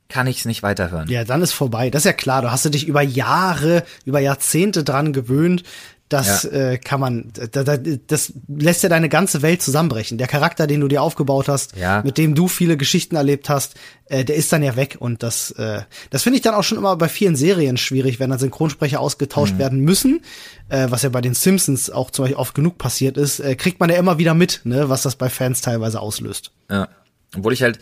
kann 0.07 0.27
ich 0.27 0.39
es 0.39 0.45
nicht 0.45 0.61
weiterhören. 0.61 1.09
Ja, 1.09 1.23
dann 1.23 1.41
ist 1.41 1.53
vorbei. 1.53 1.89
Das 1.89 2.01
ist 2.01 2.05
ja 2.05 2.13
klar. 2.13 2.41
Du 2.41 2.51
hast 2.51 2.71
dich 2.71 2.87
über 2.87 3.01
Jahre, 3.01 3.83
über 4.05 4.19
Jahrzehnte 4.19 4.83
dran 4.83 5.13
gewöhnt, 5.13 5.63
das 6.11 6.43
ja. 6.43 6.51
äh, 6.51 6.77
kann 6.77 6.99
man, 6.99 7.31
da, 7.33 7.63
da, 7.63 7.77
das 7.77 8.33
lässt 8.47 8.83
ja 8.83 8.89
deine 8.89 9.07
ganze 9.07 9.41
Welt 9.41 9.61
zusammenbrechen. 9.61 10.17
Der 10.17 10.27
Charakter, 10.27 10.67
den 10.67 10.81
du 10.81 10.87
dir 10.87 11.01
aufgebaut 11.01 11.47
hast, 11.47 11.75
ja. 11.77 12.01
mit 12.03 12.17
dem 12.17 12.35
du 12.35 12.47
viele 12.47 12.75
Geschichten 12.75 13.15
erlebt 13.15 13.49
hast, 13.49 13.75
äh, 14.05 14.25
der 14.25 14.35
ist 14.35 14.51
dann 14.51 14.61
ja 14.61 14.75
weg. 14.75 14.97
Und 14.99 15.23
das, 15.23 15.51
äh, 15.51 15.83
das 16.09 16.23
finde 16.23 16.37
ich 16.37 16.43
dann 16.43 16.53
auch 16.53 16.63
schon 16.63 16.77
immer 16.77 16.95
bei 16.97 17.07
vielen 17.07 17.35
Serien 17.35 17.77
schwierig, 17.77 18.19
wenn 18.19 18.29
dann 18.29 18.39
Synchronsprecher 18.39 18.99
ausgetauscht 18.99 19.53
mhm. 19.53 19.59
werden 19.59 19.79
müssen, 19.79 20.21
äh, 20.69 20.87
was 20.89 21.03
ja 21.03 21.09
bei 21.09 21.21
den 21.21 21.33
Simpsons 21.33 21.89
auch 21.89 22.11
zum 22.11 22.23
Beispiel 22.23 22.37
oft 22.37 22.55
genug 22.55 22.77
passiert 22.77 23.17
ist, 23.17 23.39
äh, 23.39 23.55
kriegt 23.55 23.79
man 23.79 23.89
ja 23.89 23.95
immer 23.95 24.17
wieder 24.17 24.33
mit, 24.33 24.61
ne, 24.65 24.89
was 24.89 25.03
das 25.03 25.15
bei 25.15 25.29
Fans 25.29 25.61
teilweise 25.61 26.01
auslöst. 26.01 26.51
Ja. 26.69 26.89
Obwohl 27.37 27.53
ich 27.53 27.63
halt 27.63 27.79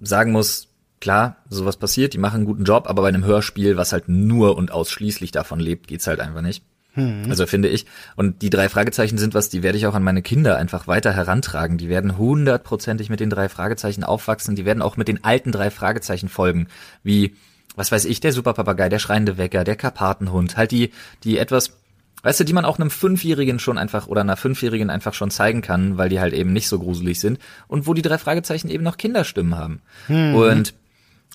sagen 0.00 0.32
muss, 0.32 0.68
klar, 1.00 1.36
sowas 1.50 1.76
passiert, 1.76 2.14
die 2.14 2.18
machen 2.18 2.36
einen 2.36 2.46
guten 2.46 2.64
Job, 2.64 2.88
aber 2.88 3.02
bei 3.02 3.08
einem 3.08 3.24
Hörspiel, 3.24 3.76
was 3.76 3.92
halt 3.92 4.08
nur 4.08 4.56
und 4.56 4.70
ausschließlich 4.70 5.32
davon 5.32 5.60
lebt, 5.60 5.86
geht's 5.86 6.06
halt 6.06 6.20
einfach 6.20 6.40
nicht. 6.40 6.64
Hm. 6.94 7.24
Also 7.28 7.46
finde 7.46 7.68
ich. 7.68 7.86
Und 8.16 8.42
die 8.42 8.50
drei 8.50 8.68
Fragezeichen 8.68 9.18
sind 9.18 9.34
was, 9.34 9.48
die 9.48 9.62
werde 9.62 9.78
ich 9.78 9.86
auch 9.86 9.94
an 9.94 10.02
meine 10.02 10.22
Kinder 10.22 10.56
einfach 10.56 10.86
weiter 10.86 11.12
herantragen. 11.12 11.78
Die 11.78 11.88
werden 11.88 12.18
hundertprozentig 12.18 13.08
mit 13.08 13.20
den 13.20 13.30
drei 13.30 13.48
Fragezeichen 13.48 14.04
aufwachsen. 14.04 14.56
Die 14.56 14.64
werden 14.64 14.82
auch 14.82 14.96
mit 14.96 15.08
den 15.08 15.24
alten 15.24 15.52
drei 15.52 15.70
Fragezeichen 15.70 16.28
folgen. 16.28 16.68
Wie, 17.02 17.34
was 17.76 17.92
weiß 17.92 18.04
ich, 18.04 18.20
der 18.20 18.32
Superpapagei, 18.32 18.88
der 18.88 18.98
schreiende 18.98 19.38
Wecker, 19.38 19.64
der 19.64 19.76
Karpatenhund. 19.76 20.56
Halt 20.56 20.70
die, 20.70 20.92
die 21.24 21.38
etwas, 21.38 21.78
weißt 22.22 22.40
du, 22.40 22.44
die 22.44 22.52
man 22.52 22.66
auch 22.66 22.78
einem 22.78 22.90
Fünfjährigen 22.90 23.58
schon 23.58 23.78
einfach 23.78 24.06
oder 24.06 24.20
einer 24.20 24.36
Fünfjährigen 24.36 24.90
einfach 24.90 25.14
schon 25.14 25.30
zeigen 25.30 25.62
kann, 25.62 25.96
weil 25.96 26.10
die 26.10 26.20
halt 26.20 26.34
eben 26.34 26.52
nicht 26.52 26.68
so 26.68 26.78
gruselig 26.78 27.20
sind. 27.20 27.38
Und 27.68 27.86
wo 27.86 27.94
die 27.94 28.02
drei 28.02 28.18
Fragezeichen 28.18 28.68
eben 28.68 28.84
noch 28.84 28.98
Kinderstimmen 28.98 29.56
haben. 29.56 29.80
Hm. 30.08 30.34
Und 30.34 30.74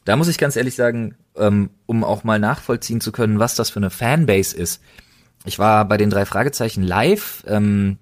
da 0.06 0.16
muss 0.16 0.28
ich 0.28 0.38
ganz 0.38 0.56
ehrlich 0.56 0.76
sagen, 0.76 1.16
ähm, 1.36 1.72
um 1.88 2.04
auch 2.04 2.24
mal 2.24 2.40
nachvollziehen 2.40 3.02
zu 3.02 3.12
können, 3.12 3.40
was 3.40 3.56
das 3.56 3.72
für 3.72 3.80
eine 3.80 3.90
Fanbase 3.90 4.56
ist 4.56 4.82
ich 5.46 5.60
war 5.60 5.86
bei 5.86 5.98
den 5.98 6.10
drei 6.10 6.26
Fragezeichen 6.26 6.84
live. 6.84 7.44
Ähm, 7.48 7.98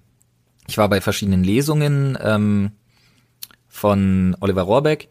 ich 0.66 0.78
war 0.78 0.88
bei 0.88 1.00
verschiedenen 1.00 1.44
Lesungen 1.44 2.18
ähm, 2.20 2.72
von 3.68 4.36
Oliver 4.40 4.62
Rohrbeck. 4.62 5.08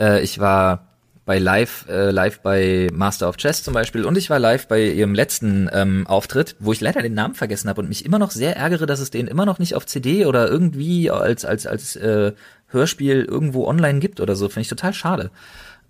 Äh, 0.00 0.22
ich 0.22 0.38
war 0.38 0.88
bei 1.28 1.38
live 1.38 1.84
äh, 1.90 2.10
live 2.10 2.40
bei 2.40 2.88
Master 2.90 3.28
of 3.28 3.36
Chess 3.36 3.62
zum 3.62 3.74
Beispiel 3.74 4.06
und 4.06 4.16
ich 4.16 4.30
war 4.30 4.38
live 4.38 4.66
bei 4.66 4.82
ihrem 4.82 5.14
letzten 5.14 5.68
ähm, 5.74 6.06
Auftritt, 6.06 6.56
wo 6.58 6.72
ich 6.72 6.80
leider 6.80 7.02
den 7.02 7.12
Namen 7.12 7.34
vergessen 7.34 7.68
habe 7.68 7.82
und 7.82 7.88
mich 7.88 8.06
immer 8.06 8.18
noch 8.18 8.30
sehr 8.30 8.56
ärgere, 8.56 8.86
dass 8.86 8.98
es 8.98 9.10
den 9.10 9.26
immer 9.26 9.44
noch 9.44 9.58
nicht 9.58 9.74
auf 9.74 9.84
CD 9.84 10.24
oder 10.24 10.48
irgendwie 10.48 11.10
als 11.10 11.44
als 11.44 11.66
als 11.66 11.96
äh, 11.96 12.32
Hörspiel 12.68 13.24
irgendwo 13.24 13.66
online 13.66 13.98
gibt 13.98 14.20
oder 14.20 14.36
so. 14.36 14.48
Finde 14.48 14.62
ich 14.62 14.68
total 14.68 14.94
schade. 14.94 15.30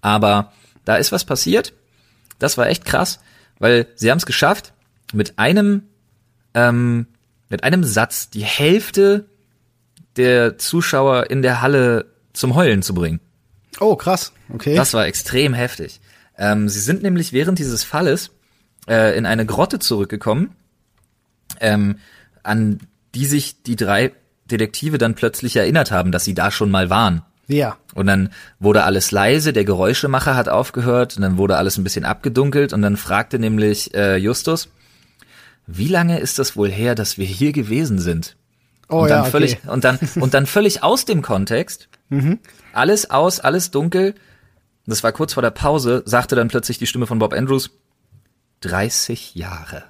Aber 0.01 0.53
da 0.85 0.97
ist 0.97 1.12
was 1.12 1.25
passiert. 1.25 1.73
Das 2.41 2.59
war 2.59 2.66
echt 2.66 2.85
krass, 2.85 3.21
weil 3.61 3.87
sie 3.95 4.11
haben 4.11 4.19
es 4.19 4.27
geschafft 4.27 4.73
mit 5.13 5.39
einem, 5.39 5.83
ähm, 6.55 7.07
mit 7.49 7.65
einem 7.65 7.85
Satz 7.85 8.31
die 8.31 8.45
Hälfte 8.45 9.27
der 10.17 10.59
Zuschauer 10.59 11.31
in 11.31 11.43
der 11.43 11.61
Halle 11.61 12.07
zum 12.33 12.55
Heulen 12.55 12.83
zu 12.83 12.95
bringen. 12.95 13.21
Oh, 13.81 13.97
krass. 13.97 14.33
Okay. 14.53 14.75
Das 14.75 14.95
war 14.95 15.07
extrem 15.07 15.55
heftig. 15.55 16.01
Ähm, 16.37 16.69
sie 16.69 16.81
sind 16.81 17.03
nämlich 17.03 17.33
während 17.33 17.59
dieses 17.59 17.85
Falles 17.85 18.31
äh, 18.89 19.17
in 19.17 19.27
eine 19.27 19.47
Grotte 19.47 19.79
zurückgekommen, 19.79 20.55
ähm, 21.61 21.99
an 22.43 22.81
die 23.15 23.27
sich 23.27 23.63
die 23.63 23.77
drei 23.77 24.13
Detektive 24.51 24.99
dann 24.99 25.15
plötzlich 25.15 25.57
erinnert 25.57 25.91
haben, 25.91 26.13
dass 26.13 26.25
sie 26.25 26.35
da 26.35 26.51
schon 26.51 26.71
mal 26.71 26.91
waren. 26.91 27.23
Ja. 27.47 27.77
Und 27.95 28.07
dann 28.07 28.31
wurde 28.61 28.85
alles 28.85 29.11
leise, 29.11 29.53
der 29.53 29.65
Geräuschemacher 29.65 30.37
hat 30.37 30.49
aufgehört 30.49 31.17
und 31.17 31.23
dann 31.23 31.39
wurde 31.39 31.57
alles 31.57 31.79
ein 31.79 31.85
bisschen 31.85 32.05
abgedunkelt 32.05 32.73
und 32.73 32.83
dann 32.83 32.97
fragte 32.97 33.39
nämlich 33.39 33.95
äh, 33.95 34.17
Justus, 34.17 34.69
wie 35.71 35.89
lange 35.89 36.19
ist 36.19 36.39
das 36.39 36.57
wohl 36.57 36.71
her, 36.71 36.95
dass 36.95 37.19
wir 37.19 37.27
hier 37.27 37.53
gewesen 37.53 37.99
sind? 37.99 38.37
Oh, 38.89 39.03
und 39.03 39.11
dann 39.11 39.19
ja, 39.19 39.23
okay. 39.23 39.31
völlig 39.31 39.59
und 39.69 39.85
dann 39.85 39.99
und 40.19 40.33
dann 40.33 40.47
völlig 40.47 40.83
aus 40.83 41.05
dem 41.05 41.23
Kontext. 41.23 41.89
Mhm. 42.11 42.39
Alles 42.73 43.11
aus, 43.11 43.39
alles 43.39 43.71
dunkel. 43.71 44.14
Das 44.87 45.05
war 45.05 45.12
kurz 45.12 45.35
vor 45.35 45.43
der 45.43 45.51
Pause, 45.51 46.03
sagte 46.07 46.37
dann 46.37 46.49
plötzlich 46.49 46.79
die 46.79 46.87
Stimme 46.87 47.07
von 47.07 47.19
Bob 47.19 47.35
Andrews 47.35 47.69
30 48.61 49.35
Jahre. 49.35 49.85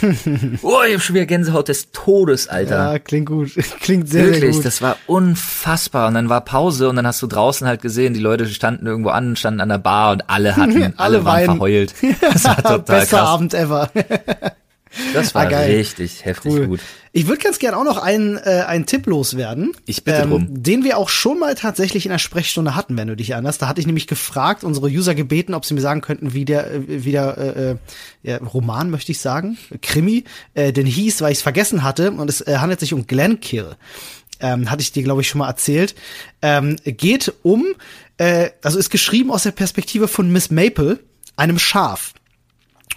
oh, 0.62 0.80
ich 0.86 0.94
hab 0.94 1.02
schon 1.02 1.14
wieder 1.14 1.26
Gänsehaut 1.26 1.68
des 1.68 1.92
Todes, 1.92 2.48
Alter. 2.48 2.92
Ja, 2.92 2.98
klingt 2.98 3.26
gut. 3.26 3.52
Klingt 3.80 4.08
sehr, 4.08 4.24
Wirklich, 4.26 4.40
sehr 4.40 4.52
gut. 4.52 4.64
das 4.64 4.82
war 4.82 4.96
unfassbar. 5.06 6.08
Und 6.08 6.14
dann 6.14 6.28
war 6.28 6.40
Pause 6.42 6.88
und 6.88 6.96
dann 6.96 7.06
hast 7.06 7.20
du 7.22 7.26
draußen 7.26 7.66
halt 7.66 7.82
gesehen, 7.82 8.14
die 8.14 8.20
Leute 8.20 8.46
standen 8.46 8.86
irgendwo 8.86 9.10
an, 9.10 9.36
standen 9.36 9.60
an 9.60 9.68
der 9.68 9.78
Bar 9.78 10.12
und 10.12 10.30
alle 10.30 10.56
hatten, 10.56 10.82
alle, 10.82 10.94
alle 10.96 11.24
waren 11.24 11.44
verheult. 11.44 11.94
Das 12.20 12.44
war 12.44 12.56
total 12.56 12.78
Bester 12.78 13.18
krass. 13.18 13.28
Abend 13.28 13.54
ever. 13.54 13.90
Das 15.14 15.34
war 15.34 15.44
ah, 15.50 15.58
richtig 15.58 16.24
heftig 16.24 16.52
cool. 16.52 16.66
gut. 16.66 16.80
Ich 17.14 17.26
würde 17.26 17.42
ganz 17.42 17.58
gern 17.58 17.74
auch 17.74 17.84
noch 17.84 17.98
einen, 17.98 18.38
äh, 18.38 18.64
einen 18.66 18.86
Tipp 18.86 19.06
loswerden. 19.06 19.72
Ich 19.84 20.02
bitte 20.02 20.22
ähm, 20.22 20.30
drum. 20.30 20.62
Den 20.62 20.82
wir 20.82 20.96
auch 20.96 21.10
schon 21.10 21.38
mal 21.38 21.54
tatsächlich 21.54 22.06
in 22.06 22.10
der 22.10 22.18
Sprechstunde 22.18 22.74
hatten, 22.74 22.96
wenn 22.96 23.08
du 23.08 23.16
dich 23.16 23.30
erinnerst. 23.30 23.60
Da 23.60 23.68
hatte 23.68 23.82
ich 23.82 23.86
nämlich 23.86 24.06
gefragt, 24.06 24.64
unsere 24.64 24.86
User 24.86 25.14
gebeten, 25.14 25.52
ob 25.52 25.66
sie 25.66 25.74
mir 25.74 25.82
sagen 25.82 26.00
könnten, 26.00 26.32
wie 26.32 26.46
der, 26.46 26.72
äh, 26.72 27.04
wie 27.04 27.12
der 27.12 27.36
äh, 27.36 27.76
ja, 28.22 28.38
Roman, 28.38 28.88
möchte 28.88 29.12
ich 29.12 29.20
sagen, 29.20 29.58
Krimi, 29.82 30.24
äh, 30.54 30.72
denn 30.72 30.86
hieß, 30.86 31.20
weil 31.20 31.32
ich 31.32 31.38
es 31.38 31.42
vergessen 31.42 31.82
hatte. 31.82 32.12
Und 32.12 32.30
es 32.30 32.40
äh, 32.40 32.56
handelt 32.58 32.80
sich 32.80 32.94
um 32.94 33.06
Glenkill. 33.06 33.76
Ähm, 34.40 34.70
hatte 34.70 34.80
ich 34.80 34.92
dir, 34.92 35.02
glaube 35.02 35.20
ich, 35.20 35.28
schon 35.28 35.40
mal 35.40 35.48
erzählt. 35.48 35.94
Ähm, 36.40 36.76
geht 36.84 37.32
um, 37.42 37.66
äh, 38.16 38.50
also 38.62 38.78
ist 38.78 38.90
geschrieben 38.90 39.30
aus 39.30 39.42
der 39.42 39.52
Perspektive 39.52 40.08
von 40.08 40.32
Miss 40.32 40.50
Maple, 40.50 40.98
einem 41.36 41.58
Schaf. 41.58 42.14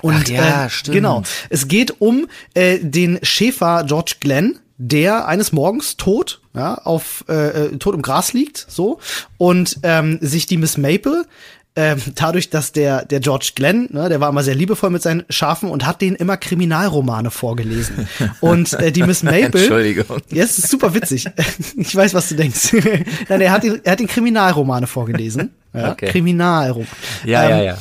Und 0.06 0.26
Ach 0.26 0.28
ja, 0.28 0.66
äh, 0.66 0.70
stimmt. 0.70 0.94
genau, 0.94 1.24
es 1.50 1.68
geht 1.68 2.00
um 2.00 2.28
äh, 2.54 2.78
den 2.80 3.18
Schäfer 3.24 3.86
George 3.88 4.18
Glenn, 4.20 4.60
der 4.78 5.28
eines 5.28 5.52
Morgens 5.52 5.98
tot, 5.98 6.42
ja, 6.54 6.76
auf 6.76 7.26
äh, 7.28 7.34
äh, 7.34 7.78
tot 7.78 7.96
im 7.96 8.04
Gras 8.04 8.32
liegt, 8.32 8.68
so 8.70 9.00
und 9.40 9.80
ähm, 9.82 10.20
sich 10.22 10.46
die 10.46 10.58
Miss 10.58 10.78
Maple 10.78 11.26
ähm, 11.76 12.00
dadurch, 12.14 12.52
dass 12.52 12.72
der 12.72 13.04
der 13.04 13.20
George 13.20 13.54
Glenn, 13.56 13.90
ne, 13.92 14.08
der 14.08 14.20
war 14.20 14.30
immer 14.30 14.44
sehr 14.44 14.54
liebevoll 14.54 14.92
mit 14.92 15.02
seinen 15.02 15.26
Schafen 15.30 15.72
und 15.72 15.88
hat 15.88 16.02
denen 16.02 16.16
immer 16.16 16.38
Kriminalromane 16.38 17.32
vorgelesen. 17.32 18.08
Und 18.42 18.74
äh, 18.74 18.92
die 18.92 19.02
Miss 19.02 19.24
Maple, 19.24 19.60
Entschuldigung, 19.60 20.06
ja, 20.32 20.44
es 20.44 20.60
ist 20.60 20.70
super 20.70 20.94
witzig. 20.94 21.26
Ich 21.78 21.96
weiß, 21.96 22.14
was 22.14 22.30
du 22.30 22.36
denkst. 22.36 22.74
Nein, 23.30 23.42
er 23.42 23.52
hat 23.52 23.64
den, 23.64 23.82
er 23.84 23.94
hat 23.94 24.00
den 24.00 24.08
Kriminalromane 24.08 24.86
vorgelesen. 24.86 25.52
Ja, 25.74 25.92
okay. 25.92 26.12
Kriminalroman. 26.12 26.88
Ja, 27.26 27.44
ähm, 27.44 27.50
ja, 27.50 27.64
ja. 27.64 27.78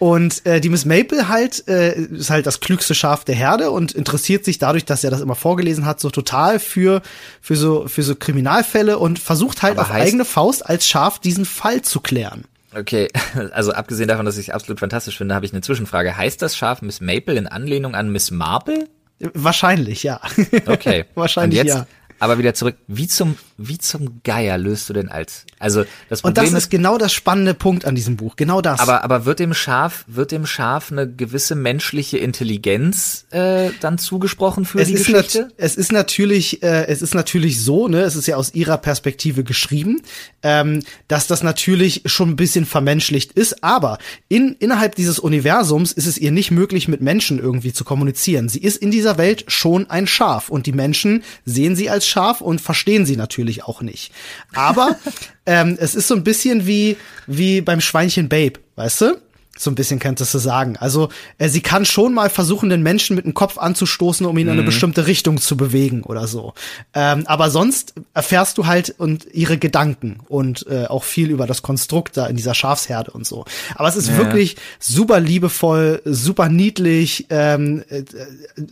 Und 0.00 0.46
äh, 0.46 0.62
die 0.62 0.70
Miss 0.70 0.86
Maple 0.86 1.28
halt 1.28 1.68
äh, 1.68 1.92
ist 1.92 2.30
halt 2.30 2.46
das 2.46 2.60
klügste 2.60 2.94
Schaf 2.94 3.22
der 3.26 3.34
Herde 3.34 3.70
und 3.70 3.92
interessiert 3.92 4.46
sich 4.46 4.58
dadurch, 4.58 4.86
dass 4.86 5.04
er 5.04 5.10
das 5.10 5.20
immer 5.20 5.34
vorgelesen 5.34 5.84
hat, 5.84 6.00
so 6.00 6.08
total 6.08 6.58
für 6.58 7.02
für 7.42 7.54
so 7.54 7.86
für 7.86 8.02
so 8.02 8.14
Kriminalfälle 8.14 8.98
und 8.98 9.18
versucht 9.18 9.62
halt 9.62 9.76
Aber 9.76 9.82
auf 9.82 9.90
eigene 9.90 10.24
Faust 10.24 10.64
als 10.64 10.88
Schaf 10.88 11.18
diesen 11.18 11.44
Fall 11.44 11.82
zu 11.82 12.00
klären. 12.00 12.44
Okay, 12.74 13.08
also 13.52 13.72
abgesehen 13.72 14.08
davon, 14.08 14.24
dass 14.24 14.38
ich 14.38 14.48
es 14.48 14.54
absolut 14.54 14.80
fantastisch 14.80 15.18
finde, 15.18 15.34
habe 15.34 15.44
ich 15.44 15.52
eine 15.52 15.60
Zwischenfrage. 15.60 16.16
Heißt 16.16 16.40
das 16.40 16.56
Schaf 16.56 16.80
Miss 16.80 17.02
Maple 17.02 17.34
in 17.34 17.46
Anlehnung 17.46 17.94
an 17.94 18.10
Miss 18.10 18.30
Marple? 18.30 18.88
Wahrscheinlich, 19.34 20.02
ja. 20.02 20.18
Okay. 20.64 21.04
Wahrscheinlich, 21.14 21.60
und 21.60 21.66
jetzt, 21.66 21.76
ja. 21.76 21.86
Aber 22.20 22.36
wieder 22.36 22.52
zurück, 22.52 22.76
wie 22.86 23.08
zum, 23.08 23.36
wie 23.56 23.78
zum 23.78 24.20
Geier 24.24 24.58
löst 24.58 24.90
du 24.90 24.92
denn 24.92 25.08
als, 25.08 25.46
also 25.58 25.84
das 26.10 26.20
Problem 26.20 26.44
Und 26.44 26.52
das 26.52 26.64
ist, 26.64 26.70
genau 26.70 26.98
das 26.98 27.14
spannende 27.14 27.54
Punkt 27.54 27.86
an 27.86 27.94
diesem 27.94 28.16
Buch, 28.16 28.36
genau 28.36 28.60
das. 28.60 28.78
Aber, 28.78 29.02
aber 29.02 29.24
wird 29.24 29.38
dem 29.38 29.54
Schaf, 29.54 30.04
wird 30.06 30.30
dem 30.30 30.44
Schaf 30.44 30.92
eine 30.92 31.10
gewisse 31.10 31.54
menschliche 31.54 32.18
Intelligenz 32.18 33.24
äh, 33.30 33.70
dann 33.80 33.96
zugesprochen 33.96 34.66
für 34.66 34.80
es 34.80 34.88
die 34.88 34.94
Geschichte? 34.94 35.48
es 35.56 35.76
ist 35.76 35.92
natürlich, 35.92 36.62
äh, 36.62 36.88
es 36.88 37.00
ist 37.00 37.14
natürlich 37.14 37.64
so, 37.64 37.88
ne, 37.88 38.02
es 38.02 38.16
ist 38.16 38.26
ja 38.26 38.36
aus 38.36 38.52
ihrer 38.52 38.76
Perspektive 38.76 39.42
geschrieben, 39.42 40.02
ähm, 40.42 40.82
dass 41.08 41.26
das 41.26 41.42
natürlich 41.42 42.02
schon 42.04 42.28
ein 42.28 42.36
bisschen 42.36 42.66
vermenschlicht 42.66 43.32
ist, 43.32 43.64
aber 43.64 43.96
in, 44.28 44.56
innerhalb 44.58 44.94
dieses 44.94 45.18
Universums 45.18 45.92
ist 45.92 46.06
es 46.06 46.18
ihr 46.18 46.32
nicht 46.32 46.50
möglich, 46.50 46.86
mit 46.86 47.00
Menschen 47.00 47.38
irgendwie 47.38 47.72
zu 47.72 47.82
kommunizieren. 47.82 48.50
Sie 48.50 48.60
ist 48.60 48.76
in 48.76 48.90
dieser 48.90 49.16
Welt 49.16 49.44
schon 49.48 49.88
ein 49.88 50.06
Schaf 50.06 50.50
und 50.50 50.66
die 50.66 50.72
Menschen 50.72 51.22
sehen 51.46 51.76
sie 51.76 51.88
als 51.88 52.09
Schaf 52.10 52.40
und 52.40 52.60
verstehen 52.60 53.06
sie 53.06 53.16
natürlich 53.16 53.64
auch 53.64 53.80
nicht. 53.80 54.12
Aber 54.54 54.96
ähm, 55.46 55.76
es 55.80 55.94
ist 55.94 56.08
so 56.08 56.14
ein 56.14 56.24
bisschen 56.24 56.66
wie, 56.66 56.96
wie 57.26 57.60
beim 57.60 57.80
Schweinchen 57.80 58.28
Babe, 58.28 58.60
weißt 58.76 59.00
du? 59.02 59.22
So 59.62 59.70
ein 59.70 59.74
bisschen 59.74 59.98
könntest 59.98 60.32
du 60.32 60.38
sagen. 60.38 60.76
Also 60.78 61.10
äh, 61.38 61.48
sie 61.48 61.60
kann 61.60 61.84
schon 61.84 62.14
mal 62.14 62.30
versuchen, 62.30 62.70
den 62.70 62.82
Menschen 62.82 63.16
mit 63.16 63.26
dem 63.26 63.34
Kopf 63.34 63.58
anzustoßen, 63.58 64.24
um 64.26 64.36
ihn 64.38 64.46
in 64.46 64.52
eine 64.52 64.62
mhm. 64.62 64.66
bestimmte 64.66 65.06
Richtung 65.06 65.38
zu 65.38 65.56
bewegen 65.56 66.02
oder 66.02 66.26
so. 66.26 66.54
Ähm, 66.94 67.24
aber 67.26 67.50
sonst 67.50 67.94
erfährst 68.14 68.56
du 68.58 68.66
halt 68.66 68.94
und 68.98 69.26
ihre 69.32 69.58
Gedanken 69.58 70.20
und 70.28 70.66
äh, 70.68 70.86
auch 70.86 71.04
viel 71.04 71.30
über 71.30 71.46
das 71.46 71.62
Konstrukt 71.62 72.16
da 72.16 72.26
in 72.26 72.36
dieser 72.36 72.54
Schafsherde 72.54 73.10
und 73.10 73.26
so. 73.26 73.44
Aber 73.74 73.88
es 73.88 73.96
ist 73.96 74.08
ja. 74.08 74.16
wirklich 74.16 74.56
super 74.78 75.20
liebevoll, 75.20 76.00
super 76.04 76.48
niedlich, 76.48 77.26
ähm, 77.28 77.84
äh, 77.90 78.04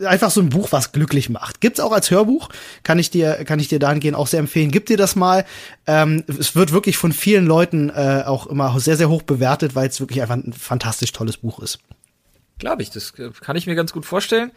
einfach 0.05 0.31
so 0.31 0.41
ein 0.41 0.49
Buch, 0.49 0.71
was 0.71 0.91
glücklich 0.91 1.29
macht. 1.29 1.61
Gibt's 1.61 1.79
auch 1.79 1.91
als 1.91 2.09
Hörbuch, 2.09 2.49
kann 2.83 2.97
ich 2.97 3.11
dir, 3.11 3.43
kann 3.45 3.59
ich 3.59 3.67
dir 3.67 3.79
dahingehend 3.79 4.17
auch 4.17 4.27
sehr 4.27 4.39
empfehlen. 4.39 4.71
Gib 4.71 4.87
dir 4.87 4.97
das 4.97 5.15
mal. 5.15 5.45
Ähm, 5.85 6.23
es 6.27 6.55
wird 6.55 6.71
wirklich 6.71 6.97
von 6.97 7.13
vielen 7.13 7.45
Leuten 7.45 7.89
äh, 7.89 8.23
auch 8.25 8.47
immer 8.47 8.79
sehr, 8.79 8.97
sehr 8.97 9.09
hoch 9.09 9.21
bewertet, 9.21 9.75
weil 9.75 9.87
es 9.87 9.99
wirklich 9.99 10.21
einfach 10.21 10.35
ein 10.35 10.53
fantastisch 10.79 11.11
tolles 11.11 11.37
Buch 11.37 11.59
ist. 11.59 11.79
Glaube 12.57 12.81
ich, 12.81 12.89
das 12.89 13.13
kann 13.13 13.55
ich 13.55 13.67
mir 13.67 13.75
ganz 13.75 13.91
gut 13.91 14.05
vorstellen. 14.05 14.51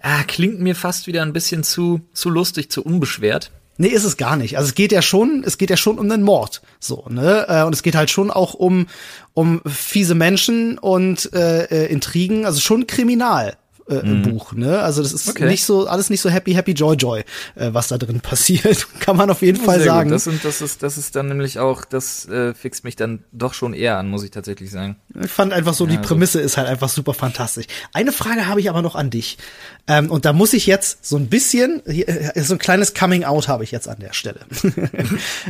Ah, 0.00 0.22
klingt 0.24 0.60
mir 0.60 0.74
fast 0.74 1.06
wieder 1.06 1.22
ein 1.22 1.32
bisschen 1.32 1.64
zu, 1.64 2.00
zu 2.12 2.28
lustig, 2.28 2.70
zu 2.70 2.82
unbeschwert. 2.82 3.50
Nee, 3.76 3.88
ist 3.88 4.04
es 4.04 4.16
gar 4.16 4.36
nicht. 4.36 4.56
Also 4.56 4.68
es 4.68 4.74
geht 4.74 4.92
ja 4.92 5.02
schon, 5.02 5.42
es 5.44 5.58
geht 5.58 5.70
ja 5.70 5.76
schon 5.76 5.98
um 5.98 6.08
den 6.08 6.22
Mord, 6.22 6.62
so, 6.78 7.06
ne? 7.08 7.46
Äh, 7.48 7.62
und 7.64 7.72
es 7.72 7.82
geht 7.82 7.96
halt 7.96 8.10
schon 8.10 8.30
auch 8.30 8.54
um 8.54 8.86
um 9.32 9.62
fiese 9.66 10.14
Menschen 10.14 10.78
und 10.78 11.32
äh, 11.32 11.64
äh 11.64 11.86
Intrigen, 11.86 12.46
also 12.46 12.60
schon 12.60 12.86
kriminal 12.86 13.56
äh, 13.88 14.02
mhm. 14.02 14.22
Buch. 14.22 14.52
Ne? 14.52 14.80
Also 14.80 15.02
das 15.02 15.12
ist 15.12 15.28
okay. 15.28 15.46
nicht 15.46 15.64
so 15.64 15.86
alles 15.86 16.10
nicht 16.10 16.20
so 16.20 16.30
happy 16.30 16.54
happy 16.54 16.72
joy 16.72 16.96
joy, 16.96 17.20
äh, 17.54 17.70
was 17.72 17.88
da 17.88 17.98
drin 17.98 18.20
passiert, 18.22 18.86
kann 19.00 19.16
man 19.16 19.30
auf 19.30 19.42
jeden 19.42 19.62
Fall 19.62 19.78
Sehr 19.78 19.86
sagen. 19.86 20.10
Gut. 20.10 20.16
Das, 20.16 20.26
und 20.26 20.44
das 20.44 20.60
ist 20.60 20.82
das 20.82 20.98
ist 20.98 21.16
dann 21.16 21.28
nämlich 21.28 21.58
auch 21.58 21.84
das 21.84 22.26
äh, 22.28 22.54
fixt 22.54 22.84
mich 22.84 22.96
dann 22.96 23.24
doch 23.32 23.54
schon 23.54 23.74
eher 23.74 23.98
an, 23.98 24.08
muss 24.08 24.22
ich 24.22 24.30
tatsächlich 24.30 24.70
sagen. 24.70 24.96
Ich 25.22 25.30
fand 25.30 25.52
einfach 25.52 25.74
so 25.74 25.86
ja, 25.86 25.92
die 25.92 25.98
Prämisse 25.98 26.38
so. 26.38 26.44
ist 26.44 26.56
halt 26.56 26.68
einfach 26.68 26.88
super 26.88 27.14
fantastisch. 27.14 27.66
Eine 27.92 28.12
Frage 28.12 28.46
habe 28.46 28.60
ich 28.60 28.70
aber 28.70 28.82
noch 28.82 28.94
an 28.94 29.10
dich 29.10 29.38
ähm, 29.86 30.10
und 30.10 30.24
da 30.24 30.32
muss 30.32 30.52
ich 30.52 30.66
jetzt 30.66 31.04
so 31.04 31.16
ein 31.16 31.28
bisschen 31.28 31.82
hier, 31.86 32.08
äh, 32.08 32.42
so 32.42 32.54
ein 32.54 32.58
kleines 32.58 32.94
Coming 32.94 33.24
Out 33.24 33.48
habe 33.48 33.64
ich 33.64 33.70
jetzt 33.70 33.88
an 33.88 33.98
der 34.00 34.12
Stelle. 34.12 34.40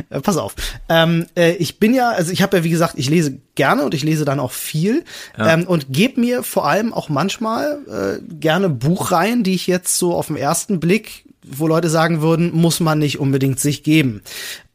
Äh, 0.09 0.19
pass 0.21 0.37
auf, 0.37 0.55
ähm, 0.89 1.25
äh, 1.35 1.53
ich 1.53 1.79
bin 1.79 1.93
ja 1.93 2.09
also 2.09 2.31
ich 2.31 2.41
habe 2.41 2.57
ja 2.57 2.63
wie 2.63 2.69
gesagt 2.69 2.95
ich 2.97 3.09
lese 3.09 3.37
gerne 3.55 3.83
und 3.83 3.93
ich 3.93 4.03
lese 4.03 4.25
dann 4.25 4.39
auch 4.39 4.51
viel 4.51 5.03
ja. 5.37 5.53
ähm, 5.53 5.65
und 5.65 5.87
gebe 5.89 6.19
mir 6.19 6.43
vor 6.43 6.67
allem 6.67 6.93
auch 6.93 7.09
manchmal 7.09 7.79
äh, 7.87 8.24
gerne 8.27 8.69
Buchreihen, 8.69 9.43
die 9.43 9.55
ich 9.55 9.67
jetzt 9.67 9.97
so 9.97 10.13
auf 10.13 10.27
den 10.27 10.35
ersten 10.35 10.79
Blick, 10.79 11.25
wo 11.45 11.67
Leute 11.67 11.89
sagen 11.89 12.21
würden, 12.21 12.51
muss 12.53 12.79
man 12.79 12.99
nicht 12.99 13.19
unbedingt 13.19 13.59
sich 13.59 13.83
geben. 13.83 14.21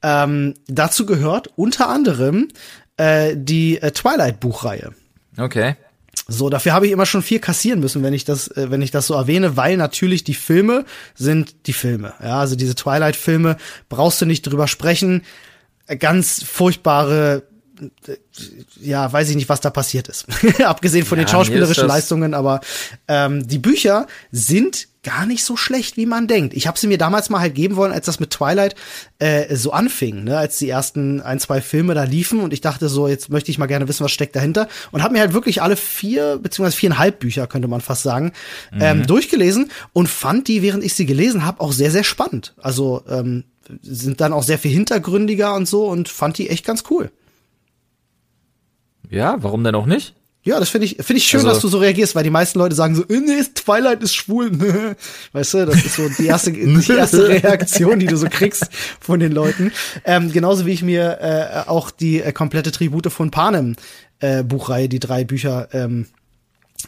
Ähm, 0.02 0.54
dazu 0.66 1.06
gehört 1.06 1.50
unter 1.56 1.88
anderem 1.88 2.48
äh, 2.96 3.36
die 3.36 3.80
äh, 3.80 3.90
Twilight-Buchreihe. 3.90 4.92
Okay. 5.36 5.76
So, 6.28 6.48
dafür 6.48 6.72
habe 6.72 6.86
ich 6.86 6.92
immer 6.92 7.06
schon 7.06 7.22
viel 7.22 7.40
kassieren 7.40 7.80
müssen, 7.80 8.02
wenn 8.02 8.14
ich 8.14 8.24
das, 8.24 8.48
äh, 8.48 8.70
wenn 8.70 8.82
ich 8.82 8.90
das 8.90 9.06
so 9.06 9.14
erwähne, 9.14 9.56
weil 9.56 9.76
natürlich 9.76 10.22
die 10.22 10.34
Filme 10.34 10.84
sind 11.14 11.66
die 11.66 11.72
Filme. 11.72 12.14
Ja, 12.22 12.38
also 12.38 12.56
diese 12.56 12.74
Twilight-Filme 12.74 13.56
brauchst 13.88 14.20
du 14.20 14.26
nicht 14.26 14.42
drüber 14.42 14.68
sprechen. 14.68 15.22
Ganz 15.98 16.44
furchtbare 16.44 17.42
ja, 18.80 19.12
weiß 19.12 19.30
ich 19.30 19.36
nicht, 19.36 19.48
was 19.48 19.60
da 19.60 19.70
passiert 19.70 20.08
ist. 20.08 20.26
Abgesehen 20.64 21.06
von 21.06 21.18
ja, 21.18 21.24
den 21.24 21.30
schauspielerischen 21.30 21.86
Leistungen, 21.86 22.34
aber 22.34 22.60
ähm, 23.08 23.46
die 23.46 23.58
Bücher 23.58 24.06
sind 24.30 24.88
gar 25.02 25.24
nicht 25.24 25.44
so 25.44 25.56
schlecht, 25.56 25.96
wie 25.96 26.04
man 26.04 26.26
denkt. 26.26 26.52
Ich 26.54 26.66
habe 26.66 26.78
sie 26.78 26.86
mir 26.86 26.98
damals 26.98 27.30
mal 27.30 27.40
halt 27.40 27.54
geben 27.54 27.76
wollen, 27.76 27.92
als 27.92 28.06
das 28.06 28.20
mit 28.20 28.30
Twilight 28.30 28.74
äh, 29.18 29.54
so 29.56 29.72
anfing, 29.72 30.24
ne? 30.24 30.36
als 30.36 30.58
die 30.58 30.68
ersten 30.68 31.22
ein, 31.22 31.40
zwei 31.40 31.62
Filme 31.62 31.94
da 31.94 32.04
liefen 32.04 32.40
und 32.40 32.52
ich 32.52 32.60
dachte 32.60 32.88
so, 32.88 33.08
jetzt 33.08 33.30
möchte 33.30 33.50
ich 33.50 33.58
mal 33.58 33.66
gerne 33.66 33.88
wissen, 33.88 34.04
was 34.04 34.12
steckt 34.12 34.36
dahinter 34.36 34.68
und 34.90 35.02
habe 35.02 35.14
mir 35.14 35.20
halt 35.20 35.32
wirklich 35.32 35.62
alle 35.62 35.76
vier 35.76 36.38
beziehungsweise 36.42 36.76
viereinhalb 36.76 37.18
Bücher, 37.18 37.46
könnte 37.46 37.68
man 37.68 37.80
fast 37.80 38.02
sagen, 38.02 38.32
mhm. 38.72 38.80
ähm, 38.82 39.06
durchgelesen 39.06 39.70
und 39.94 40.08
fand 40.08 40.48
die, 40.48 40.62
während 40.62 40.84
ich 40.84 40.94
sie 40.94 41.06
gelesen 41.06 41.46
habe, 41.46 41.60
auch 41.60 41.72
sehr, 41.72 41.90
sehr 41.90 42.04
spannend. 42.04 42.54
Also 42.60 43.02
ähm, 43.08 43.44
sind 43.82 44.20
dann 44.20 44.32
auch 44.32 44.42
sehr 44.42 44.58
viel 44.58 44.72
hintergründiger 44.72 45.54
und 45.54 45.66
so 45.66 45.86
und 45.86 46.08
fand 46.08 46.36
die 46.38 46.50
echt 46.50 46.66
ganz 46.66 46.84
cool. 46.90 47.10
Ja, 49.10 49.36
warum 49.42 49.64
denn 49.64 49.74
auch 49.74 49.86
nicht? 49.86 50.14
Ja, 50.42 50.58
das 50.58 50.70
finde 50.70 50.86
ich, 50.86 50.96
finde 50.96 51.18
ich 51.18 51.24
schön, 51.24 51.40
also, 51.40 51.50
dass 51.50 51.60
du 51.60 51.68
so 51.68 51.78
reagierst, 51.78 52.14
weil 52.14 52.24
die 52.24 52.30
meisten 52.30 52.58
Leute 52.58 52.74
sagen 52.74 52.94
so, 52.94 53.02
äh, 53.02 53.20
nee, 53.20 53.42
Twilight 53.54 54.02
ist 54.02 54.14
schwul. 54.14 54.50
weißt 55.32 55.54
du, 55.54 55.66
das 55.66 55.84
ist 55.84 55.96
so 55.96 56.08
die 56.08 56.26
erste, 56.26 56.52
die 56.52 56.92
erste 56.92 57.28
Reaktion, 57.28 57.98
die 57.98 58.06
du 58.06 58.16
so 58.16 58.26
kriegst 58.30 58.70
von 59.00 59.20
den 59.20 59.32
Leuten. 59.32 59.70
Ähm, 60.04 60.32
genauso 60.32 60.64
wie 60.64 60.72
ich 60.72 60.82
mir 60.82 61.18
äh, 61.20 61.68
auch 61.68 61.90
die 61.90 62.22
äh, 62.22 62.32
komplette 62.32 62.72
Tribute 62.72 63.12
von 63.12 63.30
Panem 63.30 63.76
äh, 64.20 64.42
Buchreihe, 64.42 64.88
die 64.88 64.98
drei 64.98 65.24
Bücher 65.24 65.68
ähm, 65.72 66.06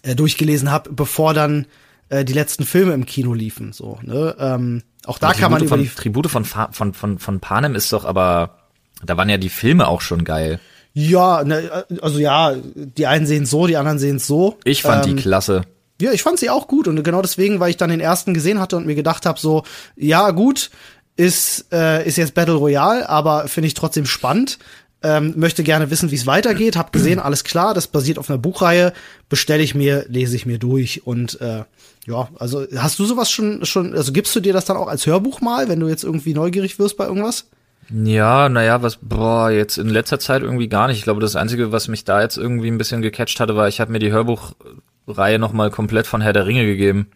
äh, 0.02 0.14
durchgelesen 0.14 0.70
habe, 0.70 0.90
bevor 0.90 1.34
dann 1.34 1.66
äh, 2.08 2.24
die 2.24 2.32
letzten 2.32 2.64
Filme 2.64 2.94
im 2.94 3.04
Kino 3.04 3.34
liefen. 3.34 3.74
So, 3.74 3.98
ne? 4.02 4.34
ähm, 4.38 4.82
auch 5.04 5.18
da 5.18 5.34
kann 5.34 5.52
man 5.52 5.62
über 5.62 5.76
die 5.76 5.88
Tribute 5.88 6.30
von, 6.30 6.46
von, 6.46 6.94
von, 6.94 7.18
von 7.18 7.40
Panem 7.40 7.74
ist 7.74 7.92
doch 7.92 8.06
aber, 8.06 8.60
da 9.04 9.18
waren 9.18 9.28
ja 9.28 9.36
die 9.36 9.50
Filme 9.50 9.88
auch 9.88 10.00
schon 10.00 10.24
geil. 10.24 10.58
Ja, 10.94 11.42
ne, 11.44 11.86
also 12.00 12.18
ja, 12.18 12.54
die 12.74 13.06
einen 13.06 13.26
sehen 13.26 13.46
so, 13.46 13.66
die 13.66 13.76
anderen 13.76 13.98
sehen 13.98 14.18
so. 14.18 14.58
Ich 14.64 14.82
fand 14.82 15.06
ähm, 15.06 15.16
die 15.16 15.22
klasse. 15.22 15.62
Ja, 16.00 16.12
ich 16.12 16.22
fand 16.22 16.38
sie 16.38 16.50
auch 16.50 16.66
gut 16.66 16.88
und 16.88 17.02
genau 17.02 17.22
deswegen, 17.22 17.60
weil 17.60 17.70
ich 17.70 17.76
dann 17.76 17.90
den 17.90 18.00
ersten 18.00 18.34
gesehen 18.34 18.58
hatte 18.58 18.76
und 18.76 18.86
mir 18.86 18.94
gedacht 18.94 19.24
habe, 19.24 19.38
so, 19.38 19.62
ja 19.96 20.30
gut, 20.32 20.70
ist 21.16 21.66
äh, 21.72 22.06
ist 22.06 22.16
jetzt 22.16 22.34
Battle 22.34 22.54
Royale, 22.54 23.08
aber 23.08 23.48
finde 23.48 23.68
ich 23.68 23.74
trotzdem 23.74 24.06
spannend. 24.06 24.58
Ähm, 25.04 25.34
möchte 25.36 25.64
gerne 25.64 25.90
wissen, 25.90 26.12
wie 26.12 26.16
es 26.16 26.26
weitergeht. 26.26 26.76
Hab 26.76 26.92
gesehen, 26.92 27.18
alles 27.20 27.44
klar, 27.44 27.74
das 27.74 27.86
basiert 27.86 28.18
auf 28.18 28.30
einer 28.30 28.38
Buchreihe. 28.38 28.92
Bestelle 29.28 29.62
ich 29.62 29.74
mir, 29.74 30.04
lese 30.08 30.36
ich 30.36 30.46
mir 30.46 30.58
durch 30.58 31.06
und 31.06 31.40
äh, 31.40 31.64
ja, 32.06 32.28
also 32.38 32.66
hast 32.76 32.98
du 32.98 33.04
sowas 33.04 33.30
schon 33.30 33.64
schon, 33.64 33.94
also 33.94 34.12
gibst 34.12 34.34
du 34.34 34.40
dir 34.40 34.52
das 34.52 34.64
dann 34.64 34.76
auch 34.76 34.88
als 34.88 35.06
Hörbuch 35.06 35.40
mal, 35.40 35.68
wenn 35.68 35.80
du 35.80 35.88
jetzt 35.88 36.04
irgendwie 36.04 36.34
neugierig 36.34 36.78
wirst 36.78 36.96
bei 36.96 37.06
irgendwas? 37.06 37.46
Ja, 37.90 38.48
naja, 38.48 38.82
was, 38.82 38.98
boah, 39.00 39.50
jetzt 39.50 39.76
in 39.78 39.88
letzter 39.88 40.18
Zeit 40.18 40.42
irgendwie 40.42 40.68
gar 40.68 40.88
nicht. 40.88 40.98
Ich 40.98 41.04
glaube, 41.04 41.20
das 41.20 41.36
Einzige, 41.36 41.72
was 41.72 41.88
mich 41.88 42.04
da 42.04 42.22
jetzt 42.22 42.36
irgendwie 42.36 42.68
ein 42.68 42.78
bisschen 42.78 43.02
gecatcht 43.02 43.40
hatte, 43.40 43.56
war, 43.56 43.68
ich 43.68 43.80
habe 43.80 43.92
mir 43.92 43.98
die 43.98 44.12
Hörbuchreihe 44.12 45.38
nochmal 45.38 45.70
komplett 45.70 46.06
von 46.06 46.20
Herr 46.20 46.32
der 46.32 46.46
Ringe 46.46 46.64
gegeben. 46.64 47.08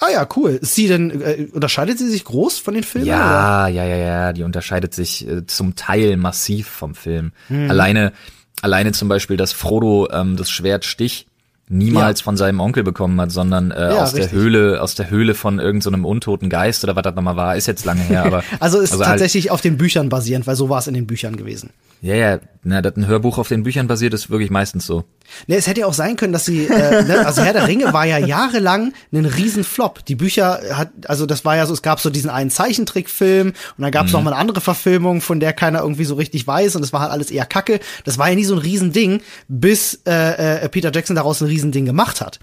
Ah 0.00 0.10
ja, 0.12 0.28
cool. 0.36 0.50
Ist 0.50 0.74
sie 0.74 0.86
denn, 0.86 1.20
äh, 1.22 1.48
unterscheidet 1.52 1.98
sie 1.98 2.08
sich 2.08 2.24
groß 2.24 2.58
von 2.58 2.74
den 2.74 2.84
Filmen? 2.84 3.06
Ja, 3.06 3.64
oder? 3.64 3.74
ja, 3.74 3.84
ja, 3.84 3.96
ja, 3.96 4.32
die 4.32 4.42
unterscheidet 4.42 4.94
sich 4.94 5.26
äh, 5.26 5.46
zum 5.46 5.76
Teil 5.76 6.16
massiv 6.16 6.68
vom 6.68 6.94
Film. 6.94 7.32
Hm. 7.48 7.70
Alleine, 7.70 8.12
alleine 8.62 8.92
zum 8.92 9.08
Beispiel, 9.08 9.36
dass 9.36 9.52
Frodo 9.52 10.08
ähm, 10.12 10.36
das 10.36 10.50
Schwert 10.50 10.84
Stich 10.84 11.26
niemals 11.68 12.20
ja. 12.20 12.24
von 12.24 12.36
seinem 12.36 12.60
Onkel 12.60 12.82
bekommen 12.82 13.20
hat, 13.20 13.30
sondern 13.30 13.70
äh, 13.70 13.94
ja, 13.94 14.02
aus 14.02 14.14
richtig. 14.14 14.30
der 14.30 14.40
Höhle, 14.40 14.82
aus 14.82 14.94
der 14.94 15.10
Höhle 15.10 15.34
von 15.34 15.58
irgendeinem 15.58 16.02
so 16.02 16.08
untoten 16.08 16.48
Geist 16.48 16.84
oder 16.84 16.96
was 16.96 17.02
das 17.02 17.14
nochmal 17.14 17.36
war, 17.36 17.56
ist 17.56 17.66
jetzt 17.66 17.84
lange 17.84 18.02
her, 18.02 18.24
aber. 18.26 18.42
also 18.60 18.78
ist 18.78 18.92
also 18.92 19.04
halt 19.04 19.12
tatsächlich 19.12 19.44
halt, 19.44 19.52
auf 19.52 19.60
den 19.60 19.76
Büchern 19.76 20.08
basierend, 20.08 20.46
weil 20.46 20.56
so 20.56 20.68
war 20.68 20.78
es 20.78 20.86
in 20.86 20.94
den 20.94 21.06
Büchern 21.06 21.36
gewesen. 21.36 21.70
Ja, 22.00 22.14
ja, 22.14 22.38
na, 22.62 22.80
dass 22.80 22.96
ein 22.96 23.06
Hörbuch 23.06 23.38
auf 23.38 23.48
den 23.48 23.62
Büchern 23.62 23.88
basiert, 23.88 24.14
ist 24.14 24.30
wirklich 24.30 24.50
meistens 24.50 24.86
so. 24.86 25.04
Ne, 25.46 25.56
es 25.56 25.66
hätte 25.66 25.80
ja 25.80 25.86
auch 25.86 25.94
sein 25.94 26.16
können, 26.16 26.32
dass 26.32 26.44
sie, 26.44 26.66
äh, 26.66 27.02
ne, 27.02 27.26
also 27.26 27.42
Herr 27.42 27.52
der 27.52 27.66
Ringe 27.66 27.92
war 27.92 28.04
ja 28.06 28.18
jahrelang 28.18 28.92
ein 29.12 29.24
Riesenflop. 29.24 30.04
Die 30.04 30.14
Bücher 30.14 30.60
hat, 30.72 30.90
also 31.06 31.26
das 31.26 31.44
war 31.44 31.56
ja 31.56 31.66
so, 31.66 31.72
es 31.72 31.82
gab 31.82 31.98
so 31.98 32.10
diesen 32.10 32.30
einen 32.30 32.50
Zeichentrickfilm 32.50 33.48
und 33.48 33.82
dann 33.82 33.90
gab 33.90 34.06
es 34.06 34.12
mhm. 34.12 34.18
noch 34.18 34.24
mal 34.24 34.32
eine 34.32 34.40
andere 34.40 34.60
Verfilmung, 34.60 35.20
von 35.20 35.40
der 35.40 35.52
keiner 35.52 35.80
irgendwie 35.80 36.04
so 36.04 36.14
richtig 36.14 36.46
weiß 36.46 36.76
und 36.76 36.82
das 36.82 36.92
war 36.92 37.00
halt 37.00 37.10
alles 37.10 37.30
eher 37.30 37.46
Kacke. 37.46 37.80
Das 38.04 38.18
war 38.18 38.28
ja 38.28 38.34
nie 38.36 38.44
so 38.44 38.54
ein 38.54 38.60
Riesending, 38.60 39.20
bis 39.48 40.00
äh, 40.06 40.64
äh, 40.64 40.68
Peter 40.68 40.92
Jackson 40.92 41.16
daraus 41.16 41.40
ein 41.40 41.48
Riesending 41.48 41.84
gemacht 41.84 42.20
hat. 42.20 42.38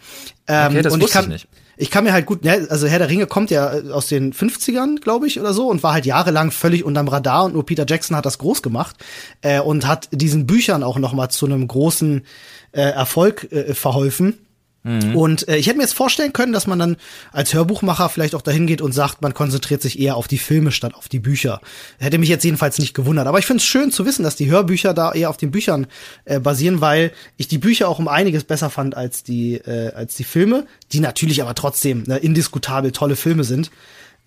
Ähm, 0.47 0.71
okay, 0.71 0.81
das 0.81 0.93
und 0.93 1.01
wusste 1.01 1.19
ich, 1.19 1.25
kann, 1.25 1.31
ich 1.31 1.43
nicht 1.43 1.47
ich 1.77 1.91
kann 1.91 2.03
mir 2.03 2.13
halt 2.13 2.25
gut, 2.25 2.43
ne, 2.43 2.67
also 2.69 2.87
Herr 2.87 2.99
der 2.99 3.09
Ringe 3.09 3.27
kommt 3.27 3.51
ja 3.51 3.73
äh, 3.73 3.91
aus 3.91 4.07
den 4.07 4.33
50ern, 4.33 4.99
glaube 5.01 5.27
ich, 5.27 5.39
oder 5.39 5.53
so, 5.53 5.69
und 5.69 5.83
war 5.83 5.93
halt 5.93 6.05
jahrelang 6.05 6.51
völlig 6.51 6.83
unterm 6.83 7.07
Radar 7.07 7.45
und 7.45 7.53
nur 7.53 7.65
Peter 7.65 7.85
Jackson 7.87 8.15
hat 8.15 8.25
das 8.25 8.37
groß 8.37 8.61
gemacht 8.61 8.95
äh, 9.41 9.59
und 9.59 9.87
hat 9.87 10.09
diesen 10.11 10.47
Büchern 10.47 10.83
auch 10.83 10.97
noch 10.97 11.13
mal 11.13 11.29
zu 11.29 11.45
einem 11.45 11.67
großen 11.67 12.25
äh, 12.71 12.81
Erfolg 12.81 13.51
äh, 13.51 13.73
verholfen. 13.73 14.44
Mhm. 14.85 15.15
Und 15.15 15.47
äh, 15.47 15.57
ich 15.57 15.65
hätte 15.65 15.77
mir 15.77 15.83
jetzt 15.83 15.95
vorstellen 15.95 16.31
können, 16.31 16.53
dass 16.53 16.67
man 16.67 16.77
dann 16.77 16.97
als 17.31 17.55
Hörbuchmacher 17.55 18.07
vielleicht 18.07 18.35
auch 18.35 18.43
dahin 18.43 18.67
geht 18.67 18.81
und 18.81 18.91
sagt, 18.91 19.23
man 19.23 19.33
konzentriert 19.33 19.81
sich 19.81 19.99
eher 19.99 20.15
auf 20.15 20.27
die 20.27 20.37
Filme 20.37 20.71
statt 20.71 20.93
auf 20.93 21.09
die 21.09 21.17
Bücher. 21.17 21.59
Hätte 21.97 22.19
mich 22.19 22.29
jetzt 22.29 22.43
jedenfalls 22.43 22.77
nicht 22.77 22.93
gewundert. 22.93 23.25
Aber 23.25 23.39
ich 23.39 23.47
finde 23.47 23.61
es 23.61 23.65
schön 23.65 23.91
zu 23.91 24.05
wissen, 24.05 24.21
dass 24.21 24.35
die 24.35 24.49
Hörbücher 24.49 24.93
da 24.93 25.11
eher 25.11 25.31
auf 25.31 25.37
den 25.37 25.49
Büchern 25.49 25.87
äh, 26.25 26.39
basieren, 26.39 26.81
weil 26.81 27.11
ich 27.35 27.47
die 27.47 27.57
Bücher 27.57 27.89
auch 27.89 27.97
um 27.97 28.07
einiges 28.07 28.43
besser 28.43 28.69
fand 28.69 28.95
als 28.95 29.23
die, 29.23 29.55
äh, 29.55 29.91
als 29.93 30.13
die 30.15 30.23
Filme, 30.23 30.67
die 30.91 30.99
natürlich 30.99 31.41
aber 31.41 31.55
trotzdem 31.55 32.03
ne, 32.05 32.17
indiskutabel 32.17 32.91
tolle 32.91 33.15
Filme 33.15 33.43
sind. 33.43 33.71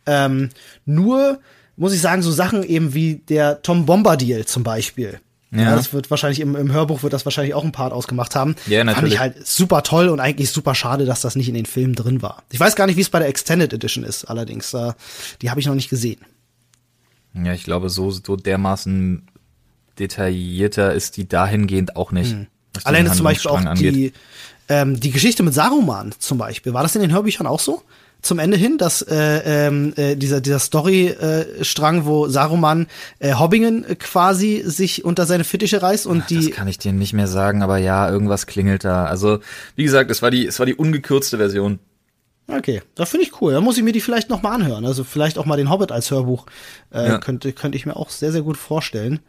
Ähm, 0.06 0.48
nur 0.84 1.38
muss 1.76 1.94
ich 1.94 2.00
sagen, 2.00 2.22
so 2.22 2.32
Sachen 2.32 2.64
eben 2.64 2.94
wie 2.94 3.22
der 3.28 3.62
Tom 3.62 3.86
Bombadil 3.86 4.44
zum 4.44 4.64
Beispiel 4.64 5.20
ja. 5.50 5.62
ja. 5.62 5.76
das 5.76 5.92
wird 5.92 6.10
wahrscheinlich 6.10 6.40
im, 6.40 6.54
im 6.56 6.72
Hörbuch 6.72 7.02
wird 7.02 7.12
das 7.12 7.24
wahrscheinlich 7.24 7.54
auch 7.54 7.64
ein 7.64 7.72
Part 7.72 7.92
ausgemacht 7.92 8.34
haben. 8.34 8.54
Ja, 8.66 8.84
natürlich. 8.84 9.16
Fand 9.16 9.34
ich 9.34 9.38
halt 9.38 9.46
super 9.46 9.82
toll 9.82 10.08
und 10.08 10.20
eigentlich 10.20 10.50
super 10.50 10.74
schade, 10.74 11.04
dass 11.06 11.20
das 11.20 11.36
nicht 11.36 11.48
in 11.48 11.54
den 11.54 11.66
Filmen 11.66 11.94
drin 11.94 12.22
war. 12.22 12.42
Ich 12.50 12.60
weiß 12.60 12.76
gar 12.76 12.86
nicht, 12.86 12.96
wie 12.96 13.00
es 13.00 13.10
bei 13.10 13.18
der 13.18 13.28
Extended 13.28 13.72
Edition 13.72 14.04
ist, 14.04 14.24
allerdings. 14.24 14.74
Äh, 14.74 14.92
die 15.40 15.50
habe 15.50 15.60
ich 15.60 15.66
noch 15.66 15.74
nicht 15.74 15.88
gesehen. 15.88 16.20
Ja, 17.34 17.52
ich 17.52 17.64
glaube, 17.64 17.88
so, 17.88 18.10
so 18.10 18.36
dermaßen 18.36 19.26
detaillierter 19.98 20.92
ist 20.92 21.16
die 21.16 21.28
dahingehend 21.28 21.96
auch 21.96 22.12
nicht. 22.12 22.32
Hm. 22.32 22.46
Alleine 22.84 23.12
zum 23.12 23.24
Beispiel 23.24 23.50
auch 23.50 23.74
die, 23.74 24.12
ähm, 24.68 25.00
die 25.00 25.10
Geschichte 25.10 25.42
mit 25.42 25.54
Saruman 25.54 26.14
zum 26.18 26.38
Beispiel. 26.38 26.74
War 26.74 26.82
das 26.82 26.94
in 26.94 27.02
den 27.02 27.12
Hörbüchern 27.12 27.46
auch 27.46 27.60
so? 27.60 27.82
Zum 28.22 28.38
Ende 28.38 28.56
hin, 28.56 28.78
dass 28.78 29.02
äh, 29.02 29.66
ähm, 29.66 29.92
äh, 29.96 30.16
dieser 30.16 30.40
dieser 30.40 30.58
Story-Strang, 30.58 32.00
äh, 32.00 32.04
wo 32.04 32.28
Saruman 32.28 32.88
äh, 33.20 33.34
Hobbingen 33.34 33.86
quasi 33.98 34.62
sich 34.64 35.04
unter 35.04 35.24
seine 35.24 35.44
Fittiche 35.44 35.82
reißt 35.82 36.06
und 36.06 36.22
Ach, 36.22 36.26
die. 36.26 36.46
Das 36.48 36.56
kann 36.56 36.68
ich 36.68 36.78
dir 36.78 36.92
nicht 36.92 37.12
mehr 37.12 37.28
sagen, 37.28 37.62
aber 37.62 37.78
ja, 37.78 38.10
irgendwas 38.10 38.46
klingelt 38.46 38.84
da. 38.84 39.04
Also 39.04 39.38
wie 39.76 39.84
gesagt, 39.84 40.10
es 40.10 40.20
war 40.22 40.30
die 40.30 40.46
es 40.46 40.58
war 40.58 40.66
die 40.66 40.74
ungekürzte 40.74 41.36
Version. 41.36 41.78
Okay, 42.48 42.82
das 42.94 43.10
finde 43.10 43.26
ich 43.26 43.40
cool. 43.40 43.52
Da 43.52 43.60
muss 43.60 43.76
ich 43.76 43.84
mir 43.84 43.92
die 43.92 44.00
vielleicht 44.00 44.30
noch 44.30 44.42
mal 44.42 44.54
anhören. 44.54 44.86
Also 44.86 45.04
vielleicht 45.04 45.38
auch 45.38 45.44
mal 45.44 45.56
den 45.56 45.70
Hobbit 45.70 45.92
als 45.92 46.10
Hörbuch 46.10 46.46
äh, 46.92 47.08
ja. 47.08 47.18
könnte 47.18 47.52
könnte 47.52 47.76
ich 47.76 47.86
mir 47.86 47.96
auch 47.96 48.10
sehr 48.10 48.32
sehr 48.32 48.42
gut 48.42 48.56
vorstellen. 48.56 49.20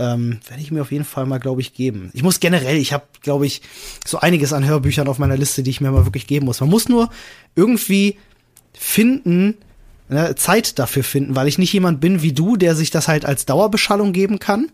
Ähm, 0.00 0.38
werde 0.48 0.62
ich 0.62 0.70
mir 0.70 0.80
auf 0.80 0.92
jeden 0.92 1.04
Fall 1.04 1.26
mal, 1.26 1.38
glaube 1.38 1.60
ich, 1.60 1.74
geben. 1.74 2.08
Ich 2.14 2.22
muss 2.22 2.40
generell, 2.40 2.78
ich 2.78 2.94
habe, 2.94 3.04
glaube 3.20 3.44
ich, 3.44 3.60
so 4.06 4.18
einiges 4.18 4.54
an 4.54 4.64
Hörbüchern 4.64 5.08
auf 5.08 5.18
meiner 5.18 5.36
Liste, 5.36 5.62
die 5.62 5.68
ich 5.68 5.82
mir 5.82 5.90
mal 5.90 6.06
wirklich 6.06 6.26
geben 6.26 6.46
muss. 6.46 6.60
Man 6.60 6.70
muss 6.70 6.88
nur 6.88 7.10
irgendwie 7.54 8.16
finden, 8.72 9.58
ne, 10.08 10.34
Zeit 10.36 10.78
dafür 10.78 11.04
finden, 11.04 11.36
weil 11.36 11.48
ich 11.48 11.58
nicht 11.58 11.74
jemand 11.74 12.00
bin 12.00 12.22
wie 12.22 12.32
du, 12.32 12.56
der 12.56 12.74
sich 12.74 12.90
das 12.90 13.08
halt 13.08 13.26
als 13.26 13.44
Dauerbeschallung 13.44 14.14
geben 14.14 14.38
kann. 14.38 14.70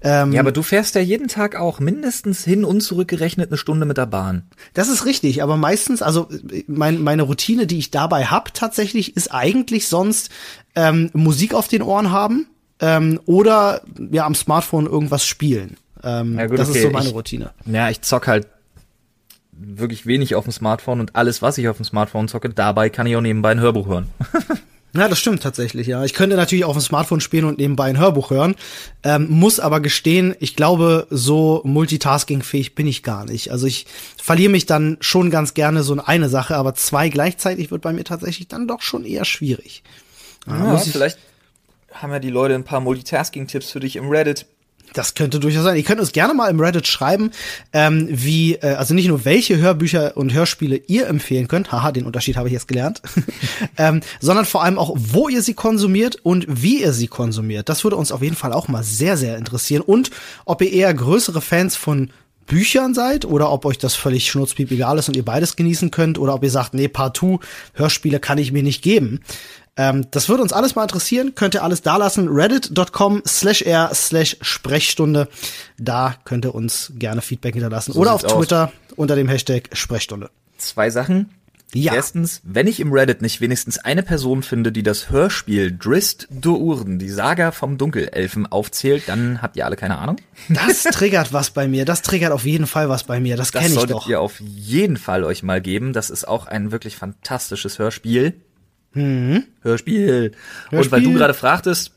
Ähm, 0.00 0.32
ja, 0.32 0.40
aber 0.40 0.52
du 0.52 0.62
fährst 0.62 0.94
ja 0.94 1.02
jeden 1.02 1.28
Tag 1.28 1.56
auch 1.56 1.78
mindestens 1.78 2.42
hin 2.42 2.64
und 2.64 2.80
zurückgerechnet 2.80 3.50
eine 3.50 3.58
Stunde 3.58 3.84
mit 3.84 3.98
der 3.98 4.06
Bahn. 4.06 4.44
Das 4.72 4.88
ist 4.88 5.04
richtig, 5.04 5.42
aber 5.42 5.58
meistens, 5.58 6.00
also 6.00 6.30
mein, 6.66 7.02
meine 7.02 7.24
Routine, 7.24 7.66
die 7.66 7.78
ich 7.78 7.90
dabei 7.90 8.26
hab, 8.26 8.54
tatsächlich, 8.54 9.14
ist 9.14 9.28
eigentlich 9.30 9.88
sonst 9.88 10.30
ähm, 10.74 11.10
Musik 11.12 11.52
auf 11.52 11.68
den 11.68 11.82
Ohren 11.82 12.10
haben 12.10 12.46
ähm, 12.80 13.20
oder 13.26 13.82
ja 14.10 14.26
am 14.26 14.34
Smartphone 14.34 14.86
irgendwas 14.86 15.24
spielen. 15.24 15.76
Ähm, 16.02 16.38
ja, 16.38 16.46
gut, 16.46 16.58
das 16.58 16.68
okay. 16.68 16.78
ist 16.78 16.84
so 16.84 16.90
meine 16.90 17.08
ich, 17.08 17.14
Routine. 17.14 17.50
Ja, 17.66 17.90
ich 17.90 18.02
zock 18.02 18.26
halt 18.26 18.46
wirklich 19.52 20.06
wenig 20.06 20.34
auf 20.34 20.44
dem 20.44 20.52
Smartphone 20.52 21.00
und 21.00 21.16
alles, 21.16 21.40
was 21.40 21.58
ich 21.58 21.68
auf 21.68 21.76
dem 21.76 21.84
Smartphone 21.84 22.28
zocke, 22.28 22.50
dabei 22.50 22.90
kann 22.90 23.06
ich 23.06 23.16
auch 23.16 23.20
nebenbei 23.20 23.52
ein 23.52 23.60
Hörbuch 23.60 23.86
hören. 23.86 24.08
Ja, 24.96 25.08
das 25.08 25.18
stimmt 25.18 25.42
tatsächlich, 25.42 25.88
ja. 25.88 26.04
Ich 26.04 26.14
könnte 26.14 26.36
natürlich 26.36 26.64
auf 26.64 26.76
dem 26.76 26.80
Smartphone 26.80 27.20
spielen 27.20 27.46
und 27.46 27.58
nebenbei 27.58 27.86
ein 27.86 27.98
Hörbuch 27.98 28.30
hören, 28.30 28.54
ähm, 29.02 29.26
muss 29.28 29.58
aber 29.58 29.80
gestehen, 29.80 30.36
ich 30.38 30.54
glaube, 30.54 31.08
so 31.10 31.62
multitaskingfähig 31.64 32.76
bin 32.76 32.86
ich 32.86 33.02
gar 33.02 33.24
nicht. 33.24 33.50
Also 33.50 33.66
ich 33.66 33.86
verliere 34.16 34.52
mich 34.52 34.66
dann 34.66 34.96
schon 35.00 35.30
ganz 35.30 35.52
gerne 35.54 35.82
so 35.82 35.92
in 35.92 35.98
eine 35.98 36.28
Sache, 36.28 36.54
aber 36.54 36.76
zwei 36.76 37.08
gleichzeitig 37.08 37.72
wird 37.72 37.82
bei 37.82 37.92
mir 37.92 38.04
tatsächlich 38.04 38.46
dann 38.46 38.68
doch 38.68 38.82
schon 38.82 39.04
eher 39.04 39.24
schwierig. 39.24 39.82
Ja, 40.46 40.74
ja 40.74 40.78
vielleicht 40.78 41.18
haben 41.94 42.12
ja 42.12 42.18
die 42.18 42.30
Leute 42.30 42.54
ein 42.54 42.64
paar 42.64 42.80
Multitasking-Tipps 42.80 43.70
für 43.70 43.80
dich 43.80 43.96
im 43.96 44.08
Reddit. 44.08 44.46
Das 44.92 45.14
könnte 45.14 45.40
durchaus 45.40 45.64
sein. 45.64 45.76
Ihr 45.76 45.82
könnt 45.82 46.00
uns 46.00 46.12
gerne 46.12 46.34
mal 46.34 46.48
im 46.50 46.60
Reddit 46.60 46.86
schreiben, 46.86 47.32
ähm, 47.72 48.06
wie, 48.10 48.54
äh, 48.54 48.74
also 48.74 48.94
nicht 48.94 49.08
nur 49.08 49.24
welche 49.24 49.56
Hörbücher 49.56 50.16
und 50.16 50.32
Hörspiele 50.32 50.76
ihr 50.86 51.08
empfehlen 51.08 51.48
könnt, 51.48 51.72
haha, 51.72 51.90
den 51.90 52.06
Unterschied 52.06 52.36
habe 52.36 52.48
ich 52.48 52.52
jetzt 52.52 52.68
gelernt, 52.68 53.02
ähm, 53.76 54.02
sondern 54.20 54.44
vor 54.44 54.62
allem 54.62 54.78
auch, 54.78 54.94
wo 54.94 55.28
ihr 55.28 55.42
sie 55.42 55.54
konsumiert 55.54 56.16
und 56.22 56.46
wie 56.48 56.82
ihr 56.82 56.92
sie 56.92 57.08
konsumiert. 57.08 57.68
Das 57.68 57.82
würde 57.82 57.96
uns 57.96 58.12
auf 58.12 58.22
jeden 58.22 58.36
Fall 58.36 58.52
auch 58.52 58.68
mal 58.68 58.84
sehr, 58.84 59.16
sehr 59.16 59.36
interessieren. 59.36 59.82
Und 59.82 60.10
ob 60.44 60.62
ihr 60.62 60.72
eher 60.72 60.94
größere 60.94 61.40
Fans 61.40 61.74
von 61.74 62.10
Büchern 62.46 62.94
seid 62.94 63.24
oder 63.24 63.50
ob 63.50 63.64
euch 63.64 63.78
das 63.78 63.94
völlig 63.94 64.30
schnurzpiep 64.30 64.70
egal 64.70 64.98
ist 64.98 65.08
und 65.08 65.16
ihr 65.16 65.24
beides 65.24 65.56
genießen 65.56 65.90
könnt 65.90 66.18
oder 66.18 66.34
ob 66.34 66.44
ihr 66.44 66.50
sagt, 66.50 66.74
nee, 66.74 66.88
partout, 66.88 67.40
Hörspiele 67.72 68.20
kann 68.20 68.38
ich 68.38 68.52
mir 68.52 68.62
nicht 68.62 68.82
geben. 68.82 69.20
Ähm, 69.76 70.06
das 70.10 70.28
würde 70.28 70.42
uns 70.42 70.52
alles 70.52 70.74
mal 70.74 70.82
interessieren. 70.82 71.34
Könnt 71.34 71.54
ihr 71.54 71.62
alles 71.62 71.82
da 71.82 71.96
lassen. 71.96 72.28
Reddit.com 72.28 73.22
slash 73.26 73.62
r 73.62 73.90
slash 73.94 74.36
Sprechstunde. 74.40 75.28
Da 75.78 76.14
könnt 76.24 76.44
ihr 76.44 76.54
uns 76.54 76.92
gerne 76.96 77.22
Feedback 77.22 77.54
hinterlassen. 77.54 77.92
So 77.92 78.00
Oder 78.00 78.14
auf 78.14 78.22
Twitter 78.22 78.66
aus. 78.66 78.94
unter 78.96 79.16
dem 79.16 79.28
Hashtag 79.28 79.70
Sprechstunde. 79.72 80.30
Zwei 80.58 80.90
Sachen. 80.90 81.30
Ja. 81.74 81.92
Erstens, 81.92 82.40
wenn 82.44 82.68
ich 82.68 82.78
im 82.78 82.92
Reddit 82.92 83.20
nicht 83.20 83.40
wenigstens 83.40 83.78
eine 83.78 84.04
Person 84.04 84.44
finde, 84.44 84.70
die 84.70 84.84
das 84.84 85.10
Hörspiel 85.10 85.76
Drist 85.76 86.28
Urden, 86.46 87.00
die 87.00 87.08
Saga 87.08 87.50
vom 87.50 87.78
Dunkelelfen 87.78 88.46
aufzählt, 88.46 89.04
dann 89.08 89.42
habt 89.42 89.56
ihr 89.56 89.66
alle 89.66 89.74
keine 89.74 89.98
Ahnung. 89.98 90.16
Das 90.48 90.82
triggert 90.92 91.32
was 91.32 91.50
bei 91.50 91.66
mir. 91.66 91.84
Das 91.84 92.02
triggert 92.02 92.30
auf 92.30 92.44
jeden 92.44 92.68
Fall 92.68 92.88
was 92.88 93.02
bei 93.02 93.18
mir. 93.18 93.36
Das, 93.36 93.50
das 93.50 93.60
kenne 93.60 93.74
ich 93.74 93.80
doch. 93.80 93.82
Das 93.82 93.90
solltet 93.90 94.08
ihr 94.08 94.20
auf 94.20 94.38
jeden 94.38 94.96
Fall 94.96 95.24
euch 95.24 95.42
mal 95.42 95.60
geben. 95.60 95.92
Das 95.92 96.10
ist 96.10 96.28
auch 96.28 96.46
ein 96.46 96.70
wirklich 96.70 96.94
fantastisches 96.94 97.80
Hörspiel. 97.80 98.40
Mhm. 98.94 99.44
Hörspiel. 99.62 100.32
Hörspiel. 100.70 100.78
Und 100.78 100.92
weil 100.92 101.02
du 101.02 101.12
gerade 101.12 101.34
fragtest, 101.34 101.92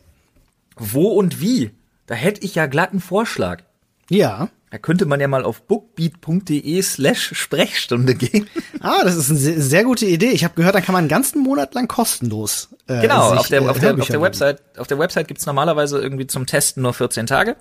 wo 0.75 1.09
und 1.09 1.41
wie, 1.41 1.71
da 2.05 2.15
hätte 2.15 2.43
ich 2.43 2.55
ja 2.55 2.65
glatt 2.65 2.91
einen 2.91 2.99
Vorschlag. 2.99 3.63
Ja. 4.09 4.49
Da 4.69 4.77
könnte 4.77 5.05
man 5.05 5.21
ja 5.21 5.29
mal 5.29 5.45
auf 5.45 5.61
bookbeat.de 5.61 6.81
slash 6.81 7.31
Sprechstunde 7.33 8.15
gehen. 8.15 8.47
Ah, 8.79 9.03
das 9.03 9.15
ist 9.15 9.31
eine 9.31 9.39
sehr, 9.39 9.59
sehr 9.59 9.83
gute 9.83 10.05
Idee. 10.05 10.29
Ich 10.29 10.43
habe 10.43 10.53
gehört, 10.53 10.75
da 10.75 10.81
kann 10.81 10.93
man 10.93 10.99
einen 10.99 11.09
ganzen 11.09 11.41
Monat 11.41 11.73
lang 11.73 11.87
kostenlos. 11.87 12.69
Äh, 12.87 13.01
genau, 13.01 13.31
sich, 13.31 13.39
auf, 13.39 13.47
der, 13.47 13.61
auf, 13.63 13.79
der, 13.79 13.97
auf 13.99 14.07
der 14.07 14.21
Website, 14.21 14.61
auf 14.77 14.85
der 14.85 14.99
Website 14.99 15.27
gibt's 15.27 15.47
normalerweise 15.47 15.99
irgendwie 15.99 16.27
zum 16.27 16.45
Testen 16.45 16.83
nur 16.83 16.93
14 16.93 17.25
Tage. 17.25 17.55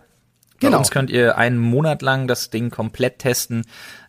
Genau. 0.60 0.76
Uns 0.78 0.90
könnt 0.90 1.08
ihr 1.08 1.38
einen 1.38 1.58
Monat 1.58 2.02
lang 2.02 2.28
das 2.28 2.50
Ding 2.50 2.70
komplett 2.70 3.18
testen. 3.18 3.64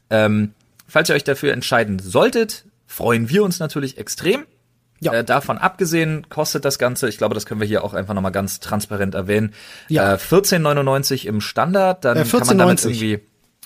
Ähm, 0.10 0.54
falls 0.86 1.10
ihr 1.10 1.16
euch 1.16 1.24
dafür 1.24 1.54
entscheiden 1.54 2.00
solltet, 2.00 2.66
freuen 2.86 3.30
wir 3.30 3.44
uns 3.44 3.60
natürlich 3.60 3.98
extrem. 3.98 4.46
Ja. 5.00 5.14
Äh, 5.14 5.24
davon 5.24 5.58
abgesehen 5.58 6.28
kostet 6.30 6.66
das 6.66 6.80
Ganze, 6.80 7.08
ich 7.08 7.18
glaube, 7.18 7.36
das 7.36 7.46
können 7.46 7.62
wir 7.62 7.68
hier 7.68 7.84
auch 7.84 7.94
einfach 7.94 8.14
nochmal 8.14 8.32
ganz 8.32 8.60
transparent 8.60 9.16
erwähnen, 9.16 9.54
ja. 9.90 10.14
äh, 10.14 10.18
14,99 10.18 11.26
im 11.28 11.42
Standard, 11.42 12.04
dann 12.04 12.18
äh, 12.18 12.24
kann 12.24 12.48
man 12.48 12.58
damit 12.58 12.84
irgendwie 12.84 13.20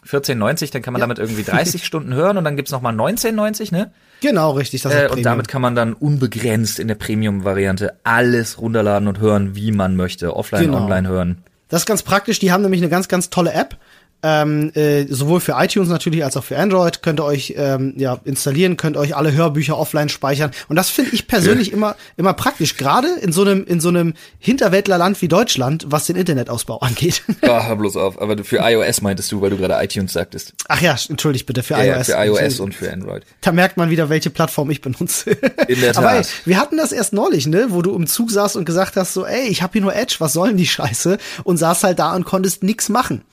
14,90, 0.08 0.72
dann 0.72 0.82
kann 0.82 0.94
man 0.94 1.00
ja. 1.00 1.06
damit 1.06 1.20
irgendwie 1.20 1.44
30 1.44 1.86
Stunden 1.86 2.14
hören 2.14 2.38
und 2.38 2.44
dann 2.44 2.56
gibt's 2.56 2.72
nochmal 2.72 2.94
19,90, 2.94 3.72
ne? 3.72 3.92
Genau, 4.22 4.52
richtig. 4.52 4.82
Das 4.84 4.94
äh, 4.94 5.10
und 5.10 5.24
damit 5.24 5.48
kann 5.48 5.62
man 5.62 5.76
dann 5.76 5.94
unbegrenzt 5.94 6.80
in 6.80 6.88
der 6.88 6.96
Premium-Variante 6.96 7.96
alles 8.04 8.60
runterladen 8.60 9.08
und 9.08 9.20
hören, 9.20 9.56
wie 9.56 9.72
man 9.72 9.96
möchte. 9.96 10.36
Offline, 10.36 10.66
genau. 10.66 10.84
online 10.84 11.08
hören. 11.08 11.44
Das 11.70 11.82
ist 11.82 11.86
ganz 11.86 12.04
praktisch. 12.04 12.38
Die 12.40 12.52
haben 12.52 12.62
nämlich 12.62 12.82
eine 12.82 12.90
ganz, 12.90 13.08
ganz 13.08 13.30
tolle 13.30 13.54
App. 13.54 13.78
Ähm, 14.24 14.72
äh, 14.76 15.05
sowohl 15.09 15.39
für 15.39 15.55
iTunes 15.57 15.89
natürlich 15.89 16.24
als 16.24 16.38
auch 16.38 16.43
für 16.43 16.57
Android 16.57 17.01
könnt 17.01 17.19
ihr 17.19 17.26
euch 17.26 17.55
ähm, 17.57 17.93
ja 17.97 18.19
installieren, 18.24 18.78
könnt 18.78 18.95
euch 18.95 19.15
alle 19.15 19.34
Hörbücher 19.34 19.78
offline 19.78 20.09
speichern 20.09 20.51
und 20.69 20.76
das 20.76 20.91
finde 20.91 21.11
ich 21.13 21.28
persönlich 21.28 21.69
ja. 21.69 21.74
immer 21.74 21.95
immer 22.17 22.34
praktisch, 22.34 22.78
gerade 22.78 23.07
in 23.22 23.32
so 23.32 23.41
einem 23.41 23.65
in 23.65 23.80
so 23.80 23.89
einem 23.89 24.13
Hinterwäldlerland 24.38 25.19
wie 25.22 25.28
Deutschland, 25.28 25.86
was 25.89 26.05
den 26.05 26.15
Internetausbau 26.15 26.78
angeht. 26.82 27.24
Ah, 27.41 27.65
hör 27.67 27.76
bloß 27.76 27.97
auf, 27.97 28.22
aber 28.22 28.43
für 28.43 28.57
iOS 28.57 29.01
meintest 29.01 29.32
du, 29.32 29.41
weil 29.41 29.49
du 29.49 29.57
gerade 29.57 29.84
iTunes 29.84 30.13
sagtest. 30.13 30.53
Ach 30.67 30.82
ja, 30.82 30.95
entschuldigt 31.09 31.47
bitte 31.47 31.63
für 31.63 31.74
ja, 31.74 31.97
iOS. 31.97 32.07
für 32.07 32.13
iOS 32.13 32.59
und 32.59 32.76
für 32.76 32.91
Android. 32.91 33.24
Da 33.41 33.51
merkt 33.51 33.78
man 33.78 33.89
wieder, 33.89 34.09
welche 34.09 34.30
Plattform 34.30 34.69
ich 34.69 34.82
benutze. 34.82 35.32
In 35.67 35.82
der 35.82 35.93
Tat. 35.93 36.03
Aber 36.03 36.13
ey, 36.15 36.26
wir 36.45 36.59
hatten 36.59 36.78
das 36.78 36.91
erst 36.91 37.13
neulich, 37.13 37.47
ne, 37.47 37.67
wo 37.69 37.82
du 37.82 37.95
im 37.95 38.07
Zug 38.07 38.30
saßt 38.32 38.55
und 38.55 38.65
gesagt 38.65 38.95
hast 38.95 39.13
so, 39.13 39.26
ey, 39.26 39.47
ich 39.47 39.61
habe 39.61 39.74
hier 39.74 39.82
nur 39.82 39.95
Edge, 39.95 40.15
was 40.19 40.34
sollen 40.34 40.57
die 40.57 40.67
Scheiße 40.67 41.17
und 41.43 41.57
saß 41.57 41.84
halt 41.84 41.99
da 41.99 42.15
und 42.15 42.26
konntest 42.26 42.63
nix 42.63 42.89
machen. 42.89 43.24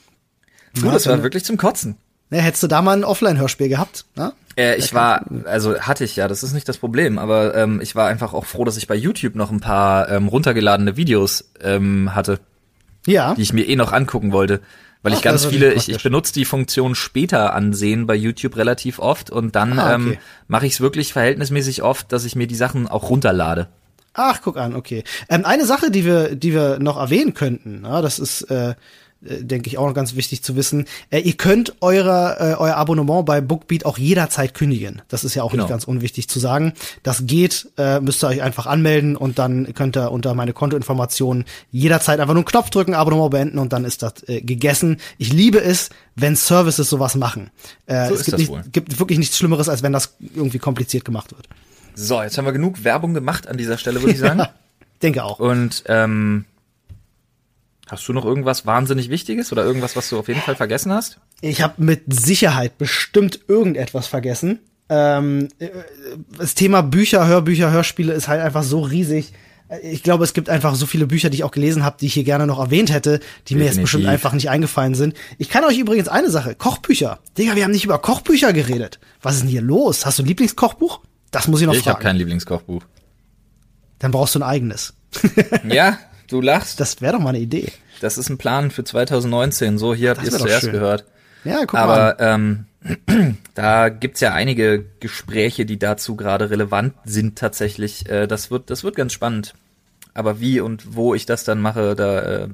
Puh, 0.80 0.90
das 0.90 1.06
war 1.06 1.22
wirklich 1.22 1.44
zum 1.44 1.56
Kotzen. 1.56 1.96
Ja, 2.30 2.40
hättest 2.40 2.62
du 2.62 2.66
da 2.66 2.82
mal 2.82 2.96
ein 2.96 3.04
Offline-Hörspiel 3.04 3.68
gehabt? 3.68 4.04
Na? 4.14 4.32
Äh, 4.56 4.76
ich 4.76 4.92
war, 4.92 5.24
also 5.44 5.80
hatte 5.80 6.04
ich 6.04 6.16
ja, 6.16 6.28
das 6.28 6.42
ist 6.42 6.52
nicht 6.52 6.68
das 6.68 6.78
Problem, 6.78 7.18
aber 7.18 7.54
ähm, 7.54 7.80
ich 7.80 7.94
war 7.94 8.08
einfach 8.08 8.34
auch 8.34 8.44
froh, 8.44 8.64
dass 8.64 8.76
ich 8.76 8.86
bei 8.86 8.96
YouTube 8.96 9.34
noch 9.34 9.50
ein 9.50 9.60
paar 9.60 10.10
ähm, 10.10 10.28
runtergeladene 10.28 10.96
Videos 10.96 11.50
ähm, 11.62 12.14
hatte. 12.14 12.40
Ja. 13.06 13.34
Die 13.34 13.42
ich 13.42 13.52
mir 13.52 13.66
eh 13.66 13.76
noch 13.76 13.92
angucken 13.92 14.32
wollte. 14.32 14.60
Weil 15.02 15.12
Ach, 15.12 15.16
ich 15.16 15.22
ganz 15.22 15.46
viele, 15.46 15.72
ich, 15.74 15.88
ich 15.88 16.02
benutze 16.02 16.32
die 16.32 16.44
Funktion 16.44 16.94
später 16.94 17.54
ansehen 17.54 18.06
bei 18.06 18.16
YouTube 18.16 18.56
relativ 18.56 18.98
oft 18.98 19.30
und 19.30 19.54
dann 19.54 19.78
ah, 19.78 19.94
okay. 19.94 19.94
ähm, 19.94 20.16
mache 20.48 20.66
ich 20.66 20.72
es 20.72 20.80
wirklich 20.80 21.12
verhältnismäßig 21.12 21.82
oft, 21.82 22.12
dass 22.12 22.24
ich 22.24 22.34
mir 22.34 22.48
die 22.48 22.56
Sachen 22.56 22.88
auch 22.88 23.08
runterlade. 23.08 23.68
Ach, 24.14 24.40
guck 24.42 24.56
an, 24.56 24.74
okay. 24.74 25.04
Ähm, 25.28 25.44
eine 25.44 25.64
Sache, 25.64 25.92
die 25.92 26.04
wir, 26.04 26.34
die 26.34 26.52
wir 26.52 26.80
noch 26.80 26.96
erwähnen 26.96 27.34
könnten, 27.34 27.84
ja, 27.84 28.02
das 28.02 28.18
ist 28.18 28.42
äh, 28.50 28.74
äh, 29.24 29.42
denke 29.42 29.68
ich 29.68 29.78
auch 29.78 29.86
noch 29.86 29.94
ganz 29.94 30.14
wichtig 30.14 30.42
zu 30.42 30.56
wissen. 30.56 30.86
Äh, 31.10 31.20
ihr 31.20 31.34
könnt 31.34 31.74
eure, 31.80 32.36
äh, 32.38 32.54
euer 32.54 32.76
Abonnement 32.76 33.24
bei 33.24 33.40
Bookbeat 33.40 33.84
auch 33.84 33.98
jederzeit 33.98 34.54
kündigen. 34.54 35.02
Das 35.08 35.24
ist 35.24 35.34
ja 35.34 35.42
auch 35.42 35.50
genau. 35.50 35.64
nicht 35.64 35.70
ganz 35.70 35.84
unwichtig 35.84 36.28
zu 36.28 36.38
sagen. 36.38 36.72
Das 37.02 37.26
geht, 37.26 37.68
äh, 37.76 38.00
müsst 38.00 38.22
ihr 38.22 38.28
euch 38.28 38.42
einfach 38.42 38.66
anmelden 38.66 39.16
und 39.16 39.38
dann 39.38 39.74
könnt 39.74 39.96
ihr 39.96 40.12
unter 40.12 40.34
meine 40.34 40.52
Kontoinformationen 40.52 41.44
jederzeit 41.70 42.20
einfach 42.20 42.34
nur 42.34 42.42
einen 42.42 42.50
Knopf 42.50 42.70
drücken, 42.70 42.94
Abonnement 42.94 43.30
beenden 43.30 43.58
und 43.58 43.72
dann 43.72 43.84
ist 43.84 44.02
das 44.02 44.28
äh, 44.28 44.40
gegessen. 44.40 44.98
Ich 45.18 45.32
liebe 45.32 45.60
es, 45.60 45.90
wenn 46.14 46.36
Services 46.36 46.88
sowas 46.88 47.14
machen. 47.14 47.50
Äh, 47.86 48.08
so 48.08 48.14
es 48.14 48.24
gibt, 48.24 48.38
nicht, 48.38 48.72
gibt 48.72 48.98
wirklich 48.98 49.18
nichts 49.18 49.38
Schlimmeres, 49.38 49.68
als 49.68 49.82
wenn 49.82 49.92
das 49.92 50.16
irgendwie 50.34 50.58
kompliziert 50.58 51.04
gemacht 51.04 51.32
wird. 51.32 51.48
So, 51.94 52.22
jetzt 52.22 52.38
haben 52.38 52.44
wir 52.44 52.52
genug 52.52 52.84
Werbung 52.84 53.14
gemacht 53.14 53.48
an 53.48 53.56
dieser 53.56 53.78
Stelle, 53.78 54.00
würde 54.00 54.12
ich 54.12 54.20
sagen. 54.20 54.42
denke 55.02 55.24
auch. 55.24 55.38
Und 55.38 55.84
ähm, 55.86 56.44
Hast 57.88 58.06
du 58.06 58.12
noch 58.12 58.24
irgendwas 58.24 58.66
wahnsinnig 58.66 59.08
Wichtiges 59.08 59.50
oder 59.50 59.64
irgendwas, 59.64 59.96
was 59.96 60.10
du 60.10 60.18
auf 60.18 60.28
jeden 60.28 60.40
Fall 60.40 60.56
vergessen 60.56 60.92
hast? 60.92 61.18
Ich 61.40 61.62
habe 61.62 61.82
mit 61.82 62.02
Sicherheit 62.08 62.76
bestimmt 62.76 63.40
irgendetwas 63.48 64.06
vergessen. 64.06 64.60
Ähm, 64.90 65.48
äh, 65.58 65.68
das 66.36 66.54
Thema 66.54 66.82
Bücher, 66.82 67.26
Hörbücher, 67.26 67.70
Hörspiele 67.70 68.12
ist 68.12 68.28
halt 68.28 68.42
einfach 68.42 68.62
so 68.62 68.80
riesig. 68.80 69.32
Ich 69.82 70.02
glaube, 70.02 70.24
es 70.24 70.32
gibt 70.32 70.48
einfach 70.48 70.74
so 70.74 70.86
viele 70.86 71.06
Bücher, 71.06 71.28
die 71.28 71.36
ich 71.36 71.44
auch 71.44 71.50
gelesen 71.50 71.84
habe, 71.84 71.96
die 72.00 72.06
ich 72.06 72.14
hier 72.14 72.24
gerne 72.24 72.46
noch 72.46 72.58
erwähnt 72.58 72.90
hätte, 72.90 73.18
die 73.18 73.22
Definitiv. 73.22 73.56
mir 73.56 73.64
jetzt 73.64 73.80
bestimmt 73.80 74.06
einfach 74.06 74.32
nicht 74.32 74.48
eingefallen 74.48 74.94
sind. 74.94 75.14
Ich 75.36 75.50
kann 75.50 75.64
euch 75.64 75.78
übrigens 75.78 76.08
eine 76.08 76.30
Sache, 76.30 76.54
Kochbücher. 76.54 77.18
Digga, 77.36 77.54
wir 77.54 77.64
haben 77.64 77.72
nicht 77.72 77.84
über 77.84 77.98
Kochbücher 77.98 78.54
geredet. 78.54 78.98
Was 79.20 79.34
ist 79.34 79.42
denn 79.42 79.50
hier 79.50 79.60
los? 79.60 80.06
Hast 80.06 80.18
du 80.18 80.22
ein 80.22 80.26
Lieblingskochbuch? 80.26 81.00
Das 81.30 81.48
muss 81.48 81.60
ich 81.60 81.66
noch 81.66 81.74
ich 81.74 81.80
fragen. 81.80 81.90
Ich 81.90 81.96
habe 81.96 82.02
kein 82.02 82.16
Lieblingskochbuch. 82.16 82.82
Dann 83.98 84.10
brauchst 84.10 84.34
du 84.34 84.38
ein 84.38 84.42
eigenes. 84.42 84.94
ja, 85.68 85.98
Du 86.28 86.40
lachst. 86.40 86.78
Das 86.78 87.00
wäre 87.00 87.14
doch 87.14 87.20
mal 87.20 87.30
eine 87.30 87.40
Idee. 87.40 87.72
Das 88.00 88.18
ist 88.18 88.28
ein 88.28 88.38
Plan 88.38 88.70
für 88.70 88.84
2019. 88.84 89.78
So, 89.78 89.94
hier 89.94 90.10
habt 90.10 90.22
ihr 90.22 90.28
es 90.28 90.38
zuerst 90.38 90.64
schön. 90.64 90.72
gehört. 90.72 91.04
Ja, 91.44 91.60
guck 91.60 91.74
Aber, 91.74 91.96
mal. 91.96 92.16
Ähm, 92.20 92.66
da 93.54 93.88
gibt's 93.88 94.20
ja 94.20 94.32
einige 94.32 94.84
Gespräche, 95.00 95.66
die 95.66 95.78
dazu 95.78 96.16
gerade 96.16 96.50
relevant 96.50 96.94
sind 97.04 97.38
tatsächlich. 97.38 98.08
Äh, 98.08 98.26
das 98.26 98.50
wird, 98.50 98.70
das 98.70 98.84
wird 98.84 98.94
ganz 98.94 99.12
spannend. 99.12 99.54
Aber 100.14 100.40
wie 100.40 100.60
und 100.60 100.94
wo 100.94 101.14
ich 101.14 101.26
das 101.26 101.44
dann 101.44 101.60
mache, 101.60 101.94
da 101.96 102.20
äh, 102.20 102.48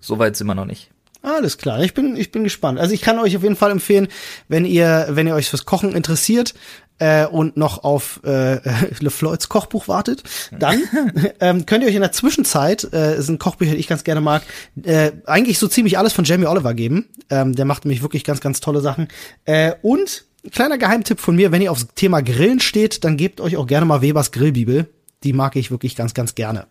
so 0.00 0.18
weit 0.18 0.36
sind 0.36 0.46
wir 0.46 0.54
noch 0.54 0.64
nicht. 0.64 0.90
Alles 1.22 1.58
klar, 1.58 1.82
ich 1.82 1.92
bin, 1.92 2.16
ich 2.16 2.30
bin 2.30 2.44
gespannt. 2.44 2.78
Also 2.78 2.94
ich 2.94 3.00
kann 3.00 3.18
euch 3.18 3.36
auf 3.36 3.42
jeden 3.42 3.56
Fall 3.56 3.72
empfehlen, 3.72 4.06
wenn 4.48 4.64
ihr, 4.64 5.06
wenn 5.10 5.26
ihr 5.26 5.34
euch 5.34 5.50
fürs 5.50 5.64
Kochen 5.64 5.92
interessiert, 5.92 6.54
äh, 6.98 7.26
und 7.26 7.56
noch 7.56 7.84
auf 7.84 8.20
äh, 8.24 8.60
LeFloids 9.00 9.48
Kochbuch 9.48 9.88
wartet, 9.88 10.22
dann 10.58 10.82
ähm, 11.40 11.66
könnt 11.66 11.82
ihr 11.82 11.88
euch 11.88 11.94
in 11.94 12.00
der 12.00 12.12
Zwischenzeit, 12.12 12.92
äh, 12.92 13.20
sind 13.20 13.38
Kochbücher, 13.38 13.72
die 13.72 13.78
ich 13.78 13.88
ganz 13.88 14.04
gerne 14.04 14.20
mag, 14.20 14.42
äh, 14.82 15.12
eigentlich 15.26 15.58
so 15.58 15.68
ziemlich 15.68 15.98
alles 15.98 16.12
von 16.12 16.24
Jamie 16.24 16.46
Oliver 16.46 16.74
geben. 16.74 17.08
Ähm, 17.30 17.54
der 17.54 17.64
macht 17.64 17.84
nämlich 17.84 18.02
wirklich 18.02 18.24
ganz, 18.24 18.40
ganz 18.40 18.60
tolle 18.60 18.80
Sachen. 18.80 19.08
Äh, 19.44 19.72
und 19.82 20.24
kleiner 20.50 20.78
Geheimtipp 20.78 21.20
von 21.20 21.36
mir, 21.36 21.52
wenn 21.52 21.62
ihr 21.62 21.72
aufs 21.72 21.88
Thema 21.94 22.22
Grillen 22.22 22.60
steht, 22.60 23.04
dann 23.04 23.16
gebt 23.16 23.40
euch 23.40 23.56
auch 23.56 23.66
gerne 23.66 23.86
mal 23.86 24.02
Webers 24.02 24.32
Grillbibel. 24.32 24.88
Die 25.24 25.32
mag 25.32 25.56
ich 25.56 25.70
wirklich 25.70 25.96
ganz, 25.96 26.14
ganz 26.14 26.34
gerne. 26.34 26.66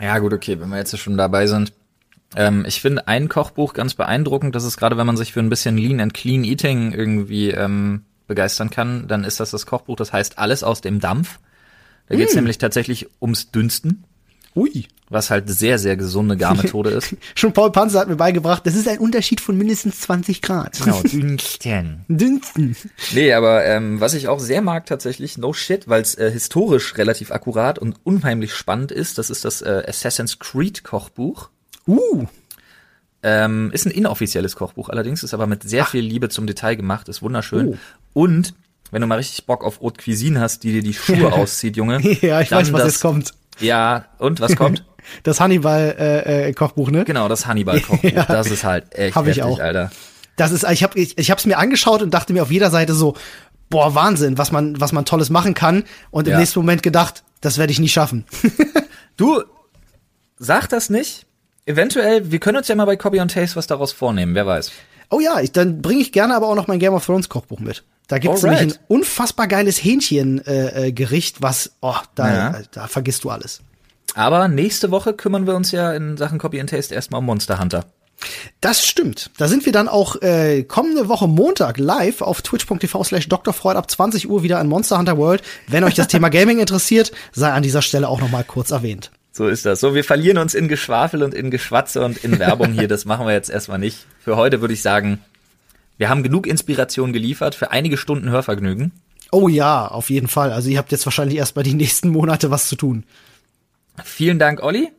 Ja, 0.00 0.18
gut, 0.18 0.32
okay, 0.32 0.60
wenn 0.60 0.68
wir 0.68 0.78
jetzt 0.78 0.96
schon 0.98 1.16
dabei 1.16 1.46
sind. 1.46 1.72
Ähm, 2.34 2.64
ich 2.66 2.80
finde 2.80 3.08
ein 3.08 3.28
Kochbuch 3.28 3.72
ganz 3.72 3.94
beeindruckend. 3.94 4.54
Das 4.54 4.64
ist 4.64 4.76
gerade, 4.76 4.96
wenn 4.96 5.06
man 5.06 5.16
sich 5.16 5.32
für 5.32 5.40
ein 5.40 5.48
bisschen 5.48 5.78
Lean 5.78 6.00
and 6.00 6.12
Clean 6.12 6.44
Eating 6.44 6.92
irgendwie 6.92 7.50
ähm, 7.50 8.04
begeistern 8.26 8.70
kann, 8.70 9.08
dann 9.08 9.24
ist 9.24 9.40
das 9.40 9.50
das 9.50 9.66
Kochbuch, 9.66 9.96
das 9.96 10.12
heißt 10.12 10.38
Alles 10.38 10.62
aus 10.62 10.80
dem 10.80 11.00
Dampf. 11.00 11.38
Da 12.08 12.14
mm. 12.14 12.18
geht's 12.18 12.34
nämlich 12.34 12.58
tatsächlich 12.58 13.08
ums 13.20 13.50
Dünsten. 13.50 14.04
Ui. 14.56 14.86
Was 15.08 15.30
halt 15.30 15.48
sehr, 15.48 15.78
sehr 15.78 15.96
gesunde 15.96 16.36
Garmethode 16.36 16.90
ist. 16.90 17.14
Schon 17.36 17.52
Paul 17.52 17.70
Panzer 17.70 18.00
hat 18.00 18.08
mir 18.08 18.16
beigebracht, 18.16 18.66
das 18.66 18.74
ist 18.74 18.88
ein 18.88 18.98
Unterschied 18.98 19.40
von 19.40 19.56
mindestens 19.56 20.00
20 20.00 20.42
Grad. 20.42 20.80
Genau, 20.82 21.00
dünsten. 21.04 22.04
dünsten. 22.08 22.76
Nee, 23.12 23.32
aber 23.34 23.64
ähm, 23.66 24.00
was 24.00 24.14
ich 24.14 24.26
auch 24.26 24.40
sehr 24.40 24.62
mag 24.62 24.86
tatsächlich, 24.86 25.38
no 25.38 25.52
shit, 25.52 25.86
weil 25.86 26.02
es 26.02 26.16
äh, 26.16 26.32
historisch 26.32 26.96
relativ 26.96 27.30
akkurat 27.30 27.78
und 27.78 27.96
unheimlich 28.02 28.54
spannend 28.54 28.90
ist, 28.90 29.18
das 29.18 29.30
ist 29.30 29.44
das 29.44 29.62
äh, 29.62 29.84
Assassin's 29.86 30.40
Creed 30.40 30.82
Kochbuch. 30.82 31.50
Uh. 31.86 32.26
Ähm, 33.22 33.70
ist 33.72 33.86
ein 33.86 33.92
inoffizielles 33.92 34.56
Kochbuch 34.56 34.88
allerdings, 34.88 35.22
ist 35.22 35.34
aber 35.34 35.46
mit 35.46 35.62
sehr 35.62 35.84
Ach. 35.84 35.90
viel 35.90 36.04
Liebe 36.04 36.30
zum 36.30 36.46
Detail 36.46 36.74
gemacht, 36.74 37.08
ist 37.08 37.22
wunderschön. 37.22 37.74
Oh. 37.74 37.76
Und 38.16 38.54
wenn 38.90 39.02
du 39.02 39.06
mal 39.06 39.16
richtig 39.16 39.44
Bock 39.44 39.62
auf 39.62 39.82
Haute 39.82 40.02
Cuisine 40.02 40.40
hast, 40.40 40.64
die 40.64 40.72
dir 40.72 40.82
die 40.82 40.94
Schuhe 40.94 41.30
auszieht, 41.34 41.76
Junge. 41.76 42.00
ja, 42.22 42.40
ich 42.40 42.50
weiß, 42.50 42.72
was 42.72 42.80
das, 42.80 42.92
jetzt 42.94 43.02
kommt. 43.02 43.34
Ja, 43.60 44.06
und 44.16 44.40
was 44.40 44.56
kommt? 44.56 44.86
das 45.22 45.38
Hannibal-Kochbuch, 45.38 46.88
äh, 46.88 46.90
äh, 46.90 46.94
ne? 46.94 47.04
Genau, 47.04 47.28
das 47.28 47.46
Hannibal-Kochbuch. 47.46 48.10
ja. 48.10 48.24
Das 48.24 48.50
ist 48.50 48.64
halt 48.64 48.94
echt 48.94 49.14
hab 49.14 49.26
ich 49.26 49.36
heftig, 49.36 49.44
auch. 49.44 49.60
Alter. 49.60 49.90
Das 50.36 50.50
ist, 50.50 50.64
ich 50.64 50.82
habe 50.82 50.98
ich, 50.98 51.18
ich 51.18 51.30
hab's 51.30 51.44
mir 51.44 51.58
angeschaut 51.58 52.00
und 52.00 52.14
dachte 52.14 52.32
mir 52.32 52.42
auf 52.42 52.50
jeder 52.50 52.70
Seite 52.70 52.94
so, 52.94 53.14
boah, 53.68 53.94
Wahnsinn, 53.94 54.38
was 54.38 54.50
man, 54.50 54.80
was 54.80 54.92
man 54.92 55.04
Tolles 55.04 55.28
machen 55.28 55.52
kann. 55.52 55.84
Und 56.10 56.26
im 56.26 56.32
ja. 56.32 56.38
nächsten 56.38 56.58
Moment 56.58 56.82
gedacht, 56.82 57.22
das 57.42 57.58
werde 57.58 57.72
ich 57.72 57.80
nie 57.80 57.88
schaffen. 57.88 58.24
du, 59.18 59.42
sag 60.38 60.70
das 60.70 60.88
nicht, 60.88 61.26
Eventuell, 61.66 62.30
wir 62.30 62.38
können 62.38 62.58
uns 62.58 62.68
ja 62.68 62.76
mal 62.76 62.84
bei 62.84 62.94
Copy 62.94 63.18
und 63.18 63.32
Taste 63.32 63.56
was 63.56 63.66
daraus 63.66 63.92
vornehmen, 63.92 64.36
wer 64.36 64.46
weiß. 64.46 64.70
Oh 65.10 65.20
ja, 65.20 65.40
ich, 65.40 65.52
dann 65.52 65.82
bringe 65.82 66.00
ich 66.00 66.12
gerne 66.12 66.34
aber 66.34 66.48
auch 66.48 66.54
noch 66.54 66.68
mein 66.68 66.78
Game 66.78 66.94
of 66.94 67.04
Thrones 67.04 67.28
Kochbuch 67.28 67.60
mit. 67.60 67.84
Da 68.08 68.18
gibt's 68.18 68.44
Alright. 68.44 68.60
nämlich 68.60 68.78
ein 68.78 68.84
unfassbar 68.88 69.48
geiles 69.48 69.82
Hähnchengericht, 69.82 71.36
äh, 71.36 71.38
äh, 71.38 71.42
was, 71.42 71.72
oh, 71.80 71.96
da, 72.14 72.34
ja. 72.34 72.60
da 72.70 72.86
vergisst 72.86 73.24
du 73.24 73.30
alles. 73.30 73.62
Aber 74.14 74.48
nächste 74.48 74.90
Woche 74.90 75.12
kümmern 75.12 75.46
wir 75.46 75.56
uns 75.56 75.72
ja 75.72 75.92
in 75.92 76.16
Sachen 76.16 76.38
Copy 76.38 76.60
and 76.60 76.70
Taste 76.70 76.94
erstmal 76.94 77.18
um 77.18 77.26
Monster 77.26 77.58
Hunter. 77.58 77.84
Das 78.60 78.86
stimmt. 78.86 79.30
Da 79.36 79.46
sind 79.46 79.66
wir 79.66 79.72
dann 79.72 79.88
auch 79.88 80.22
äh, 80.22 80.62
kommende 80.62 81.08
Woche 81.08 81.28
Montag 81.28 81.78
live 81.78 82.22
auf 82.22 82.40
twitch.tv 82.40 83.04
slash 83.04 83.28
drfreud 83.28 83.76
ab 83.76 83.90
20 83.90 84.30
Uhr 84.30 84.42
wieder 84.42 84.60
in 84.60 84.68
Monster 84.68 84.98
Hunter 84.98 85.18
World. 85.18 85.42
Wenn 85.68 85.84
euch 85.84 85.94
das 85.94 86.08
Thema 86.08 86.28
Gaming 86.30 86.58
interessiert, 86.58 87.12
sei 87.32 87.50
an 87.50 87.62
dieser 87.62 87.82
Stelle 87.82 88.08
auch 88.08 88.20
nochmal 88.20 88.44
kurz 88.44 88.70
erwähnt. 88.70 89.10
So 89.32 89.48
ist 89.48 89.66
das. 89.66 89.80
So, 89.80 89.94
wir 89.94 90.02
verlieren 90.02 90.38
uns 90.38 90.54
in 90.54 90.66
Geschwafel 90.66 91.22
und 91.22 91.34
in 91.34 91.50
Geschwatze 91.50 92.02
und 92.02 92.24
in 92.24 92.38
Werbung 92.38 92.72
hier. 92.72 92.88
Das 92.88 93.04
machen 93.04 93.26
wir 93.26 93.34
jetzt 93.34 93.50
erstmal 93.50 93.78
nicht. 93.78 94.06
Für 94.18 94.36
heute 94.36 94.62
würde 94.62 94.72
ich 94.72 94.80
sagen, 94.80 95.20
wir 95.98 96.08
haben 96.08 96.22
genug 96.22 96.46
Inspiration 96.46 97.12
geliefert 97.12 97.54
für 97.54 97.70
einige 97.70 97.96
Stunden 97.96 98.30
Hörvergnügen. 98.30 98.92
Oh 99.32 99.48
ja, 99.48 99.88
auf 99.88 100.10
jeden 100.10 100.28
Fall. 100.28 100.52
Also 100.52 100.68
ihr 100.68 100.78
habt 100.78 100.92
jetzt 100.92 101.06
wahrscheinlich 101.06 101.38
erst 101.38 101.56
mal 101.56 101.62
die 101.62 101.74
nächsten 101.74 102.10
Monate 102.10 102.50
was 102.50 102.68
zu 102.68 102.76
tun. 102.76 103.04
Vielen 104.04 104.38
Dank, 104.38 104.62
Olli. 104.62 104.90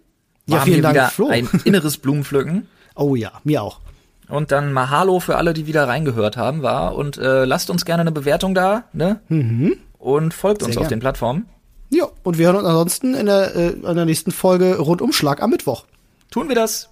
Wir 0.45 0.57
ja, 0.57 0.61
vielen 0.63 0.81
Dank, 0.81 1.11
Flo. 1.11 1.27
Ein 1.27 1.47
inneres 1.65 1.97
Blumenpflücken. 1.97 2.67
Oh 2.95 3.15
ja, 3.15 3.31
mir 3.43 3.61
auch. 3.61 3.79
Und 4.27 4.51
dann 4.51 4.73
Mahalo 4.73 5.19
für 5.19 5.37
alle, 5.37 5.53
die 5.53 5.67
wieder 5.67 5.87
reingehört 5.87 6.35
haben, 6.35 6.61
war. 6.61 6.95
Und 6.95 7.17
äh, 7.17 7.45
lasst 7.45 7.69
uns 7.69 7.85
gerne 7.85 8.01
eine 8.01 8.11
Bewertung 8.11 8.53
da, 8.53 8.85
ne? 8.91 9.21
Mhm. 9.29 9.77
Und 9.97 10.33
folgt 10.33 10.61
Sehr 10.61 10.67
uns 10.67 10.75
gern. 10.75 10.83
auf 10.83 10.89
den 10.89 10.99
Plattformen. 10.99 11.45
Ja, 11.89 12.07
und 12.23 12.37
wir 12.37 12.47
hören 12.47 12.57
uns 12.57 12.65
ansonsten 12.67 13.13
in 13.13 13.27
der, 13.27 13.55
äh, 13.55 13.69
in 13.69 13.95
der 13.95 14.05
nächsten 14.05 14.31
Folge 14.31 14.77
Rundumschlag 14.77 15.41
am 15.41 15.51
Mittwoch. 15.51 15.85
Tun 16.29 16.49
wir 16.49 16.55
das. 16.55 16.89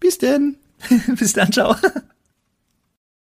Bis 0.00 0.18
denn. 0.18 0.56
Bis 1.18 1.32
dann, 1.32 1.52
ciao. 1.52 1.76